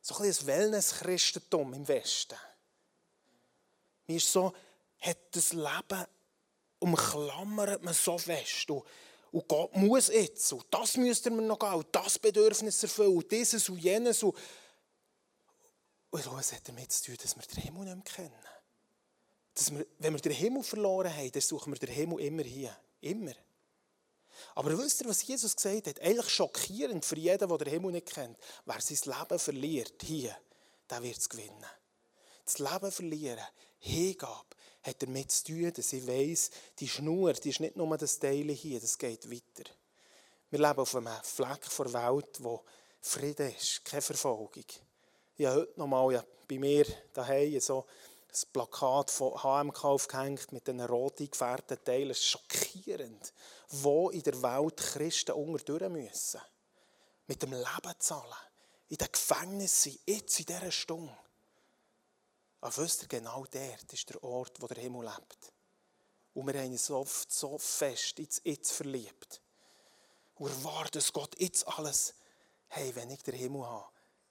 so 0.00 0.16
ein, 0.16 0.24
ein 0.24 0.46
Wellness-Christentum 0.46 1.74
im 1.74 1.86
Westen. 1.86 2.38
Mir 4.08 4.16
ist 4.16 4.32
so, 4.32 4.52
hat 5.00 5.18
das 5.32 5.52
Leben 5.52 6.06
umklammert 6.78 7.82
man 7.82 7.94
so 7.94 8.18
fest. 8.18 8.70
Und 8.70 8.84
und 9.32 9.48
Gott 9.48 9.76
muss 9.76 10.08
jetzt. 10.08 10.50
Und 10.52 10.64
das 10.70 10.96
müsste 10.96 11.30
man 11.30 11.46
noch 11.46 11.58
gehen. 11.58 11.74
Und 11.74 11.88
das 11.92 12.18
Bedürfnis 12.18 12.82
erfüllen. 12.82 13.16
Und 13.16 13.30
dieses 13.30 13.68
und 13.68 13.76
jenes. 13.76 14.22
Und 14.22 14.34
Und 16.10 16.20
es 16.20 16.52
hat 16.52 16.66
damit 16.66 16.90
zu 16.90 17.04
tun, 17.04 17.16
dass 17.22 17.36
wir 17.36 17.42
den 17.42 17.62
Himmel 17.64 17.84
nicht 17.84 17.96
mehr 17.96 18.04
kennen. 18.04 18.44
Dass 19.54 19.70
wir, 19.74 19.86
wenn 19.98 20.14
wir 20.14 20.20
den 20.20 20.32
Himmel 20.32 20.62
verloren 20.62 21.14
haben, 21.14 21.30
dann 21.30 21.42
suchen 21.42 21.72
wir 21.72 21.78
den 21.78 21.94
Himmel 21.94 22.20
immer 22.20 22.44
hier. 22.44 22.76
Immer. 23.00 23.34
Aber 24.54 24.78
wisst 24.78 25.02
ihr, 25.02 25.08
was 25.08 25.26
Jesus 25.26 25.54
gesagt 25.56 25.86
hat? 25.86 26.00
Eigentlich 26.00 26.30
schockierend 26.30 27.04
für 27.04 27.18
jeden, 27.18 27.48
der 27.48 27.58
den 27.58 27.68
Himmel 27.68 27.92
nicht 27.92 28.06
kennt. 28.06 28.38
Wer 28.64 28.80
sein 28.80 28.98
Leben 29.04 29.38
verliert, 29.38 30.02
hier, 30.02 30.36
der 30.88 31.02
wird 31.02 31.18
es 31.18 31.28
gewinnen. 31.28 31.66
Das 32.44 32.58
Leben 32.58 32.92
verlieren, 32.92 33.44
Hingabe, 33.78 34.55
hat 34.86 35.02
damit 35.02 35.30
zu 35.30 35.44
tun, 35.44 35.72
dass 35.74 35.92
ich 35.92 36.06
weiss, 36.06 36.50
die 36.78 36.88
Schnur, 36.88 37.32
die 37.32 37.50
ist 37.50 37.60
nicht 37.60 37.76
nur 37.76 37.96
das 37.98 38.18
Teil 38.18 38.50
hier, 38.50 38.80
das 38.80 38.98
geht 38.98 39.30
weiter. 39.30 39.70
Wir 40.50 40.60
leben 40.60 40.78
auf 40.78 40.94
einem 40.94 41.12
Fleck 41.22 41.62
der 41.76 41.92
Welt, 41.92 42.38
wo 42.40 42.62
Frieden 43.00 43.54
ist, 43.54 43.84
keine 43.84 44.02
Verfolgung. 44.02 44.64
Ich 45.36 45.46
habe 45.46 45.60
heute 45.60 45.78
nochmal 45.78 46.12
ja, 46.12 46.24
bei 46.48 46.58
mir 46.58 46.86
daheim 47.12 47.60
so 47.60 47.84
ein 48.28 48.52
Plakat 48.52 49.10
von 49.10 49.34
HMK 49.42 49.84
aufgehängt 49.84 50.52
mit 50.52 50.66
diesen 50.66 50.80
roten 50.80 51.30
gefärbten 51.30 51.82
Teilen. 51.84 52.14
Schockierend, 52.14 53.32
wo 53.70 54.10
in 54.10 54.22
der 54.22 54.40
Welt 54.42 54.76
Christen 54.76 55.32
unterdurch 55.32 55.88
müssen. 55.88 56.40
Mit 57.26 57.42
dem 57.42 57.52
Leben 57.52 57.94
zahlen. 57.98 58.34
In 58.88 58.98
den 58.98 59.08
Gefängnissen, 59.10 59.98
jetzt 60.06 60.38
in 60.38 60.46
dieser 60.46 60.70
Stunde. 60.70 61.16
Aber 62.60 62.76
wisst 62.78 63.02
ihr, 63.02 63.08
genau 63.08 63.44
dort 63.50 63.92
ist 63.92 64.08
der 64.08 64.22
Ort, 64.22 64.60
wo 64.60 64.66
der 64.66 64.82
Himmel 64.82 65.04
lebt. 65.04 65.52
Und 66.34 66.46
wir 66.46 66.60
haben 66.60 66.72
uns 66.72 66.90
oft 66.90 67.32
so 67.32 67.56
fest 67.58 68.18
ins 68.18 68.40
Jetzt 68.44 68.72
verliebt. 68.72 69.40
Und 70.34 70.50
erwarten, 70.50 70.92
dass 70.92 71.12
Gott 71.12 71.34
jetzt 71.38 71.66
alles, 71.66 72.14
hey, 72.68 72.94
wenn 72.94 73.10
ich 73.10 73.22
den 73.22 73.34
Himmel 73.34 73.64
habe, 73.64 73.86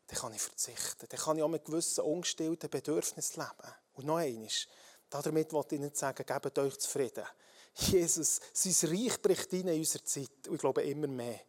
dann 0.07 0.19
kann 0.19 0.33
ich 0.33 0.41
verzichten. 0.41 1.07
Dann 1.09 1.19
kann 1.19 1.37
ich 1.37 1.43
auch 1.43 1.47
mit 1.49 1.65
gewissen 1.65 2.03
ungestillten 2.03 2.69
Bedürfnissen 2.69 3.41
leben. 3.41 3.73
Und 3.93 4.05
noch 4.05 4.17
eines, 4.17 4.67
damit 5.09 5.51
wollte 5.53 5.75
ich 5.75 5.81
nicht 5.81 5.97
sagen, 5.97 6.25
gebt 6.25 6.59
euch 6.59 6.77
zufrieden. 6.77 7.25
Jesus, 7.73 8.39
sein 8.53 8.89
Reich 8.91 9.21
bricht 9.21 9.51
in 9.53 9.69
unserer 9.69 10.03
Zeit. 10.05 10.47
Und 10.47 10.55
ich 10.55 10.61
glaube, 10.61 10.83
immer 10.83 11.07
mehr. 11.07 11.39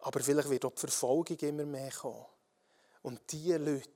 Aber 0.00 0.20
vielleicht 0.20 0.48
wird 0.48 0.64
auch 0.64 0.72
die 0.72 0.80
Verfolgung 0.80 1.36
immer 1.38 1.66
mehr 1.66 1.90
kommen. 1.90 2.24
Und 3.02 3.20
diese 3.32 3.56
Leute, 3.56 3.88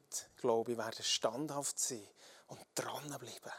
glaube 0.43 0.73
ich, 0.73 0.79
werden 0.79 1.03
standhaft 1.03 1.79
sein 1.79 2.07
und 2.49 2.61
dranbleiben, 2.75 3.53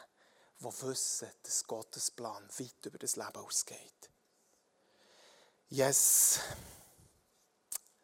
die 0.60 0.64
wissen, 0.64 1.28
dass 1.42 1.64
Gottes 1.64 2.10
Plan 2.10 2.48
weit 2.58 2.86
über 2.86 2.98
das 2.98 3.16
Leben 3.16 3.36
ausgeht. 3.36 4.10
Yes. 5.68 6.40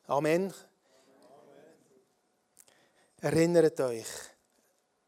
Amen. 0.06 0.52
Erinnert 3.18 3.78
euch, 3.80 4.08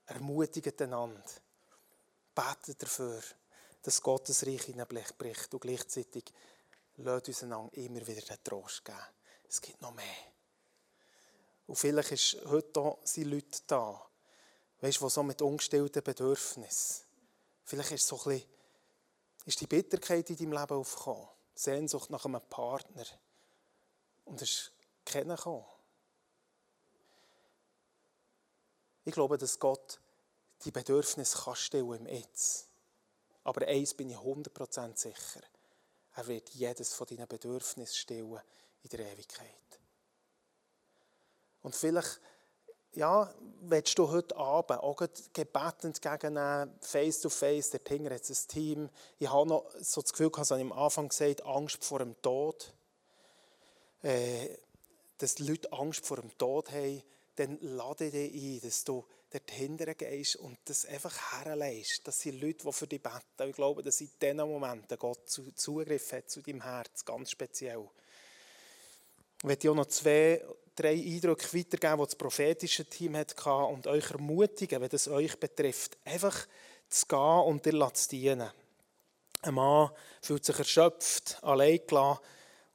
ermutigt 0.07 0.81
einander, 0.83 1.25
betet 2.35 2.83
dafür, 2.83 3.23
dass 3.83 4.03
Gottes 4.03 4.47
Reich 4.47 4.63
hineinbricht 4.65 5.53
und 5.55 5.61
gleichzeitig 5.61 6.25
lasst 6.97 7.29
uns 7.29 7.43
einander 7.43 7.75
immer 7.79 8.07
wieder 8.07 8.21
den 8.21 8.45
Trost 8.45 8.85
geben. 8.85 8.99
Es 9.49 9.61
gibt 9.61 9.81
noch 9.81 9.95
mehr. 9.95 10.32
Und 11.73 11.79
vielleicht 11.79 12.13
ist 12.13 12.37
heute 12.45 12.81
auch, 12.81 12.99
sind 13.03 13.31
Leute 13.31 13.63
da, 13.67 14.07
weißt, 14.83 15.01
die 15.01 15.09
so 15.09 15.23
mit 15.23 15.41
ungestillten 15.41 16.03
Bedürfnissen, 16.03 17.07
vielleicht 17.65 17.93
ist 17.93 18.07
so 18.07 18.19
ein 18.19 18.25
bisschen, 18.25 18.49
ist 19.47 19.61
die 19.63 19.67
Bitterkeit 19.67 20.29
in 20.29 20.37
deinem 20.37 20.53
Leben 20.53 20.77
aufgekommen, 20.77 21.27
Sehnsucht 21.55 22.11
nach 22.11 22.27
einem 22.27 22.43
Partner 22.43 23.07
und 24.27 24.43
es 24.43 24.51
ist 24.51 24.73
keiner 25.07 25.37
gekommen. 25.37 25.65
Ich 29.07 29.15
glaube, 29.15 29.39
dass 29.39 29.59
Gott 29.59 29.99
die 30.67 30.73
Bedürfnisse 30.73 31.39
kann 31.39 31.57
stillen 31.57 32.07
im 32.07 32.07
Jetzt. 32.07 32.69
Aber 33.45 33.67
eins 33.67 33.95
bin 33.95 34.11
ich 34.11 34.19
100% 34.19 34.99
sicher. 34.99 35.41
Er 36.17 36.27
wird 36.27 36.51
jedes 36.51 36.93
von 36.93 37.07
deinen 37.07 37.27
Bedürfnissen 37.27 37.97
stillen 37.97 38.43
in 38.83 38.91
der 38.91 39.11
Ewigkeit. 39.11 39.72
Und 41.63 41.75
vielleicht, 41.75 42.21
ja, 42.95 43.33
willst 43.63 43.99
du 43.99 44.11
heute 44.11 44.37
Abend 44.37 44.81
auch 44.81 45.03
gebetend 45.33 46.03
gegen 46.03 46.39
face 46.81 47.21
to 47.21 47.29
face, 47.29 47.71
der 47.71 47.85
Tinger 47.85 48.15
hat 48.15 48.29
ein 48.29 48.49
Team. 48.49 48.91
Ich 49.19 49.31
habe 49.31 49.49
noch 49.49 49.71
so 49.81 50.03
das 50.03 50.13
Gefühl, 50.13 50.31
ich 50.33 50.51
habe 50.51 50.61
am 50.61 50.73
Anfang 50.73 51.09
gesagt, 51.09 51.45
Angst 51.45 51.85
vor 51.85 52.01
dem 52.01 52.21
Tod. 52.21 52.73
Äh, 54.03 54.59
dass 55.19 55.37
die 55.37 55.45
Leute 55.45 55.73
Angst 55.73 56.05
vor 56.05 56.17
dem 56.17 56.37
Tod 56.37 56.73
haben 56.73 57.03
dann 57.37 57.59
lade 57.61 58.11
dich 58.11 58.35
ein, 58.35 58.61
dass 58.61 58.85
du 58.85 59.05
dort 59.31 59.51
hinterher 59.51 59.95
gehst 59.95 60.37
und 60.37 60.59
das 60.67 60.85
einfach 60.85 61.45
herlegst. 61.45 62.07
Das 62.07 62.21
sind 62.21 62.41
Leute, 62.41 62.65
die 62.67 62.73
für 62.73 62.87
dich 62.87 63.03
beten. 63.03 63.49
Ich 63.49 63.57
glaube, 63.57 63.83
dass 63.83 64.01
in 64.01 64.11
diesen 64.21 64.37
Momenten 64.37 64.99
Gott 64.99 65.29
Zugriff 65.29 66.13
hat 66.13 66.31
zu 66.31 66.43
deinem 66.43 66.63
Herz, 66.63 67.05
ganz 67.05 67.31
speziell. 67.31 67.89
Ich 69.39 69.45
möchte 69.45 69.71
auch 69.71 69.75
noch 69.75 69.87
zwei, 69.87 70.45
drei 70.75 70.95
Eindrücke 70.95 71.57
weitergeben, 71.57 71.99
die 71.99 72.05
das 72.05 72.15
prophetische 72.17 72.85
Team 72.85 73.17
hatte 73.17 73.51
und 73.51 73.87
euch 73.87 74.11
ermutigen, 74.11 74.81
wenn 74.81 74.89
das 74.89 75.09
euch 75.09 75.39
betrifft, 75.39 75.99
einfach 76.05 76.47
zu 76.89 77.07
gehen 77.07 77.19
und 77.19 77.65
dir 77.65 77.95
zu 77.95 78.09
dienen. 78.09 78.51
Ein 79.43 79.55
Mann 79.55 79.91
fühlt 80.21 80.45
sich 80.45 80.59
erschöpft, 80.59 81.39
allein 81.43 81.81
gelassen 81.87 82.21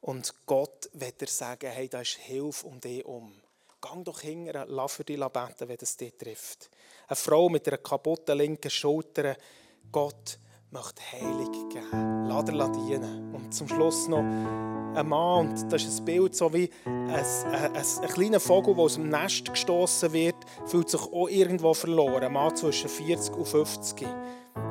und 0.00 0.34
Gott 0.46 0.90
wird 0.92 1.20
dir 1.20 1.26
sagen, 1.26 1.70
hey, 1.70 1.88
da 1.88 2.00
ist 2.00 2.18
Hilfe 2.18 2.66
um 2.66 2.80
dich 2.80 3.04
um. 3.04 3.32
Gang 3.80 4.04
doch 4.04 4.20
hinterher, 4.20 4.66
lass 4.68 4.94
für 4.94 5.04
dich 5.04 5.18
beten, 5.18 5.68
wenn 5.68 5.78
es 5.80 5.96
dich 5.96 6.12
trifft. 6.16 6.68
Eine 7.06 7.16
Frau 7.16 7.48
mit 7.48 7.66
einer 7.68 7.78
kaputten 7.78 8.36
linken 8.36 8.70
Schulter, 8.70 9.36
Gott 9.90 10.38
möchte 10.70 11.02
Heilung 11.12 11.68
geben. 11.68 12.26
Lass 12.28 12.44
dir 12.44 12.72
dienen. 12.72 13.34
Und 13.34 13.54
zum 13.54 13.68
Schluss 13.68 14.08
noch 14.08 14.77
ein 14.94 15.08
Mann, 15.08 15.48
und 15.48 15.72
das 15.72 15.84
ist 15.84 16.00
ein 16.00 16.04
Bild, 16.04 16.34
so 16.34 16.52
wie 16.52 16.70
ein, 16.84 17.10
ein, 17.10 17.76
ein 17.76 18.08
kleiner 18.08 18.40
Vogel, 18.40 18.74
der 18.74 18.84
aus 18.84 18.94
dem 18.94 19.08
Nest 19.08 19.50
gestoßen 19.50 20.12
wird, 20.12 20.36
fühlt 20.66 20.88
sich 20.88 21.00
auch 21.00 21.28
irgendwo 21.28 21.74
verloren. 21.74 22.24
Ein 22.24 22.32
Mann 22.32 22.54
zwischen 22.56 22.88
40 22.88 23.36
und 23.36 23.46
50. 23.48 24.06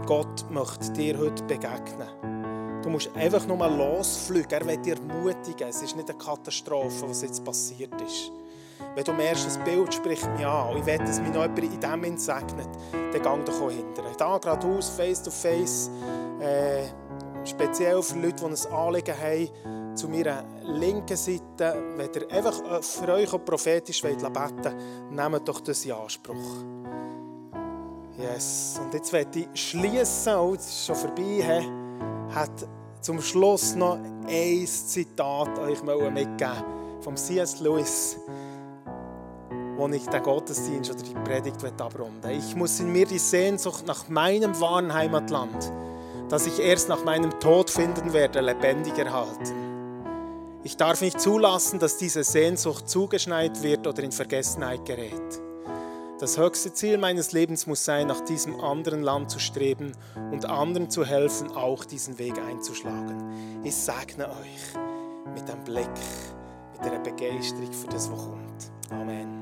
Gott 0.06 0.50
möchte 0.50 0.92
dir 0.92 1.18
heute 1.18 1.44
begegnen. 1.44 2.82
Du 2.82 2.90
musst 2.90 3.10
einfach 3.16 3.46
nur 3.46 3.68
losfliegen. 3.68 4.52
Er 4.52 4.66
will 4.66 4.78
dir 4.78 4.96
ermutigen. 4.96 5.68
Es 5.68 5.82
ist 5.82 5.96
nicht 5.96 6.10
eine 6.10 6.18
Katastrophe, 6.18 7.10
was 7.10 7.22
jetzt 7.22 7.44
passiert 7.44 8.00
ist. 8.02 8.32
Wenn 8.96 9.04
du 9.04 9.14
merkst, 9.14 9.46
das 9.46 9.58
Bild 9.60 9.94
spricht 9.94 10.28
mich 10.38 10.46
an 10.46 10.70
und 10.70 10.80
ich 10.80 10.86
will, 10.86 10.98
dass 11.00 11.20
mich 11.20 11.34
noch 11.34 11.42
jemand 11.44 11.60
in 11.60 11.80
dem 11.80 11.90
Moment 11.90 12.22
segnet, 12.22 12.70
dann 13.12 13.22
gang 13.22 13.46
doch 13.46 13.70
hinterher. 13.70 14.14
Da 14.18 14.38
geradeaus, 14.38 14.90
face 14.90 15.22
to 15.22 15.32
face, 15.32 15.92
äh, 16.40 16.84
speziell 17.44 18.02
für 18.02 18.20
Leute, 18.20 18.36
die 18.38 18.46
ein 18.46 18.74
Anliegen 18.74 19.16
haben, 19.20 19.50
zu 19.98 20.08
meiner 20.08 20.44
linken 20.64 21.18
Seite, 21.18 21.84
wenn 21.96 22.10
ihr 22.14 22.32
einfach 22.32 22.60
äh, 22.64 22.82
für 22.82 23.14
euch 23.14 23.34
auch 23.34 23.44
prophetisch 23.44 24.02
beten 24.02 24.34
wollt, 24.34 24.76
nehmt 25.12 25.48
doch 25.48 25.60
das 25.60 25.84
in 25.86 25.92
Anspruch. 25.92 26.36
Yes. 28.18 28.80
Und 28.82 28.94
jetzt 28.94 29.12
werde 29.14 29.40
ich 29.40 29.70
schließen, 29.70 30.36
oh, 30.36 30.54
es 30.56 30.68
ist 30.68 30.86
schon 30.86 30.96
vorbei, 30.96 31.24
he, 31.24 32.34
hat 32.34 32.52
zum 33.02 33.22
Schluss 33.22 33.76
noch 33.76 33.98
ein 34.28 34.68
Zitat 34.68 35.60
euch 35.60 35.82
mitgeben 35.84 36.64
vom 37.02 37.16
C.S. 37.16 37.60
Lewis 37.60 38.18
wo 39.78 39.88
ich 39.90 40.08
den 40.08 40.24
Gottesdienst 40.24 40.92
oder 40.92 41.04
die 41.04 41.14
Predigt 41.14 41.64
abrunden 41.80 42.32
Ich 42.32 42.56
muss 42.56 42.80
in 42.80 42.92
mir 42.92 43.06
die 43.06 43.20
Sehnsucht 43.20 43.86
nach 43.86 44.10
meinem 44.10 44.60
wahren 44.60 44.92
Heimatland, 44.92 45.72
das 46.30 46.48
ich 46.48 46.60
erst 46.60 46.90
nach 46.90 47.04
meinem 47.04 47.40
Tod 47.40 47.70
finden 47.70 48.12
werde, 48.12 48.42
lebendig 48.42 48.98
erhalten. 48.98 49.67
Ich 50.68 50.76
darf 50.76 51.00
nicht 51.00 51.22
zulassen, 51.22 51.80
dass 51.80 51.96
diese 51.96 52.26
Sehnsucht 52.26 52.90
zugeschneit 52.90 53.64
wird 53.64 53.88
oder 53.88 54.04
in 54.04 54.12
Vergessenheit 54.12 54.84
gerät. 54.84 55.42
Das 56.20 56.38
höchste 56.38 56.74
Ziel 56.74 56.98
meines 56.98 57.32
Lebens 57.32 57.68
muss 57.68 57.86
sein, 57.86 58.08
nach 58.08 58.20
diesem 58.20 58.60
anderen 58.60 59.02
Land 59.02 59.32
zu 59.32 59.40
streben 59.40 59.94
und 60.30 60.44
anderen 60.44 60.90
zu 60.90 61.06
helfen, 61.06 61.56
auch 61.56 61.86
diesen 61.86 62.20
Weg 62.20 62.38
einzuschlagen. 62.38 63.62
Ich 63.64 63.78
segne 63.78 64.28
euch 64.28 65.34
mit 65.34 65.50
einem 65.50 65.64
Blick, 65.64 65.88
mit 66.74 66.82
einer 66.82 67.00
Begeisterung 67.00 67.72
für 67.72 67.88
das, 67.88 68.12
was 68.12 68.20
kommt. 68.20 68.72
Amen. 68.90 69.37